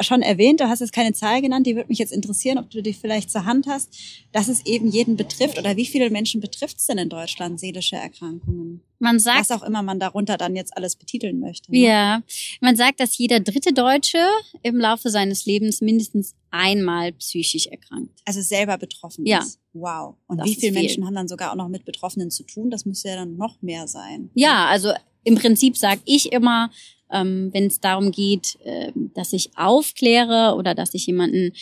schon 0.00 0.22
erwähnt, 0.22 0.60
du 0.60 0.68
hast 0.68 0.80
jetzt 0.80 0.92
keine 0.92 1.12
Zahl 1.12 1.42
genannt, 1.42 1.66
die 1.66 1.76
würde 1.76 1.88
mich 1.88 1.98
jetzt 1.98 2.12
interessieren, 2.12 2.58
ob 2.58 2.70
du 2.70 2.82
die 2.82 2.92
vielleicht 2.92 3.30
zur 3.30 3.44
Hand 3.44 3.66
hast, 3.66 3.96
dass 4.32 4.48
es 4.48 4.64
eben 4.66 4.88
jeden 4.88 5.16
betrifft 5.16 5.58
oder 5.58 5.76
wie 5.76 5.86
viele 5.86 6.10
Menschen 6.10 6.40
betrifft 6.40 6.78
es 6.78 6.86
denn 6.86 6.98
in 6.98 7.08
Deutschland, 7.08 7.60
seelische 7.60 7.96
Erkrankungen? 7.96 8.82
Man 9.02 9.18
sagt, 9.18 9.40
Was 9.40 9.50
auch 9.50 9.64
immer 9.64 9.82
man 9.82 9.98
darunter 9.98 10.36
dann 10.36 10.54
jetzt 10.54 10.76
alles 10.76 10.94
betiteln 10.94 11.40
möchte. 11.40 11.72
ne? 11.72 11.78
ja, 11.78 12.22
man 12.60 12.76
sagt, 12.76 13.00
dass 13.00 13.18
jeder 13.18 13.40
dritte 13.40 13.72
Deutsche 13.72 14.24
im 14.62 14.76
Laufe 14.76 15.10
seines 15.10 15.44
Lebens 15.44 15.80
mindestens 15.80 16.36
einmal 16.52 17.12
psychisch 17.14 17.66
erkrankt. 17.66 18.20
Also 18.24 18.40
selber 18.42 18.78
betroffen 18.78 19.26
Ja. 19.26 19.40
ist. 19.40 19.58
Wow. 19.72 20.14
Und 20.28 20.38
Das 20.38 20.46
wie 20.46 20.54
viele 20.54 20.72
viel. 20.72 20.82
Menschen 20.82 21.04
haben 21.04 21.14
dann 21.16 21.26
sogar 21.26 21.50
auch 21.50 21.56
noch 21.56 21.68
mit 21.68 21.84
Betroffenen 21.84 22.30
zu 22.30 22.44
tun? 22.44 22.70
Das 22.70 22.84
müsste 22.84 23.08
ja 23.08 23.16
dann 23.16 23.36
noch 23.36 23.60
mehr 23.60 23.88
sein. 23.88 24.30
Ja, 24.34 24.66
also 24.66 24.92
im 25.24 25.34
Prinzip 25.34 25.76
sage 25.76 26.00
ich 26.04 26.30
immer, 26.32 26.70
ähm, 27.10 27.50
wenn 27.52 27.66
es 27.66 27.80
darum 27.80 28.12
geht, 28.12 28.56
äh, 28.64 28.92
dass 29.14 29.32
ich 29.32 29.50
aufkläre 29.56 30.54
oder 30.56 30.74
dass 30.76 30.94
ich 30.94 31.06
jemanden 31.06 31.52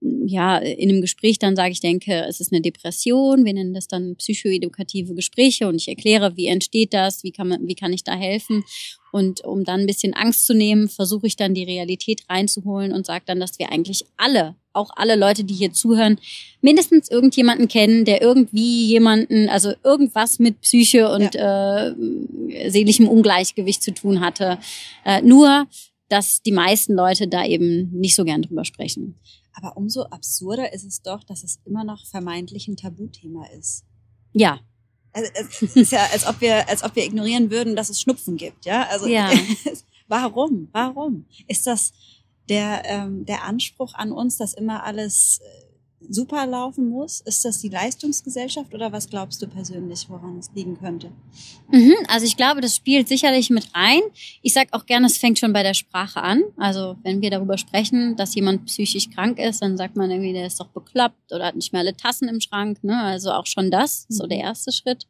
ja 0.00 0.58
in 0.58 0.90
einem 0.90 1.00
Gespräch 1.00 1.38
dann 1.38 1.56
sage, 1.56 1.72
ich 1.72 1.80
denke, 1.80 2.24
es 2.28 2.40
ist 2.40 2.52
eine 2.52 2.60
Depression. 2.60 3.44
Wir 3.44 3.54
nennen 3.54 3.74
das 3.74 3.88
dann 3.88 4.16
psychoedukative 4.16 5.14
Gespräche 5.14 5.66
und 5.66 5.76
ich 5.76 5.88
erkläre, 5.88 6.36
wie 6.36 6.46
entsteht 6.46 6.94
das, 6.94 7.24
wie 7.24 7.32
kann 7.32 7.48
man, 7.48 7.66
wie 7.66 7.74
kann 7.74 7.92
ich 7.92 8.04
da 8.04 8.14
helfen. 8.14 8.64
Und 9.10 9.42
um 9.44 9.64
dann 9.64 9.80
ein 9.80 9.86
bisschen 9.86 10.14
Angst 10.14 10.46
zu 10.46 10.54
nehmen, 10.54 10.88
versuche 10.88 11.26
ich 11.26 11.36
dann 11.36 11.54
die 11.54 11.64
Realität 11.64 12.22
reinzuholen 12.28 12.92
und 12.92 13.06
sage 13.06 13.24
dann, 13.26 13.40
dass 13.40 13.58
wir 13.58 13.72
eigentlich 13.72 14.04
alle, 14.16 14.54
auch 14.72 14.90
alle 14.94 15.16
Leute, 15.16 15.44
die 15.44 15.54
hier 15.54 15.72
zuhören, 15.72 16.18
mindestens 16.60 17.10
irgendjemanden 17.10 17.68
kennen, 17.68 18.04
der 18.04 18.20
irgendwie 18.20 18.86
jemanden, 18.86 19.48
also 19.48 19.72
irgendwas 19.82 20.38
mit 20.38 20.60
Psyche 20.60 21.10
und 21.10 21.34
äh, 21.34 22.70
seelischem 22.70 23.08
Ungleichgewicht 23.08 23.82
zu 23.82 23.92
tun 23.94 24.20
hatte. 24.20 24.58
Äh, 25.04 25.22
nur, 25.22 25.66
dass 26.08 26.42
die 26.42 26.52
meisten 26.52 26.94
Leute 26.94 27.28
da 27.28 27.44
eben 27.44 27.90
nicht 27.92 28.14
so 28.14 28.24
gern 28.24 28.42
drüber 28.42 28.64
sprechen. 28.64 29.18
Aber 29.54 29.76
umso 29.76 30.04
absurder 30.04 30.72
ist 30.72 30.84
es 30.84 31.02
doch, 31.02 31.24
dass 31.24 31.42
es 31.42 31.60
immer 31.64 31.84
noch 31.84 32.06
vermeintlich 32.06 32.68
ein 32.68 32.76
Tabuthema 32.76 33.46
ist. 33.58 33.84
Ja, 34.32 34.60
Also 35.12 35.30
es 35.34 35.62
ist 35.74 35.92
ja, 35.92 36.06
als 36.12 36.26
ob 36.26 36.40
wir, 36.40 36.68
als 36.68 36.84
ob 36.84 36.94
wir 36.94 37.04
ignorieren 37.04 37.50
würden, 37.50 37.74
dass 37.74 37.88
es 37.88 38.00
Schnupfen 38.00 38.36
gibt, 38.36 38.66
ja? 38.66 38.86
Also 38.88 39.06
Ja. 39.06 39.30
warum? 40.08 40.68
Warum? 40.72 41.26
Ist 41.46 41.66
das 41.66 41.92
der, 42.48 42.82
ähm, 42.84 43.24
der 43.26 43.44
Anspruch 43.44 43.94
an 43.94 44.12
uns, 44.12 44.36
dass 44.36 44.54
immer 44.54 44.84
alles 44.84 45.40
äh, 45.42 45.67
super 46.08 46.46
laufen 46.46 46.88
muss? 46.88 47.20
Ist 47.20 47.44
das 47.44 47.60
die 47.60 47.68
Leistungsgesellschaft 47.68 48.72
oder 48.74 48.92
was 48.92 49.08
glaubst 49.08 49.42
du 49.42 49.46
persönlich, 49.46 50.06
woran 50.08 50.38
es 50.38 50.50
liegen 50.54 50.78
könnte? 50.78 51.10
Mhm, 51.70 51.94
also 52.08 52.24
ich 52.24 52.36
glaube, 52.36 52.60
das 52.60 52.76
spielt 52.76 53.08
sicherlich 53.08 53.50
mit 53.50 53.74
rein. 53.74 54.00
Ich 54.42 54.52
sage 54.52 54.68
auch 54.72 54.86
gerne, 54.86 55.06
es 55.06 55.18
fängt 55.18 55.38
schon 55.38 55.52
bei 55.52 55.62
der 55.62 55.74
Sprache 55.74 56.22
an. 56.22 56.42
Also 56.56 56.96
wenn 57.02 57.20
wir 57.20 57.30
darüber 57.30 57.58
sprechen, 57.58 58.16
dass 58.16 58.34
jemand 58.34 58.66
psychisch 58.66 59.10
krank 59.10 59.38
ist, 59.38 59.60
dann 59.60 59.76
sagt 59.76 59.96
man 59.96 60.10
irgendwie, 60.10 60.32
der 60.32 60.46
ist 60.46 60.60
doch 60.60 60.68
bekloppt 60.68 61.32
oder 61.32 61.46
hat 61.46 61.56
nicht 61.56 61.72
mehr 61.72 61.80
alle 61.80 61.96
Tassen 61.96 62.28
im 62.28 62.40
Schrank. 62.40 62.82
Ne? 62.82 62.98
Also 63.00 63.32
auch 63.32 63.46
schon 63.46 63.70
das, 63.70 64.06
so 64.08 64.26
der 64.26 64.38
erste 64.38 64.72
Schritt. 64.72 65.06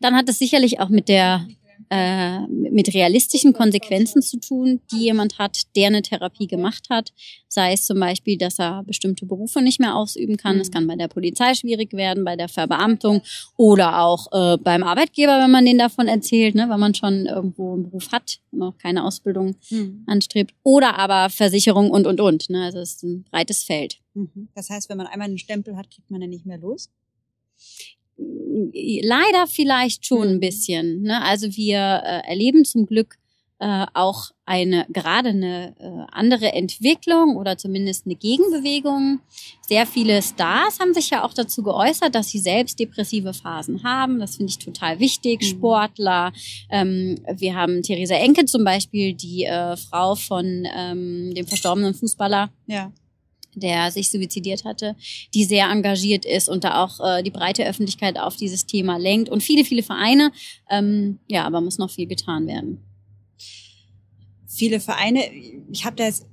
Dann 0.00 0.14
hat 0.14 0.28
es 0.28 0.38
sicherlich 0.38 0.80
auch 0.80 0.88
mit 0.90 1.08
der 1.08 1.46
äh, 1.90 2.40
mit 2.46 2.92
realistischen 2.94 3.52
Konsequenzen 3.52 4.22
zu 4.22 4.38
tun, 4.38 4.80
die 4.92 5.04
jemand 5.04 5.38
hat, 5.38 5.62
der 5.76 5.88
eine 5.88 6.02
Therapie 6.02 6.46
gemacht 6.46 6.88
hat. 6.90 7.12
Sei 7.48 7.72
es 7.72 7.86
zum 7.86 7.98
Beispiel, 7.98 8.36
dass 8.36 8.58
er 8.58 8.82
bestimmte 8.84 9.26
Berufe 9.26 9.62
nicht 9.62 9.80
mehr 9.80 9.96
ausüben 9.96 10.36
kann. 10.36 10.60
Es 10.60 10.70
kann 10.70 10.86
bei 10.86 10.96
der 10.96 11.08
Polizei 11.08 11.54
schwierig 11.54 11.92
werden, 11.92 12.24
bei 12.24 12.36
der 12.36 12.48
Verbeamtung 12.48 13.22
oder 13.56 14.02
auch 14.02 14.26
äh, 14.32 14.58
beim 14.58 14.82
Arbeitgeber, 14.82 15.40
wenn 15.40 15.50
man 15.50 15.64
denen 15.64 15.78
davon 15.78 16.08
erzählt, 16.08 16.54
ne, 16.54 16.68
wenn 16.68 16.80
man 16.80 16.94
schon 16.94 17.26
irgendwo 17.26 17.74
einen 17.74 17.84
Beruf 17.84 18.12
hat 18.12 18.40
und 18.50 18.62
auch 18.62 18.76
keine 18.78 19.04
Ausbildung 19.04 19.56
anstrebt. 20.06 20.54
Oder 20.62 20.98
aber 20.98 21.30
Versicherung 21.30 21.90
und, 21.90 22.06
und, 22.06 22.20
und. 22.20 22.50
Ne? 22.50 22.64
Also 22.64 22.78
es 22.78 22.92
ist 22.92 23.02
ein 23.04 23.24
breites 23.30 23.64
Feld. 23.64 23.98
Mhm. 24.14 24.48
Das 24.54 24.70
heißt, 24.70 24.88
wenn 24.88 24.98
man 24.98 25.06
einmal 25.06 25.28
einen 25.28 25.38
Stempel 25.38 25.76
hat, 25.76 25.90
kriegt 25.90 26.10
man 26.10 26.20
den 26.20 26.30
nicht 26.30 26.46
mehr 26.46 26.58
los? 26.58 26.90
Leider 28.18 29.46
vielleicht 29.46 30.04
schon 30.06 30.28
ein 30.28 30.34
Mhm. 30.36 30.40
bisschen. 30.40 31.02
Ne? 31.02 31.22
Also 31.22 31.56
wir 31.56 31.78
äh, 32.04 32.28
erleben 32.28 32.64
zum 32.64 32.86
Glück 32.86 33.16
äh, 33.60 33.86
auch 33.94 34.30
eine 34.46 34.86
gerade 34.88 35.30
eine 35.30 35.74
äh, 35.80 36.06
andere 36.12 36.52
Entwicklung 36.52 37.36
oder 37.36 37.58
zumindest 37.58 38.06
eine 38.06 38.14
Gegenbewegung. 38.14 39.18
Sehr 39.68 39.84
viele 39.84 40.22
Stars 40.22 40.78
haben 40.78 40.94
sich 40.94 41.10
ja 41.10 41.24
auch 41.24 41.34
dazu 41.34 41.62
geäußert, 41.64 42.14
dass 42.14 42.28
sie 42.28 42.38
selbst 42.38 42.78
depressive 42.78 43.34
Phasen 43.34 43.82
haben. 43.82 44.20
Das 44.20 44.36
finde 44.36 44.50
ich 44.50 44.58
total 44.58 45.00
wichtig. 45.00 45.40
Mhm. 45.40 45.46
Sportler. 45.46 46.32
Ähm, 46.70 47.16
wir 47.32 47.56
haben 47.56 47.82
Theresa 47.82 48.14
Enke 48.14 48.44
zum 48.44 48.62
Beispiel, 48.64 49.14
die 49.14 49.44
äh, 49.44 49.76
Frau 49.76 50.14
von 50.14 50.66
ähm, 50.76 51.34
dem 51.34 51.46
verstorbenen 51.46 51.94
Fußballer 51.94 52.50
Ja. 52.66 52.92
Der 53.54 53.90
sich 53.90 54.10
suizidiert 54.10 54.64
hatte, 54.64 54.96
die 55.34 55.44
sehr 55.44 55.68
engagiert 55.70 56.24
ist 56.24 56.48
und 56.48 56.64
da 56.64 56.84
auch 56.84 57.00
äh, 57.00 57.22
die 57.22 57.30
breite 57.30 57.66
Öffentlichkeit 57.66 58.18
auf 58.18 58.36
dieses 58.36 58.66
Thema 58.66 58.98
lenkt 58.98 59.28
und 59.28 59.42
viele, 59.42 59.64
viele 59.64 59.82
Vereine. 59.82 60.32
Ähm, 60.70 61.18
ja, 61.28 61.44
aber 61.44 61.60
muss 61.60 61.78
noch 61.78 61.90
viel 61.90 62.06
getan 62.06 62.46
werden. 62.46 62.82
Viele 64.46 64.80
Vereine, 64.80 65.24
ich 65.70 65.84
habe 65.84 65.96
da 65.96 66.04
jetzt 66.04 66.26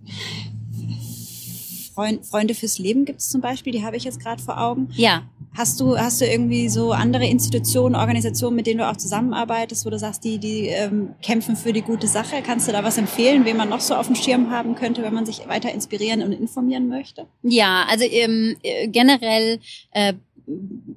Freund, 1.95 2.25
Freunde 2.25 2.54
fürs 2.54 2.78
Leben 2.78 3.06
gibt 3.06 3.21
es 3.21 3.30
zum 3.30 3.39
Beispiel, 3.39 3.71
die 3.71 3.84
habe 3.84 3.95
ich 3.95 4.04
jetzt 4.04 4.19
gerade 4.19 4.41
vor 4.41 4.60
Augen. 4.60 4.89
Ja, 4.95 5.30
Hast 5.58 5.80
du, 5.80 5.98
hast 5.98 6.20
du 6.20 6.26
irgendwie 6.26 6.68
so 6.68 6.91
andere 6.91 7.26
Institutionen, 7.26 7.96
Organisationen, 7.96 8.58
mit 8.58 8.68
denen 8.68 8.80
du 8.80 8.89
auch 8.89 8.98
zusammenarbeitest, 8.98 9.86
wo 9.86 9.89
du 9.89 9.98
sagst, 9.98 10.24
die, 10.26 10.38
die 10.38 10.68
ähm, 10.68 11.15
kämpfen 11.22 11.56
für 11.56 11.72
die 11.72 11.82
gute 11.82 12.08
Sache? 12.08 12.41
Kannst 12.46 12.68
du 12.68 12.74
da 12.74 12.84
was 12.84 12.98
empfehlen, 12.98 13.46
wen 13.46 13.56
man 13.56 13.70
noch 13.70 13.80
so 13.80 13.96
auf 13.96 14.08
dem 14.08 14.15
Schirm 14.15 14.52
haben 14.52 14.76
könnte, 14.76 15.02
wenn 15.02 15.13
man 15.13 15.26
sich 15.26 15.48
weiter 15.48 15.72
inspirieren 15.72 16.22
und 16.22 16.34
informieren 16.34 16.89
möchte? 16.89 17.28
ja, 17.44 17.86
also 17.89 18.04
ähm, 18.04 18.58
äh, 18.63 18.89
generell 18.89 19.60
äh, 19.91 20.13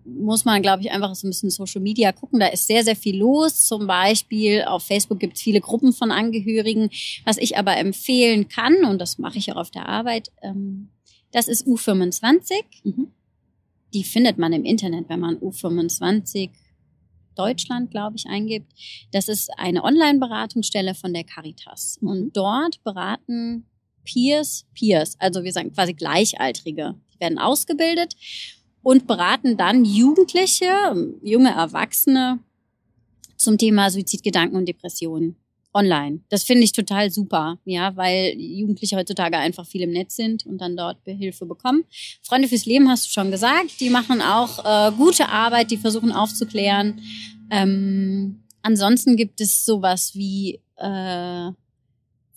muss 0.05 0.45
man, 0.45 0.61
glaube 0.61 0.83
ich, 0.83 0.91
einfach 0.91 1.15
so 1.15 1.27
ein 1.27 1.31
bisschen 1.31 1.51
Social 1.51 1.81
Media 1.81 2.13
gucken. 2.13 2.41
Da 2.41 2.49
ist 2.49 2.67
sehr, 2.67 2.85
sehr 2.85 2.97
viel 2.97 3.17
los. 3.17 3.65
Zum 3.65 3.87
Beispiel 3.87 4.65
auf 4.65 4.83
Facebook 4.83 5.21
gibt 5.21 5.37
es 5.37 5.43
viele 5.43 5.61
Gruppen 5.61 5.93
von 5.93 6.11
Angehörigen. 6.11 6.91
Was 7.25 7.39
ich 7.39 7.57
aber 7.57 7.77
empfehlen 7.77 8.49
kann, 8.49 8.85
und 8.85 8.99
das 8.99 9.19
mache 9.19 9.39
ich 9.39 9.53
auch 9.53 9.57
auf 9.57 9.71
der 9.71 9.89
Arbeit, 9.89 10.31
ähm, 10.43 10.89
das 11.33 11.49
ist 11.49 11.67
U25. 11.67 12.65
Mhm. 12.85 13.13
Die 13.95 14.05
findet 14.05 14.39
man 14.39 14.53
im 14.53 14.65
Internet, 14.65 15.09
wenn 15.09 15.21
man 15.21 15.37
U25 15.37 16.51
Deutschland, 17.35 17.91
glaube 17.91 18.17
ich, 18.17 18.27
eingibt. 18.27 18.73
Das 19.13 19.29
ist 19.29 19.51
eine 19.57 19.85
Online-Beratungsstelle 19.85 20.95
von 20.95 21.15
der 21.15 21.25
Caritas. 21.25 21.99
Mhm. 22.01 22.09
Und 22.09 22.37
dort 22.37 22.83
beraten 22.83 23.65
Peers, 24.05 24.67
Peers, 24.75 25.17
also 25.19 25.45
wir 25.45 25.53
sagen 25.53 25.73
quasi 25.73 25.95
Gleichaltrige. 25.95 26.95
Die 27.15 27.21
werden 27.21 27.39
ausgebildet 27.39 28.15
und 28.83 29.07
beraten 29.07 29.57
dann 29.57 29.85
Jugendliche, 29.85 31.13
junge 31.23 31.51
Erwachsene 31.51 32.41
zum 33.37 33.59
Thema 33.59 33.91
Suizidgedanken 33.91 34.57
und 34.57 34.67
Depressionen 34.67 35.37
online. 35.75 36.21
Das 36.29 36.45
finde 36.45 36.65
ich 36.65 36.73
total 36.73 37.11
super, 37.11 37.59
ja, 37.65 37.95
weil 37.97 38.35
Jugendliche 38.39 38.97
heutzutage 38.97 39.37
einfach 39.37 39.67
viel 39.67 39.83
im 39.83 39.91
Netz 39.91 40.17
sind 40.17 40.47
und 40.47 40.59
dann 40.59 40.77
dort 40.77 40.99
Hilfe 41.05 41.47
bekommen. 41.47 41.85
Freunde 42.23 42.49
fürs 42.49 42.67
Leben 42.67 42.89
hast 42.89 43.07
du 43.07 43.11
schon 43.11 43.31
gesagt, 43.31 43.81
die 43.81 43.91
machen 43.91 44.23
auch 44.23 44.65
äh, 44.65 44.93
gute 44.93 45.29
Arbeit, 45.29 45.71
die 45.71 45.77
versuchen 45.77 46.13
aufzuklären. 46.13 47.01
Ähm, 47.51 48.43
ansonsten 48.63 49.17
gibt 49.17 49.41
es 49.41 49.65
sowas 49.65 50.15
wie 50.15 50.61
äh, 50.77 51.51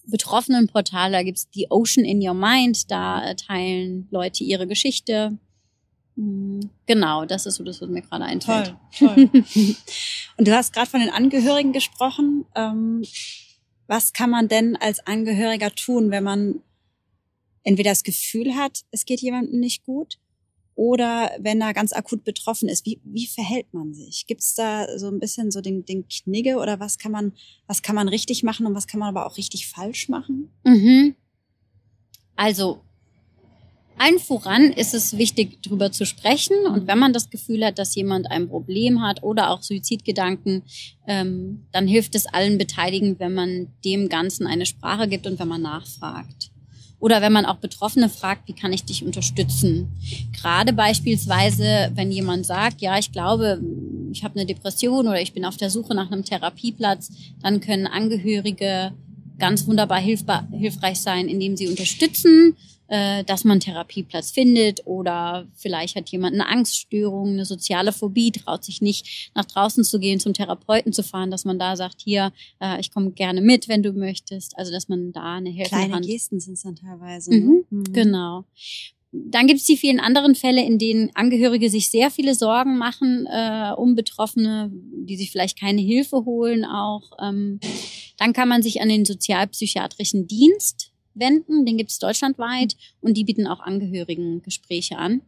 Betroffenenportal, 0.08 1.12
da 1.12 1.24
gibt's 1.24 1.50
die 1.50 1.68
Ocean 1.70 2.06
in 2.06 2.28
Your 2.28 2.34
Mind, 2.34 2.92
da 2.92 3.34
teilen 3.36 4.08
Leute 4.12 4.44
ihre 4.44 4.68
Geschichte. 4.68 5.38
Hm, 6.16 6.70
genau, 6.86 7.26
das 7.26 7.46
ist 7.46 7.56
so 7.56 7.64
das, 7.64 7.82
was 7.82 7.90
mir 7.90 8.02
gerade 8.02 8.26
einfällt. 8.26 8.76
Toll, 8.98 9.30
toll. 9.30 9.44
Und 10.38 10.48
du 10.48 10.56
hast 10.56 10.74
gerade 10.74 10.90
von 10.90 11.00
den 11.00 11.10
Angehörigen 11.10 11.74
gesprochen. 11.74 12.46
Ähm, 12.56 13.04
was 13.88 14.14
kann 14.14 14.30
man 14.30 14.48
denn 14.48 14.76
als 14.76 15.06
Angehöriger 15.06 15.72
tun, 15.72 16.12
wenn 16.12 16.24
man 16.24 16.62
entweder 17.64 17.92
das 17.92 18.04
Gefühl 18.04 18.56
hat, 18.56 18.82
es 18.92 19.06
geht 19.06 19.22
jemandem 19.22 19.60
nicht 19.60 19.84
gut, 19.84 20.18
oder 20.76 21.32
wenn 21.40 21.62
er 21.62 21.74
ganz 21.74 21.94
akut 21.94 22.24
betroffen 22.24 22.70
ist, 22.70 22.86
wie, 22.86 23.02
wie 23.04 23.28
verhält 23.28 23.74
man 23.74 23.94
sich? 23.94 24.26
Gibt 24.26 24.42
es 24.42 24.56
da 24.56 24.88
so 24.98 25.10
ein 25.10 25.20
bisschen 25.20 25.52
so 25.52 25.62
den, 25.62 25.86
den 25.86 26.08
Knigge 26.08 26.58
oder 26.58 26.80
was 26.80 26.98
kann 26.98 27.12
man, 27.12 27.34
was 27.68 27.82
kann 27.82 27.96
man 27.96 28.08
richtig 28.08 28.44
machen 28.44 28.66
und 28.66 28.74
was 28.74 28.88
kann 28.88 29.00
man 29.00 29.10
aber 29.10 29.26
auch 29.26 29.38
richtig 29.38 29.68
falsch 29.68 30.10
machen? 30.10 30.50
Mhm. 30.64 31.16
Also 32.36 32.82
allen 33.98 34.20
voran 34.20 34.72
ist 34.72 34.94
es 34.94 35.18
wichtig, 35.18 35.62
darüber 35.64 35.92
zu 35.92 36.06
sprechen. 36.06 36.56
Und 36.66 36.88
wenn 36.88 37.00
man 37.00 37.14
das 37.14 37.30
Gefühl 37.30 37.66
hat, 37.66 37.80
dass 37.80 37.96
jemand 37.96 38.30
ein 38.30 38.48
Problem 38.48 39.02
hat 39.02 39.24
oder 39.24 39.52
auch 39.52 39.62
Suizidgedanken, 39.62 40.64
ähm, 41.08 41.66
dann 41.72 41.88
hilft 41.88 42.16
es 42.16 42.26
allen 42.26 42.58
Beteiligten, 42.58 43.20
wenn 43.20 43.34
man 43.34 43.68
dem 43.86 44.10
Ganzen 44.10 44.48
eine 44.48 44.66
Sprache 44.66 45.08
gibt 45.08 45.28
und 45.28 45.40
wenn 45.40 45.48
man 45.48 45.62
nachfragt. 45.62 46.52
Oder 47.00 47.22
wenn 47.22 47.34
man 47.34 47.46
auch 47.46 47.58
Betroffene 47.58 48.10
fragt, 48.10 48.48
wie 48.48 48.54
kann 48.54 48.72
ich 48.72 48.86
dich 48.86 49.04
unterstützen? 49.04 49.90
Gerade 50.40 50.72
beispielsweise, 50.72 51.92
wenn 51.96 52.12
jemand 52.12 52.46
sagt, 52.46 52.80
ja, 52.80 53.00
ich 53.00 53.12
glaube, 53.12 53.60
ich 54.12 54.24
habe 54.24 54.36
eine 54.36 54.46
Depression 54.46 55.08
oder 55.08 55.20
ich 55.20 55.34
bin 55.34 55.44
auf 55.44 55.58
der 55.58 55.72
Suche 55.72 55.96
nach 55.96 56.12
einem 56.12 56.24
Therapieplatz, 56.24 57.10
dann 57.42 57.60
können 57.60 57.88
Angehörige 57.88 58.94
ganz 59.40 59.66
wunderbar 59.66 60.00
hilfreich 60.00 61.02
sein, 61.02 61.28
indem 61.28 61.58
sie 61.58 61.68
unterstützen, 61.68 62.56
äh, 62.92 63.24
dass 63.24 63.46
man 63.46 63.62
Therapieplatz 63.62 64.32
findet 64.32 64.86
oder 64.86 65.48
vielleicht 65.56 65.96
hat 65.96 66.10
jemand 66.10 66.34
eine 66.34 66.46
Angststörung, 66.46 67.30
eine 67.30 67.46
soziale 67.46 67.94
Phobie, 67.94 68.34
traut 68.34 68.66
sich 68.66 68.82
nicht 68.82 69.32
nach 69.34 69.46
draußen 69.46 69.86
zu 69.86 69.98
gehen, 69.98 70.20
zum 70.20 70.34
Therapeuten 70.34 70.92
zu 70.92 71.02
fahren, 71.02 71.32
dass 71.32 71.46
man 71.46 71.58
da 71.58 71.78
sagt, 71.78 72.02
hier, 72.02 72.34
äh, 72.60 72.82
ich 72.82 72.92
komme 72.92 73.12
gerne 73.12 73.40
mit, 73.40 73.70
wenn 73.70 73.82
du 73.82 73.94
möchtest. 73.94 74.58
Also 74.58 74.74
dass 74.74 74.90
man 74.90 75.14
da 75.14 75.36
eine 75.36 75.50
Hilfe 75.50 75.70
Kleine 75.70 75.94
Hand. 75.94 76.06
Gesten 76.06 76.42
sind 76.42 76.56
es 76.56 76.64
dann 76.64 76.76
teilweise. 76.76 77.34
Mhm, 77.34 77.66
ne? 77.70 77.84
Genau. 77.94 78.44
Dann 79.14 79.48
gibt 79.48 79.62
es 79.62 79.66
die 79.66 79.78
vielen 79.78 80.02
anderen 80.02 80.36
Fälle, 80.36 80.62
in 80.66 80.78
denen 80.78 81.12
Angehörige 81.16 81.70
sich 81.70 81.90
sehr 81.90 82.12
viele 82.12 82.36
Sorgen 82.36 82.78
machen 82.78 83.26
äh, 83.32 83.72
um 83.76 83.96
Betroffene, 83.96 84.70
die 84.74 85.16
sich 85.16 85.32
vielleicht 85.32 85.58
keine 85.58 85.82
Hilfe 85.82 86.26
holen 86.26 86.66
auch. 86.66 87.04
Ähm, 87.22 87.62
dann 88.18 88.34
kann 88.34 88.50
man 88.50 88.62
sich 88.62 88.82
an 88.82 88.90
den 88.90 89.06
sozialpsychiatrischen 89.06 90.28
Dienst 90.28 90.91
wenden. 91.14 91.66
Den 91.66 91.78
gibt 91.78 91.92
es 91.92 92.00
deutschlandweit 92.00 92.76
und 93.02 93.16
die 93.16 93.24
bieten 93.24 93.48
auch 93.48 93.60
Angehörigen 93.60 94.42
Gespräche 94.42 94.98
an. 94.98 95.22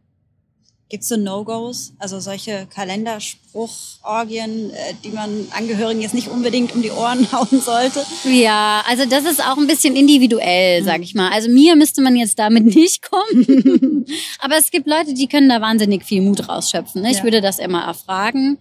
Gibt 0.90 1.02
es 1.02 1.08
so 1.08 1.16
No-Gos, 1.16 1.94
also 1.98 2.20
solche 2.20 2.66
Kalenderspruchorgien, 2.66 4.70
äh, 4.70 4.94
die 5.02 5.10
man 5.10 5.46
Angehörigen 5.50 6.02
jetzt 6.02 6.14
nicht 6.14 6.28
unbedingt 6.28 6.74
um 6.74 6.82
die 6.82 6.90
Ohren 6.90 7.26
hauen 7.32 7.60
sollte? 7.60 8.04
Ja, 8.30 8.84
also 8.86 9.04
das 9.06 9.24
ist 9.24 9.42
auch 9.42 9.56
ein 9.56 9.66
bisschen 9.66 9.96
individuell, 9.96 10.84
sag 10.84 11.00
ich 11.02 11.14
mal. 11.14 11.30
Also 11.32 11.48
mir 11.48 11.74
müsste 11.76 12.02
man 12.02 12.16
jetzt 12.16 12.38
damit 12.38 12.64
nicht 12.76 13.02
kommen. 13.02 14.04
Aber 14.40 14.56
es 14.58 14.70
gibt 14.70 14.86
Leute, 14.86 15.14
die 15.14 15.26
können 15.26 15.48
da 15.48 15.60
wahnsinnig 15.60 16.04
viel 16.04 16.20
Mut 16.22 16.48
rausschöpfen. 16.48 17.02
Ne? 17.02 17.10
Ich 17.10 17.18
Ja. 17.18 17.24
würde 17.24 17.40
das 17.40 17.58
immer 17.58 17.82
erfragen. 17.82 18.58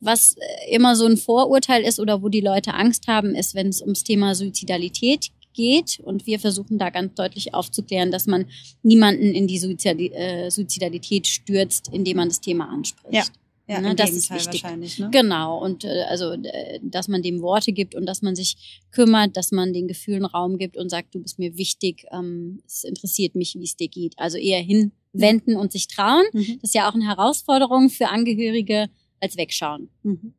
Was 0.00 0.34
äh, 0.36 0.74
immer 0.74 0.96
so 0.96 1.06
ein 1.06 1.16
Vorurteil 1.16 1.82
ist 1.84 2.00
oder 2.00 2.22
wo 2.22 2.28
die 2.28 2.40
Leute 2.40 2.74
Angst 2.74 3.06
haben, 3.06 3.34
ist, 3.36 3.54
wenn 3.54 3.68
es 3.68 3.80
ums 3.80 4.02
Thema 4.02 4.34
Suizidalität 4.34 5.28
geht. 5.52 6.00
Und 6.00 6.26
wir 6.26 6.38
versuchen 6.38 6.78
da 6.78 6.90
ganz 6.90 7.14
deutlich 7.14 7.54
aufzuklären, 7.54 8.10
dass 8.10 8.26
man 8.26 8.46
niemanden 8.82 9.34
in 9.34 9.46
die 9.46 9.56
äh, 9.56 10.50
Suizidalität 10.50 11.26
stürzt, 11.26 11.88
indem 11.92 12.18
man 12.18 12.28
das 12.28 12.40
Thema 12.40 12.68
anspricht. 12.68 13.14
Ja. 13.14 13.24
Ja, 13.68 13.80
Ne, 13.80 13.94
das 13.94 14.10
ist 14.10 14.28
Gegenteil 14.28 14.38
wichtig. 14.38 14.62
wahrscheinlich. 14.64 14.98
Ne? 14.98 15.08
Genau, 15.12 15.62
und 15.62 15.84
äh, 15.84 16.02
also, 16.08 16.32
äh, 16.32 16.80
dass 16.82 17.06
man 17.06 17.22
dem 17.22 17.40
Worte 17.42 17.72
gibt 17.72 17.94
und 17.94 18.06
dass 18.06 18.20
man 18.20 18.34
sich 18.34 18.82
kümmert, 18.90 19.36
dass 19.36 19.52
man 19.52 19.72
den 19.72 19.86
Gefühlen 19.86 20.24
Raum 20.24 20.58
gibt 20.58 20.76
und 20.76 20.90
sagt, 20.90 21.14
du 21.14 21.20
bist 21.20 21.38
mir 21.38 21.56
wichtig, 21.56 22.04
ähm, 22.10 22.60
es 22.66 22.82
interessiert 22.82 23.36
mich, 23.36 23.54
wie 23.54 23.64
es 23.64 23.76
dir 23.76 23.88
geht. 23.88 24.14
Also 24.18 24.36
eher 24.36 24.60
hinwenden 24.60 25.56
und 25.56 25.72
sich 25.72 25.86
trauen. 25.86 26.24
Mhm. 26.32 26.58
Das 26.60 26.70
ist 26.70 26.74
ja 26.74 26.90
auch 26.90 26.94
eine 26.94 27.06
Herausforderung 27.06 27.88
für 27.88 28.08
Angehörige 28.08 28.88
als 29.20 29.36
wegschauen. 29.36 29.88
Mhm. 30.02 30.34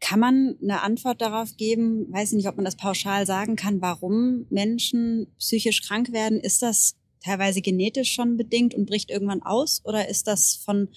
Kann 0.00 0.20
man 0.20 0.56
eine 0.62 0.82
Antwort 0.82 1.20
darauf 1.20 1.56
geben, 1.56 2.10
weiß 2.10 2.30
ich 2.30 2.36
nicht, 2.36 2.48
ob 2.48 2.56
man 2.56 2.64
das 2.64 2.76
pauschal 2.76 3.26
sagen 3.26 3.56
kann, 3.56 3.82
warum 3.82 4.46
Menschen 4.48 5.26
psychisch 5.38 5.82
krank 5.82 6.12
werden? 6.12 6.40
Ist 6.40 6.62
das 6.62 6.96
teilweise 7.22 7.60
genetisch 7.60 8.12
schon 8.12 8.36
bedingt 8.36 8.74
und 8.74 8.86
bricht 8.86 9.10
irgendwann 9.10 9.42
aus? 9.42 9.82
Oder 9.84 10.08
ist 10.08 10.26
das 10.26 10.54
von 10.54 10.88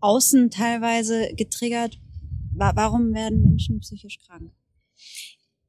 außen 0.00 0.50
teilweise 0.50 1.32
getriggert? 1.34 1.98
Wa 2.54 2.72
warum 2.74 3.14
werden 3.14 3.42
Menschen 3.42 3.80
psychisch 3.80 4.18
krank? 4.26 4.52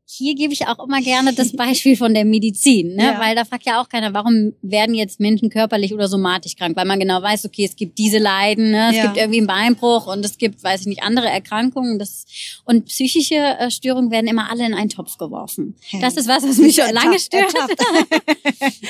Hier 0.09 0.35
gebe 0.35 0.53
ich 0.53 0.65
auch 0.67 0.79
immer 0.85 1.01
gerne 1.01 1.33
das 1.33 1.51
Beispiel 1.51 1.97
von 1.97 2.13
der 2.13 2.23
Medizin, 2.23 2.95
ne? 2.95 3.03
Ja. 3.03 3.19
weil 3.19 3.35
da 3.35 3.43
fragt 3.43 3.65
ja 3.65 3.81
auch 3.81 3.89
keiner, 3.89 4.13
warum 4.13 4.53
werden 4.61 4.95
jetzt 4.95 5.19
Menschen 5.19 5.49
körperlich 5.49 5.93
oder 5.93 6.07
somatisch 6.07 6.55
krank, 6.55 6.77
weil 6.77 6.85
man 6.85 6.97
genau 6.97 7.21
weiß, 7.21 7.43
okay, 7.43 7.65
es 7.65 7.75
gibt 7.75 7.97
diese 7.97 8.17
Leiden, 8.17 8.71
ne? 8.71 8.89
es 8.91 8.95
Ja. 8.95 9.03
gibt 9.07 9.17
irgendwie 9.17 9.39
einen 9.39 9.47
Beinbruch 9.47 10.07
und 10.07 10.23
es 10.23 10.37
gibt, 10.37 10.63
weiß 10.63 10.81
ich 10.81 10.87
nicht, 10.87 11.03
andere 11.03 11.27
Erkrankungen. 11.27 11.99
Das, 11.99 12.25
und 12.63 12.85
psychische 12.85 13.35
äh, 13.35 13.69
Störungen 13.69 14.09
werden 14.09 14.27
immer 14.27 14.49
alle 14.49 14.65
in 14.65 14.73
einen 14.73 14.89
Topf 14.89 15.17
geworfen. 15.17 15.75
Das 15.99 16.15
ist 16.15 16.29
was, 16.29 16.43
was 16.47 16.57
mich 16.57 16.75
schon 16.75 16.93
lange 16.93 17.19
stört. 17.19 17.53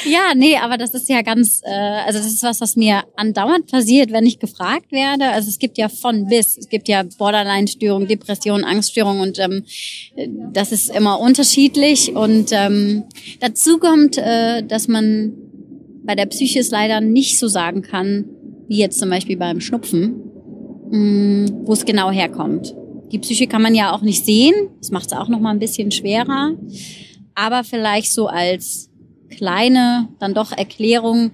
Ja, 0.06 0.34
nee, 0.36 0.56
aber 0.58 0.77
das 0.77 0.93
ist 0.93 1.10
ja 1.10 1.21
ganz, 1.21 1.62
äh, 1.63 1.69
also 1.71 2.19
das 2.19 2.27
ist 2.27 2.43
was, 2.43 2.62
was 2.62 2.75
mir 2.75 3.03
andauernd 3.15 3.67
passiert, 3.69 4.12
wenn 4.12 4.25
ich 4.25 4.39
gefragt 4.39 4.91
werde. 4.91 5.25
Also 5.30 5.49
es 5.49 5.60
gibt 5.60 5.77
ja 5.77 5.89
von 5.89 6.27
bis, 6.27 6.58
es 6.58 6.69
gibt 6.69 6.88
ja 6.88 7.03
Borderline-Störungen, 7.17 8.08
Depressionen, 8.08 8.63
Angststörungen 8.63 9.21
und 9.21 9.39
ähm, 9.39 9.63
äh, 10.15 10.27
das 10.53 10.71
ist 10.71 10.89
immer 10.89 11.07
unterschiedlich. 11.15 12.15
Und 12.15 12.50
ähm, 12.52 13.04
dazu 13.39 13.78
kommt, 13.78 14.17
äh, 14.17 14.63
dass 14.63 14.88
man 14.88 15.34
bei 16.04 16.15
der 16.15 16.26
Psyche 16.26 16.60
es 16.60 16.72
leider 16.72 17.02
nicht 17.02 17.39
so 17.39 17.48
sagen 17.48 17.82
kann, 17.82 18.26
wie 18.67 18.78
jetzt 18.78 19.00
zum 19.00 19.10
Beispiel 19.10 19.38
beim 19.38 19.60
Schnupfen, 19.60 20.22
mh, 20.91 21.52
wo 21.65 21.74
es 21.74 21.86
genau 21.86 22.12
herkommt. 22.12 22.76
Die 23.12 23.20
Psyche 23.20 23.48
kann 23.48 23.62
man 23.62 23.76
ja 23.76 23.93
auch 23.93 24.02
nicht 24.02 24.26
sehen, 24.26 24.54
das 24.80 24.91
macht 24.91 25.08
es 25.08 25.17
auch 25.17 25.30
noch 25.30 25.39
mal 25.39 25.52
ein 25.52 25.60
bisschen 25.60 25.91
schwerer. 25.91 26.56
Aber 27.36 27.63
vielleicht 27.63 28.12
so 28.12 28.28
als 28.28 28.89
kleine, 29.30 30.10
dann 30.20 30.34
doch 30.34 30.52
Erklärung 30.52 31.32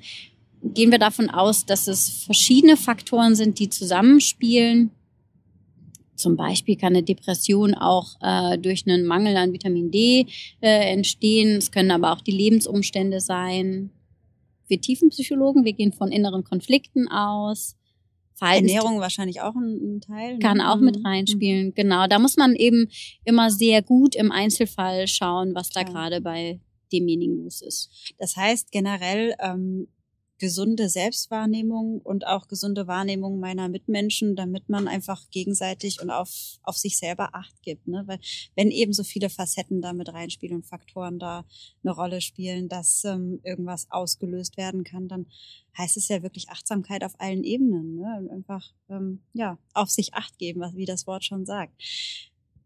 gehen 0.64 0.92
wir 0.92 1.00
davon 1.00 1.30
aus, 1.30 1.66
dass 1.66 1.88
es 1.88 2.24
verschiedene 2.26 2.78
Faktoren 2.78 3.36
sind, 3.36 3.60
die 3.60 3.70
zusammenspielen. 3.70 4.92
Zum 6.24 6.38
Beispiel 6.38 6.78
kann 6.78 6.94
eine 6.94 7.04
Depression 7.04 7.74
auch 7.76 8.16
äh, 8.22 8.58
durch 8.58 8.88
einen 8.88 9.06
Mangel 9.06 9.36
an 9.36 9.52
Vitamin 9.52 9.92
D 9.92 10.26
äh, 10.62 10.92
entstehen. 10.94 11.58
Es 11.58 11.70
können 11.70 11.92
aber 11.92 12.14
auch 12.14 12.22
die 12.22 12.32
Lebensumstände 12.32 13.20
sein. 13.20 13.90
Wir 14.70 14.80
Tiefenpsychologen, 14.80 15.66
wir 15.66 15.74
gehen 15.74 15.92
von 15.92 16.12
inneren 16.14 16.46
Konflikten 16.46 17.10
aus. 17.10 17.76
Verhaltens 18.36 18.72
Ernährung 18.72 19.00
wahrscheinlich 19.02 19.42
auch 19.42 19.54
ein, 19.56 19.98
ein 19.98 20.02
Teil. 20.02 20.34
ne? 20.36 20.40
kann 20.40 20.62
auch 20.62 20.78
Mhm. 20.78 20.86
mit 20.86 21.06
reinspielen. 21.06 21.74
Genau, 21.76 22.08
da 22.08 22.20
muss 22.20 22.38
man 22.38 22.56
eben 22.56 22.88
immer 23.26 23.52
sehr 23.52 23.82
gut 23.82 24.16
im 24.16 24.32
Einzelfall 24.32 25.08
schauen, 25.08 25.54
was 25.54 25.70
da 25.72 25.84
Klar. 25.84 25.94
gerade 26.10 26.22
bei 26.22 26.60
demjenigen 26.94 27.44
los 27.44 27.62
ist. 27.62 27.90
Das 28.18 28.38
heißt 28.38 28.72
generell 28.72 29.36
ähm, 29.40 29.88
gesunde 30.44 30.90
Selbstwahrnehmung 30.90 32.02
und 32.02 32.28
auch 32.28 32.50
gesunde 32.50 32.86
Wahrnehmung 32.86 33.40
meiner 33.40 33.70
Mitmenschen, 33.70 34.36
damit 34.36 34.68
man 34.68 34.90
einfach 34.90 35.30
gegenseitig 35.30 36.02
und 36.02 36.10
auf, 36.10 36.58
auf 36.64 36.76
sich 36.76 36.98
selber 36.98 37.34
Acht 37.34 37.62
gibt. 37.62 37.88
Ne? 37.88 38.04
Weil 38.08 38.20
wenn 38.54 38.70
eben 38.70 38.92
so 38.92 39.06
viele 39.06 39.30
Facetten 39.30 39.82
da 39.82 39.94
mit 39.94 40.10
reinspielen 40.10 40.58
und 40.58 40.66
Faktoren 40.66 41.18
da 41.18 41.46
eine 41.82 41.94
Rolle 41.94 42.20
spielen, 42.20 42.68
dass 42.68 43.06
ähm, 43.06 43.40
irgendwas 43.44 43.88
ausgelöst 43.90 44.58
werden 44.58 44.84
kann, 44.84 45.08
dann 45.08 45.28
heißt 45.78 45.96
es 45.96 46.10
ja 46.10 46.22
wirklich 46.24 46.50
Achtsamkeit 46.50 47.06
auf 47.06 47.18
allen 47.22 47.46
Ebenen. 47.46 47.96
Ne? 47.96 48.18
Und 48.20 48.30
einfach 48.30 48.74
ähm, 48.90 49.22
ja 49.32 49.58
auf 49.74 49.90
sich 49.90 50.14
Acht 50.14 50.38
geben, 50.40 50.60
was, 50.60 50.76
wie 50.76 50.84
das 50.84 51.08
Wort 51.08 51.24
schon 51.24 51.46
sagt. 51.46 51.74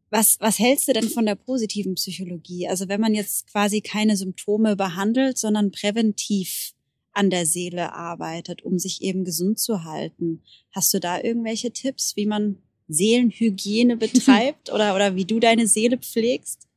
Was, 0.10 0.40
was 0.40 0.58
hältst 0.58 0.88
du 0.88 0.94
denn 0.94 1.10
von 1.10 1.28
der 1.28 1.36
positiven 1.36 1.94
Psychologie? 1.94 2.68
Also 2.68 2.88
wenn 2.88 3.02
man 3.02 3.14
jetzt 3.14 3.46
quasi 3.52 3.82
keine 3.82 4.18
Symptome 4.18 4.76
behandelt, 4.76 5.38
sondern 5.38 5.70
präventiv 5.70 6.74
an 7.18 7.30
der 7.30 7.46
Seele 7.46 7.94
arbeitet, 7.94 8.64
um 8.64 8.78
sich 8.78 9.02
eben 9.02 9.26
gesund 9.26 9.60
zu 9.60 9.84
halten. 9.84 10.42
Hast 10.72 10.94
du 10.94 11.00
da 11.00 11.22
irgendwelche 11.22 11.72
Tipps, 11.72 12.16
wie 12.16 12.26
man 12.26 12.58
Seelenhygiene 12.88 13.98
betreibt 13.98 14.72
oder, 14.72 14.96
oder 14.96 15.16
wie 15.16 15.26
du 15.26 15.40
deine 15.40 15.68
Seele 15.68 15.98
pflegst? 15.98 16.68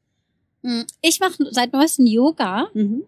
Hm, 0.62 0.86
ich 1.02 1.20
mache 1.20 1.36
seit 1.50 1.72
neuestem 1.72 2.06
Yoga. 2.06 2.68
Mhm. 2.74 3.04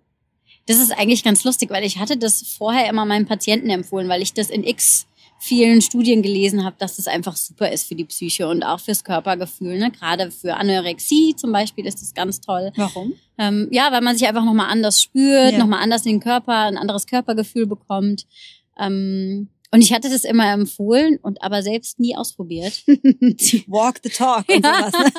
Das 0.66 0.78
ist 0.78 0.92
eigentlich 0.92 1.24
ganz 1.24 1.42
lustig, 1.42 1.70
weil 1.70 1.84
ich 1.84 1.98
hatte 1.98 2.16
das 2.16 2.42
vorher 2.42 2.88
immer 2.88 3.04
meinen 3.04 3.26
Patienten 3.26 3.70
empfohlen, 3.70 4.08
weil 4.08 4.22
ich 4.22 4.32
das 4.32 4.48
in 4.48 4.62
x 4.62 5.06
vielen 5.44 5.82
Studien 5.82 6.22
gelesen 6.22 6.64
habe, 6.64 6.76
dass 6.78 6.96
das 6.96 7.08
einfach 7.08 7.34
super 7.34 7.70
ist 7.72 7.88
für 7.88 7.96
die 7.96 8.04
Psyche 8.04 8.46
und 8.48 8.62
auch 8.62 8.78
fürs 8.78 9.02
Körpergefühl. 9.02 9.76
Ne? 9.76 9.90
Gerade 9.90 10.30
für 10.30 10.54
Anorexie 10.54 11.34
zum 11.34 11.50
Beispiel 11.50 11.84
ist 11.84 12.00
das 12.00 12.14
ganz 12.14 12.40
toll. 12.40 12.70
Warum? 12.76 13.14
Ähm, 13.38 13.66
ja, 13.72 13.90
weil 13.90 14.02
man 14.02 14.16
sich 14.16 14.28
einfach 14.28 14.44
nochmal 14.44 14.70
anders 14.70 15.02
spürt, 15.02 15.52
Ja. 15.52 15.58
nochmal 15.58 15.82
anders 15.82 16.06
in 16.06 16.12
den 16.12 16.20
Körper, 16.20 16.56
ein 16.66 16.78
anderes 16.78 17.06
Körpergefühl 17.08 17.66
bekommt. 17.66 18.26
Ähm, 18.78 19.48
und 19.72 19.80
ich 19.82 19.92
hatte 19.92 20.08
das 20.10 20.22
immer 20.24 20.52
empfohlen 20.52 21.18
und 21.22 21.42
aber 21.42 21.62
selbst 21.62 21.98
nie 21.98 22.14
ausprobiert. 22.14 22.84
Walk 23.66 24.00
the 24.04 24.10
talk 24.10 24.48
und 24.48 24.64
Ja. 24.64 24.90
sowas. 24.90 24.92
Ne? 24.92 25.12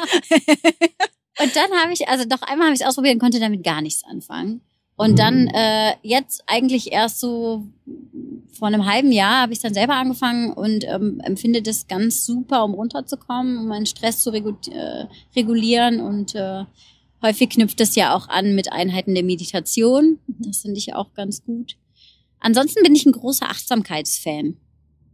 Und 1.41 1.55
dann 1.55 1.71
habe 1.81 1.91
ich, 1.91 2.07
also 2.07 2.25
doch 2.25 2.43
einmal 2.43 2.67
habe 2.67 2.75
ich 2.75 2.81
es 2.81 2.87
ausprobiert 2.87 3.15
und 3.15 3.19
konnte 3.19 3.39
damit 3.39 3.63
gar 3.63 3.81
nichts 3.81 4.03
anfangen. 4.03 4.61
Und 4.95 5.17
dann 5.17 5.47
äh, 5.47 5.95
jetzt 6.03 6.43
eigentlich 6.45 6.91
erst 6.91 7.19
so 7.19 7.65
vor 8.57 8.67
einem 8.67 8.85
halben 8.85 9.11
Jahr 9.11 9.41
habe 9.41 9.53
ich 9.53 9.59
dann 9.59 9.73
selber 9.73 9.95
angefangen 9.95 10.53
und 10.53 10.85
ähm, 10.85 11.19
empfinde 11.23 11.61
das 11.61 11.87
ganz 11.87 12.25
super, 12.25 12.63
um 12.63 12.75
runterzukommen, 12.75 13.57
um 13.57 13.67
meinen 13.67 13.87
Stress 13.87 14.21
zu 14.21 14.29
regu 14.29 14.53
äh, 14.71 15.05
regulieren. 15.35 15.99
Und 15.99 16.35
äh, 16.35 16.65
häufig 17.21 17.49
knüpft 17.49 17.79
das 17.79 17.95
ja 17.95 18.15
auch 18.15 18.29
an 18.29 18.53
mit 18.53 18.71
Einheiten 18.71 19.15
der 19.15 19.23
Meditation. 19.23 20.19
Das 20.27 20.59
finde 20.61 20.77
ich 20.77 20.93
auch 20.93 21.13
ganz 21.13 21.43
gut. 21.43 21.75
Ansonsten 22.39 22.83
bin 22.83 22.93
ich 22.93 23.05
ein 23.05 23.13
großer 23.13 23.49
Achtsamkeitsfan. 23.49 24.57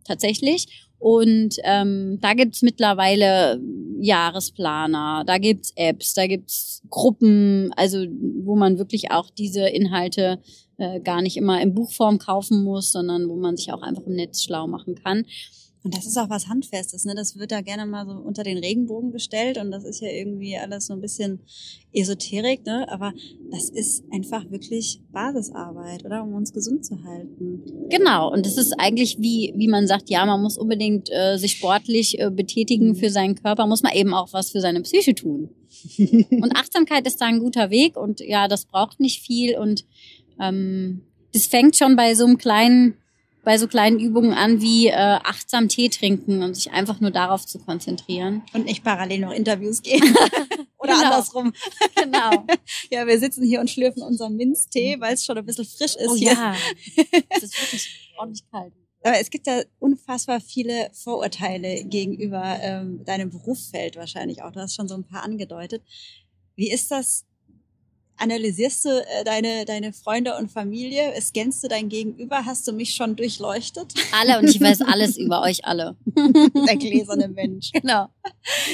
Tatsächlich. 0.10 0.88
Und 0.98 1.58
ähm, 1.64 2.18
da 2.20 2.34
gibt's 2.34 2.64
mittlerweile 2.64 3.62
Jahresplaner, 4.02 5.24
da 5.24 5.38
gibt's 5.38 5.72
Apps, 5.76 6.16
da 6.16 6.26
gibt's 6.26 6.82
Gruppen, 6.90 7.72
also 7.78 8.00
wo 8.44 8.56
man 8.56 8.80
wirklich 8.80 9.12
auch 9.12 9.30
diese 9.30 9.70
Inhalte 9.70 10.40
äh, 10.78 11.00
gar 11.00 11.22
nicht 11.22 11.38
immer 11.38 11.62
in 11.62 11.76
Buchform 11.76 12.18
kaufen 12.18 12.64
muss, 12.64 12.92
sondern 12.92 13.30
wo 13.30 13.36
man 13.36 13.56
sich 13.56 13.72
auch 13.72 13.84
einfach 13.84 14.08
im 14.08 14.16
Netz 14.16 14.42
schlau 14.42 14.66
machen 14.66 14.96
kann. 14.96 15.26
Und 15.84 15.96
das 15.96 16.06
ist 16.06 16.18
auch 16.18 16.30
was 16.30 16.48
Handfestes, 16.48 17.06
ne? 17.06 17.16
Das 17.16 17.38
wird 17.38 17.52
da 17.52 17.62
gerne 17.62 17.86
mal 17.86 18.06
so 18.06 18.12
unter 18.12 18.44
den 18.44 18.58
Regenbogen 18.58 19.12
gestellt 19.12 19.58
und 19.58 19.72
das 19.72 19.86
ist 19.86 20.02
ja 20.02 20.10
irgendwie 20.10 20.58
alles 20.58 20.88
so 20.88 20.94
ein 20.94 21.02
bisschen 21.02 21.40
Esoterik, 21.94 22.66
ne? 22.66 22.86
Aber 22.90 23.14
das 23.50 23.70
ist 23.70 24.04
einfach 24.12 24.50
wirklich 24.52 25.02
Basisarbeit, 25.12 26.06
oder? 26.06 26.24
Um 26.24 26.34
uns 26.34 26.52
gesund 26.52 26.86
zu 26.86 27.04
halten. 27.04 27.64
Genau, 27.90 28.32
und 28.32 28.46
das 28.46 28.58
ist 28.58 28.74
eigentlich 28.78 29.20
wie, 29.20 29.54
wie 29.56 29.68
man 29.68 29.88
sagt, 29.88 30.10
ja, 30.10 30.26
man 30.26 30.42
muss 30.42 30.58
unbedingt 30.58 31.10
äh, 31.12 31.38
sich 31.38 31.54
sportlich 31.54 32.20
äh, 32.20 32.30
betätigen 32.30 32.96
für 32.96 33.10
seinen 33.10 33.36
Körper, 33.36 33.66
muss 33.66 33.84
man 33.84 33.94
eben 33.94 34.14
auch 34.14 34.34
was 34.34 34.52
für 34.52 34.60
seine 34.60 34.82
Psyche 34.82 35.16
tun. 35.16 35.50
Und 35.98 36.56
Achtsamkeit 36.56 37.08
ist 37.08 37.22
da 37.22 37.26
ein 37.26 37.40
guter 37.40 37.70
Weg 37.70 37.96
und 37.96 38.22
ja, 38.22 38.48
das 38.48 38.66
braucht 38.66 39.00
nicht 39.00 39.22
viel 39.22 39.56
und 39.58 39.86
ähm, 40.40 41.04
das 41.34 41.46
fängt 41.46 41.76
schon 41.76 41.96
bei 41.96 42.16
so 42.16 42.26
einem 42.26 42.38
kleinen, 42.38 42.96
bei 43.50 43.58
so 43.58 43.68
kleinen 43.68 44.00
Übungen 44.00 44.32
an 44.34 44.62
wie 44.62 44.90
äh, 44.90 44.94
achtsam 44.94 45.70
Tee 45.70 45.90
trinken 45.90 46.44
und 46.44 46.54
sich 46.54 46.70
einfach 46.70 47.00
nur 47.00 47.10
darauf 47.10 47.48
zu 47.48 47.58
konzentrieren. 47.58 48.44
Und 48.54 48.66
nicht 48.66 48.84
parallel 48.84 49.22
noch 49.22 49.32
Interviews 49.32 49.82
gehen. 49.82 50.04
oder 50.78 50.94
Genau. 50.94 51.04
andersrum. 51.06 51.52
Genau. 51.96 52.46
Ja, 52.92 53.08
wir 53.08 53.18
sitzen 53.18 53.44
hier 53.44 53.60
und 53.60 53.68
schlürfen 53.72 54.04
unseren 54.04 54.36
Minztee, 54.36 54.98
weil 55.00 55.16
es 55.16 55.26
schon 55.26 55.36
ein 55.36 55.46
bisschen 55.48 55.66
frisch 55.66 55.96
ist 55.96 56.10
Oh 56.10 56.16
hier. 56.16 56.34
ja, 56.34 56.56
es 57.30 57.42
ist 57.42 57.60
wirklich 57.60 58.14
ordentlich 58.20 58.44
kalt. 58.52 58.72
Aber 59.04 59.20
es 59.20 59.32
gibt 59.32 59.48
ja 59.48 59.64
unfassbar 59.80 60.42
viele 60.42 60.92
Vorurteile 60.94 61.86
gegenüber 61.86 62.60
ähm, 62.62 63.04
deinem 63.04 63.32
Berufsfeld 63.32 63.96
wahrscheinlich 63.96 64.44
auch. 64.44 64.52
Du 64.52 64.60
hast 64.60 64.76
schon 64.76 64.88
so 64.88 64.94
ein 64.94 65.06
paar 65.06 65.24
angedeutet. 65.24 65.82
Wie 66.56 66.70
ist 66.70 66.92
das? 66.92 67.26
Analysierst 68.20 68.86
du 68.86 68.90
äh, 68.90 69.24
deine, 69.24 69.66
deine 69.66 69.94
Freunde 69.94 70.36
und 70.38 70.52
Familie? 70.52 71.14
Scannst 71.22 71.64
du 71.64 71.68
dein 71.68 71.90
Gegenüber? 71.90 72.46
Hast 72.46 72.68
du 72.68 72.74
mich 72.74 72.94
schon 72.94 73.16
durchleuchtet? 73.16 73.94
Alle 74.12 74.40
und 74.40 74.48
ich 74.50 74.60
weiß 74.60 74.82
alles 74.82 75.18
über 75.26 75.42
euch 75.42 75.66
alle. 75.66 75.96
Der 76.06 76.76
gläserne 76.78 77.28
Mensch. 77.30 77.72
Genau. 77.80 78.08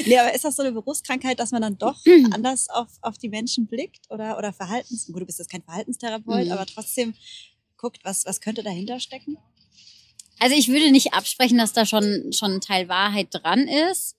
Nee, 0.04 0.18
aber 0.18 0.34
ist 0.34 0.44
das 0.44 0.56
so 0.56 0.62
eine 0.62 0.72
Berufskrankheit, 0.72 1.38
dass 1.38 1.50
man 1.52 1.62
dann 1.62 1.78
doch 1.78 1.96
anders 2.32 2.68
auf, 2.68 2.88
auf 3.02 3.18
die 3.18 3.28
Menschen 3.28 3.66
blickt? 3.66 4.10
Oder, 4.10 4.36
oder 4.36 4.52
Verhaltens... 4.52 5.06
Gut, 5.06 5.20
du 5.22 5.26
bist 5.26 5.38
jetzt 5.38 5.50
kein 5.50 5.62
Verhaltenstherapeut, 5.62 6.46
Mhm. 6.46 6.52
aber 6.52 6.66
trotzdem 6.66 7.14
guckt, 7.76 8.00
was, 8.04 8.26
was 8.26 8.40
könnte 8.40 8.62
dahinter 8.62 8.98
stecken? 9.00 9.36
Also 10.38 10.56
ich 10.56 10.68
würde 10.68 10.90
nicht 10.90 11.14
absprechen, 11.14 11.56
dass 11.58 11.72
da 11.72 11.86
schon, 11.86 12.32
schon 12.32 12.54
ein 12.54 12.60
Teil 12.60 12.88
Wahrheit 12.88 13.28
dran 13.30 13.68
ist. 13.68 14.16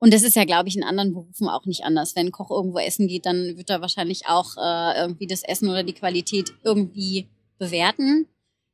Und 0.00 0.14
das 0.14 0.22
ist 0.22 0.36
ja, 0.36 0.44
glaube 0.44 0.68
ich, 0.68 0.76
in 0.76 0.84
anderen 0.84 1.12
Berufen 1.12 1.48
auch 1.48 1.66
nicht 1.66 1.84
anders. 1.84 2.14
Wenn 2.14 2.26
ein 2.26 2.32
Koch 2.32 2.50
irgendwo 2.50 2.78
essen 2.78 3.08
geht, 3.08 3.26
dann 3.26 3.56
wird 3.56 3.68
er 3.70 3.80
wahrscheinlich 3.80 4.26
auch 4.26 4.56
äh, 4.56 5.00
irgendwie 5.00 5.26
das 5.26 5.42
Essen 5.42 5.68
oder 5.68 5.82
die 5.82 5.92
Qualität 5.92 6.52
irgendwie 6.62 7.26
bewerten. 7.58 8.26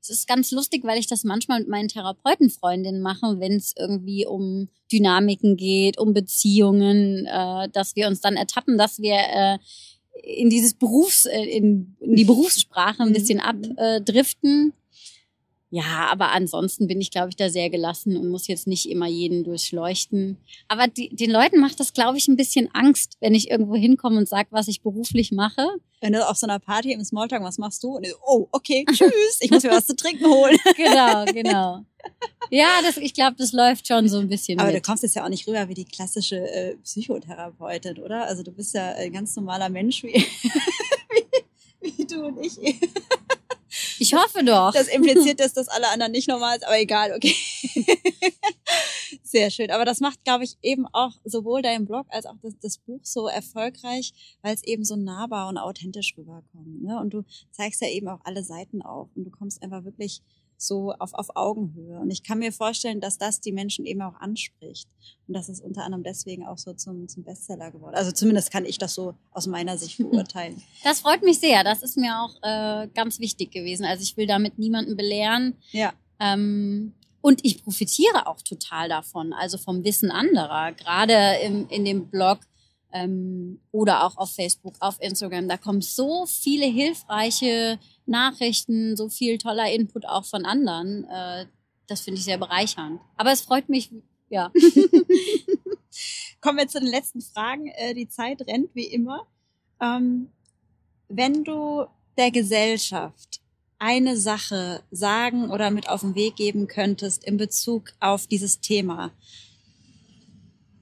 Es 0.03 0.11
ist 0.11 0.29
ganz 0.29 0.51
lustig, 0.51 0.85
weil 0.85 0.99
ich 0.99 1.07
das 1.07 1.25
manchmal 1.25 1.61
mit 1.61 1.69
meinen 1.69 1.89
Therapeutenfreundinnen 1.89 3.01
mache, 3.01 3.41
wenn 3.41 3.53
es 3.53 3.73
irgendwie 3.79 4.27
um 4.27 4.69
Dynamiken 4.93 5.57
geht, 5.57 5.99
um 5.99 6.13
Beziehungen, 6.13 7.25
äh, 7.25 7.71
dass 7.71 7.97
wir 7.97 8.07
uns 8.07 8.21
dann 8.21 8.37
ertappen, 8.37 8.77
dass 8.77 8.99
wir 8.99 9.15
äh, 9.15 9.59
in 10.23 10.51
dieses 10.51 10.75
Berufs, 10.75 11.25
äh, 11.25 11.43
in, 11.43 11.97
in 12.01 12.17
die 12.17 12.25
Berufssprache 12.25 13.03
ein 13.03 13.09
Mhm. 13.09 13.13
bisschen 13.15 13.41
abdriften. 13.41 14.75
Ja, 15.75 16.07
aber 16.09 16.31
ansonsten 16.31 16.87
bin 16.87 17.01
ich, 17.01 17.11
glaube 17.11 17.31
ich, 17.31 17.37
da 17.37 17.51
sehr 17.51 17.69
gelassen 17.69 18.17
und 18.17 18.29
muss 18.29 18.47
jetzt 18.47 18.69
nicht 18.69 18.89
immer 18.89 19.09
jeden 19.09 19.43
durchleuchten. 19.43 20.37
Aber 20.69 20.87
die, 20.87 21.09
den 21.09 21.33
Leuten 21.33 21.59
macht 21.59 21.81
das, 21.81 21.93
glaube 21.93 22.17
ich, 22.17 22.29
ein 22.29 22.37
bisschen 22.37 22.73
Angst, 22.73 23.17
wenn 23.19 23.35
ich 23.35 23.51
irgendwo 23.51 23.75
hinkomme 23.75 24.19
und 24.19 24.29
sage, 24.29 24.47
was 24.53 24.69
ich 24.69 24.83
beruflich 24.83 25.33
mache. 25.33 25.67
Wenn 26.01 26.13
du 26.13 26.29
auf 26.29 26.37
so 26.37 26.47
einer 26.47 26.61
Party 26.61 26.93
im 26.93 27.03
Smalltalk, 27.03 27.43
was 27.43 27.59
machst 27.59 27.83
du? 27.83 27.97
Und 27.97 28.07
du, 28.07 28.11
oh, 28.25 28.47
okay, 28.53 28.85
tschüss, 28.89 29.39
ich 29.41 29.51
muss 29.51 29.65
mir 29.65 29.71
was 29.71 29.87
zu 29.87 29.97
trinken 29.97 30.27
holen. 30.27 30.57
Genau, 30.77 31.25
genau. 31.25 31.81
Ja, 32.51 32.69
das, 32.83 32.99
ich 32.99 33.15
glaube, 33.15 33.35
das 33.37 33.53
läuft 33.53 33.89
schon 33.89 34.07
so 34.09 34.19
ein 34.19 34.29
bisschen 34.29 34.61
Aber 34.61 34.69
du 34.69 34.75
mit. 34.75 34.87
kommst 34.87 35.03
jetzt 35.03 35.17
ja 35.17 35.25
auch 35.25 35.29
nicht 35.31 35.49
rüber 35.49 35.69
wie 35.69 35.75
die 35.75 35.87
klassische 35.87 36.37
äh, 36.37 36.77
Psychotherapeutin, 36.85 37.99
oder? 37.99 38.27
Also 38.27 38.45
du 38.45 38.53
bist 38.53 38.75
ja 38.75 38.93
ein 38.93 39.13
ganz 39.13 39.35
normaler 39.35 39.71
Mensch 39.71 40.05
wie, 40.05 40.13
wie, 41.81 41.97
wie 41.97 42.05
du 42.05 42.27
und 42.27 42.45
ich. 42.45 42.59
Ich 44.05 44.13
hoffe 44.13 44.45
doch. 44.45 44.73
Das 44.73 44.89
impliziert, 44.89 45.41
dass 45.41 45.55
das 45.55 45.69
alle 45.69 45.89
anderen 45.89 46.13
nicht 46.13 46.29
normal 46.29 46.59
ist, 46.59 46.67
aber 46.67 46.79
egal, 46.79 47.15
okay. 47.15 47.35
Sehr 49.23 49.51
schön. 49.51 49.71
Aber 49.71 49.87
das 49.87 50.01
macht, 50.01 50.23
glaube 50.25 50.45
ich, 50.45 50.59
eben 50.61 50.87
auch 50.93 51.13
sowohl 51.25 51.63
dein 51.63 51.87
Blog 51.87 52.07
als 52.11 52.27
auch 52.27 52.37
das, 52.43 52.53
das 52.61 52.77
Buch 52.77 53.01
so 53.03 53.29
erfolgreich, 53.29 54.13
weil 54.43 54.55
es 54.55 54.63
eben 54.63 54.85
so 54.85 54.97
nahbar 54.97 55.49
und 55.49 55.57
authentisch 55.57 56.15
rüberkommt. 56.19 56.83
Ne? 56.83 57.01
Und 57.01 57.15
du 57.15 57.25
zeigst 57.51 57.81
ja 57.81 57.89
eben 57.89 58.09
auch 58.09 58.21
alle 58.25 58.45
Seiten 58.45 58.83
auf 58.83 59.09
und 59.15 59.25
du 59.25 59.31
kommst 59.31 59.63
einfach 59.63 59.85
wirklich 59.85 60.21
so 60.57 60.93
auf, 60.93 61.15
auf 61.15 61.37
Augenhöhe. 61.37 61.99
Und 61.99 62.11
ich 62.11 62.23
kann 62.23 62.39
mir 62.39 62.53
vorstellen, 62.53 63.01
dass 63.01 63.19
das 63.19 63.41
die 63.41 63.53
Menschen 63.53 63.85
eben 63.87 64.03
auch 64.03 64.15
anspricht. 64.17 64.89
Und 65.27 65.35
das 65.35 65.49
ist 65.49 65.63
unter 65.63 65.85
anderem 65.85 66.05
deswegen 66.05 66.47
auch 66.47 66.59
so 66.59 66.73
zum, 66.75 67.09
zum 67.09 67.25
Bestseller 67.25 67.71
geworden. 67.71 67.95
Also 67.95 68.13
zumindest 68.13 68.51
kann 68.51 68.65
ich 68.65 68.79
das 68.79 68.95
so 68.95 69.15
aus 69.31 69.47
meiner 69.47 69.79
Sicht 69.79 69.99
beurteilen. 70.11 70.63
Das 70.83 71.01
freut 71.01 71.23
mich 71.23 71.41
sehr. 71.41 71.65
Das 71.65 71.83
ist 71.83 71.97
mir 71.97 72.21
auch 72.21 72.35
äh, 72.43 72.89
ganz 72.95 73.19
wichtig 73.21 73.51
gewesen. 73.51 73.85
Also 73.85 74.03
ich 74.03 74.17
will 74.17 74.27
damit 74.27 74.59
niemanden 74.59 74.97
belehren. 74.97 75.57
Ja. 75.73 75.93
Ähm, 76.21 76.95
und 77.21 77.43
ich 77.43 77.63
profitiere 77.63 78.27
auch 78.27 78.43
total 78.43 78.89
davon, 78.89 79.33
also 79.33 79.57
vom 79.57 79.83
Wissen 79.83 80.11
anderer, 80.11 80.73
gerade 80.73 81.39
im, 81.43 81.67
in 81.69 81.87
dem 81.87 82.09
Blog 82.09 82.41
ähm, 82.93 83.61
oder 83.73 84.05
auch 84.05 84.17
auf 84.17 84.35
Facebook, 84.35 84.75
auf 84.81 85.01
Instagram. 85.01 85.49
Da 85.49 85.57
kommen 85.57 85.81
so 85.81 86.27
viele 86.27 86.67
hilfreiche 86.67 87.79
Nachrichten, 88.07 88.97
so 88.97 89.09
viel 89.09 89.39
toller 89.39 89.73
Input 89.73 90.07
auch 90.07 90.25
von 90.25 90.45
anderen. 90.45 91.05
Äh, 91.05 91.47
das 91.87 92.03
finde 92.03 92.19
ich 92.19 92.25
sehr 92.25 92.39
bereichernd. 92.39 93.01
Aber 93.17 93.33
es 93.33 93.43
freut 93.43 93.69
mich, 93.69 93.91
ja. 94.29 94.51
Kommen 96.41 96.59
wir 96.59 96.69
zu 96.69 96.81
den 96.81 96.89
letzten 96.89 97.21
Fragen. 97.21 97.69
Äh, 97.69 97.95
die 97.95 98.09
Zeit 98.09 98.41
rennt 98.47 98.75
wie 98.75 98.87
immer. 98.87 99.27
Ähm, 99.81 100.29
wenn 101.09 101.45
du 101.45 101.87
der 102.17 102.31
Gesellschaft 102.31 103.41
eine 103.79 104.17
Sache 104.17 104.83
sagen 104.91 105.51
oder 105.51 105.71
mit 105.71 105.89
auf 105.89 106.01
den 106.01 106.15
Weg 106.15 106.37
geben 106.37 106.69
könntest 106.69 107.25
in 107.25 107.37
Bezug 107.37 107.93
auf 108.01 108.27
dieses 108.27 108.61
Thema, 108.61 109.13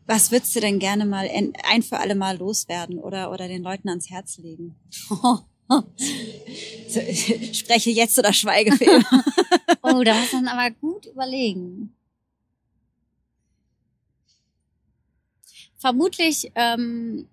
was 0.06 0.30
würdest 0.30 0.54
du 0.54 0.60
denn 0.60 0.78
gerne 0.78 1.06
mal 1.06 1.28
ein 1.64 1.82
für 1.82 1.98
alle 1.98 2.14
Mal 2.14 2.36
loswerden 2.38 2.98
oder, 2.98 3.30
oder 3.30 3.48
den 3.48 3.62
Leuten 3.62 3.88
ans 3.88 4.10
Herz 4.10 4.38
legen? 4.38 4.76
So, 5.68 7.00
Spreche 7.52 7.90
jetzt 7.90 8.18
oder 8.18 8.32
schweige 8.32 8.72
für 8.72 8.84
immer. 8.84 9.24
Oh, 9.84 10.04
da 10.04 10.14
muss 10.14 10.32
man 10.32 10.46
aber 10.46 10.70
gut 10.70 11.06
überlegen. 11.06 11.92
Vermutlich 15.76 16.52
ähm, 16.54 17.28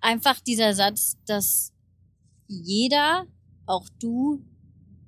einfach 0.00 0.38
dieser 0.38 0.74
Satz, 0.74 1.16
dass 1.26 1.72
jeder 2.46 3.26
auch 3.66 3.88
du 3.98 4.44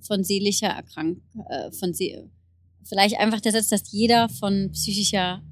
von 0.01 0.25
seelischer 0.25 0.69
Erkrankung, 0.69 1.23
äh, 1.49 1.71
von 1.71 1.95
Se 1.95 2.29
vielleicht 2.83 3.17
einfach 3.19 3.41
der 3.41 3.53
Satz, 3.53 3.69
dass 3.69 3.93
jeder 3.93 4.29
von 4.29 4.71
psychischer 4.73 5.43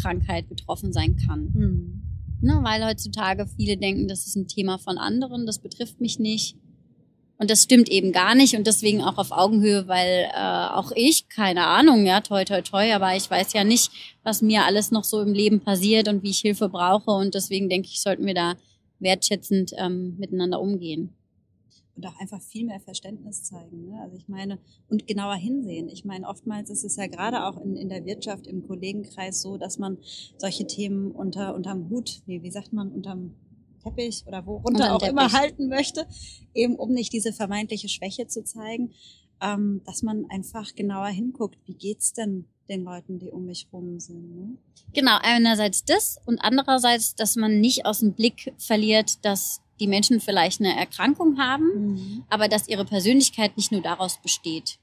Krankheit 0.00 0.48
betroffen 0.48 0.92
sein 0.92 1.16
kann. 1.16 1.50
Mhm. 1.52 1.99
Ne, 2.42 2.58
weil 2.62 2.84
heutzutage 2.84 3.46
viele 3.56 3.76
denken, 3.76 4.08
das 4.08 4.26
ist 4.26 4.36
ein 4.36 4.48
Thema 4.48 4.78
von 4.78 4.98
anderen, 4.98 5.46
das 5.46 5.58
betrifft 5.58 6.00
mich 6.00 6.18
nicht. 6.18 6.56
Und 7.38 7.50
das 7.50 7.62
stimmt 7.62 7.88
eben 7.88 8.12
gar 8.12 8.34
nicht 8.34 8.54
und 8.54 8.66
deswegen 8.66 9.02
auch 9.02 9.16
auf 9.16 9.32
Augenhöhe, 9.32 9.88
weil 9.88 10.28
äh, 10.34 10.68
auch 10.74 10.92
ich, 10.94 11.28
keine 11.30 11.66
Ahnung, 11.66 12.04
ja, 12.04 12.20
toi, 12.20 12.44
toi, 12.44 12.60
toi, 12.60 12.92
aber 12.92 13.16
ich 13.16 13.30
weiß 13.30 13.54
ja 13.54 13.64
nicht, 13.64 13.90
was 14.22 14.42
mir 14.42 14.64
alles 14.64 14.90
noch 14.90 15.04
so 15.04 15.22
im 15.22 15.32
Leben 15.32 15.60
passiert 15.60 16.08
und 16.08 16.22
wie 16.22 16.30
ich 16.30 16.40
Hilfe 16.40 16.68
brauche 16.68 17.10
und 17.10 17.34
deswegen 17.34 17.70
denke 17.70 17.88
ich, 17.90 18.02
sollten 18.02 18.26
wir 18.26 18.34
da 18.34 18.56
wertschätzend 18.98 19.72
ähm, 19.78 20.16
miteinander 20.18 20.60
umgehen 20.60 21.14
und 22.00 22.06
auch 22.06 22.18
einfach 22.18 22.40
viel 22.40 22.64
mehr 22.64 22.80
Verständnis 22.80 23.42
zeigen. 23.42 23.90
Ne? 23.90 24.00
Also 24.00 24.16
ich 24.16 24.26
meine, 24.26 24.58
und 24.88 25.06
genauer 25.06 25.34
hinsehen. 25.34 25.88
Ich 25.88 26.06
meine, 26.06 26.26
oftmals 26.26 26.70
ist 26.70 26.82
es 26.82 26.96
ja 26.96 27.06
gerade 27.06 27.44
auch 27.44 27.60
in, 27.60 27.76
in 27.76 27.90
der 27.90 28.06
Wirtschaft, 28.06 28.46
im 28.46 28.66
Kollegenkreis 28.66 29.42
so, 29.42 29.58
dass 29.58 29.78
man 29.78 29.98
solche 30.38 30.66
Themen 30.66 31.10
unter 31.10 31.54
unterm 31.54 31.90
Hut, 31.90 32.22
wie, 32.24 32.42
wie 32.42 32.50
sagt 32.50 32.72
man, 32.72 32.90
unterm 32.90 33.34
Teppich 33.82 34.24
oder 34.26 34.46
worunter 34.46 34.94
auch 34.94 34.98
Teppich. 34.98 35.12
immer 35.12 35.32
halten 35.32 35.68
möchte, 35.68 36.06
eben 36.54 36.76
um 36.76 36.92
nicht 36.92 37.12
diese 37.12 37.34
vermeintliche 37.34 37.90
Schwäche 37.90 38.26
zu 38.26 38.44
zeigen, 38.44 38.92
ähm, 39.42 39.82
dass 39.84 40.02
man 40.02 40.24
einfach 40.30 40.74
genauer 40.74 41.08
hinguckt, 41.08 41.58
wie 41.66 41.74
geht's 41.74 42.14
denn 42.14 42.46
den 42.70 42.84
Leuten, 42.84 43.18
die 43.18 43.30
um 43.30 43.44
mich 43.44 43.68
rum 43.72 44.00
sind. 44.00 44.36
Ne? 44.36 44.56
Genau, 44.94 45.18
einerseits 45.20 45.84
das 45.84 46.18
und 46.24 46.38
andererseits, 46.38 47.14
dass 47.14 47.36
man 47.36 47.60
nicht 47.60 47.84
aus 47.84 48.00
dem 48.00 48.14
Blick 48.14 48.54
verliert, 48.58 49.24
dass 49.24 49.60
die 49.80 49.86
Menschen 49.86 50.20
vielleicht 50.20 50.60
eine 50.60 50.76
Erkrankung 50.76 51.38
haben, 51.38 51.94
mhm. 51.94 52.24
aber 52.28 52.48
dass 52.48 52.68
ihre 52.68 52.84
Persönlichkeit 52.84 53.56
nicht 53.56 53.72
nur 53.72 53.80
daraus 53.80 54.20
besteht. 54.22 54.78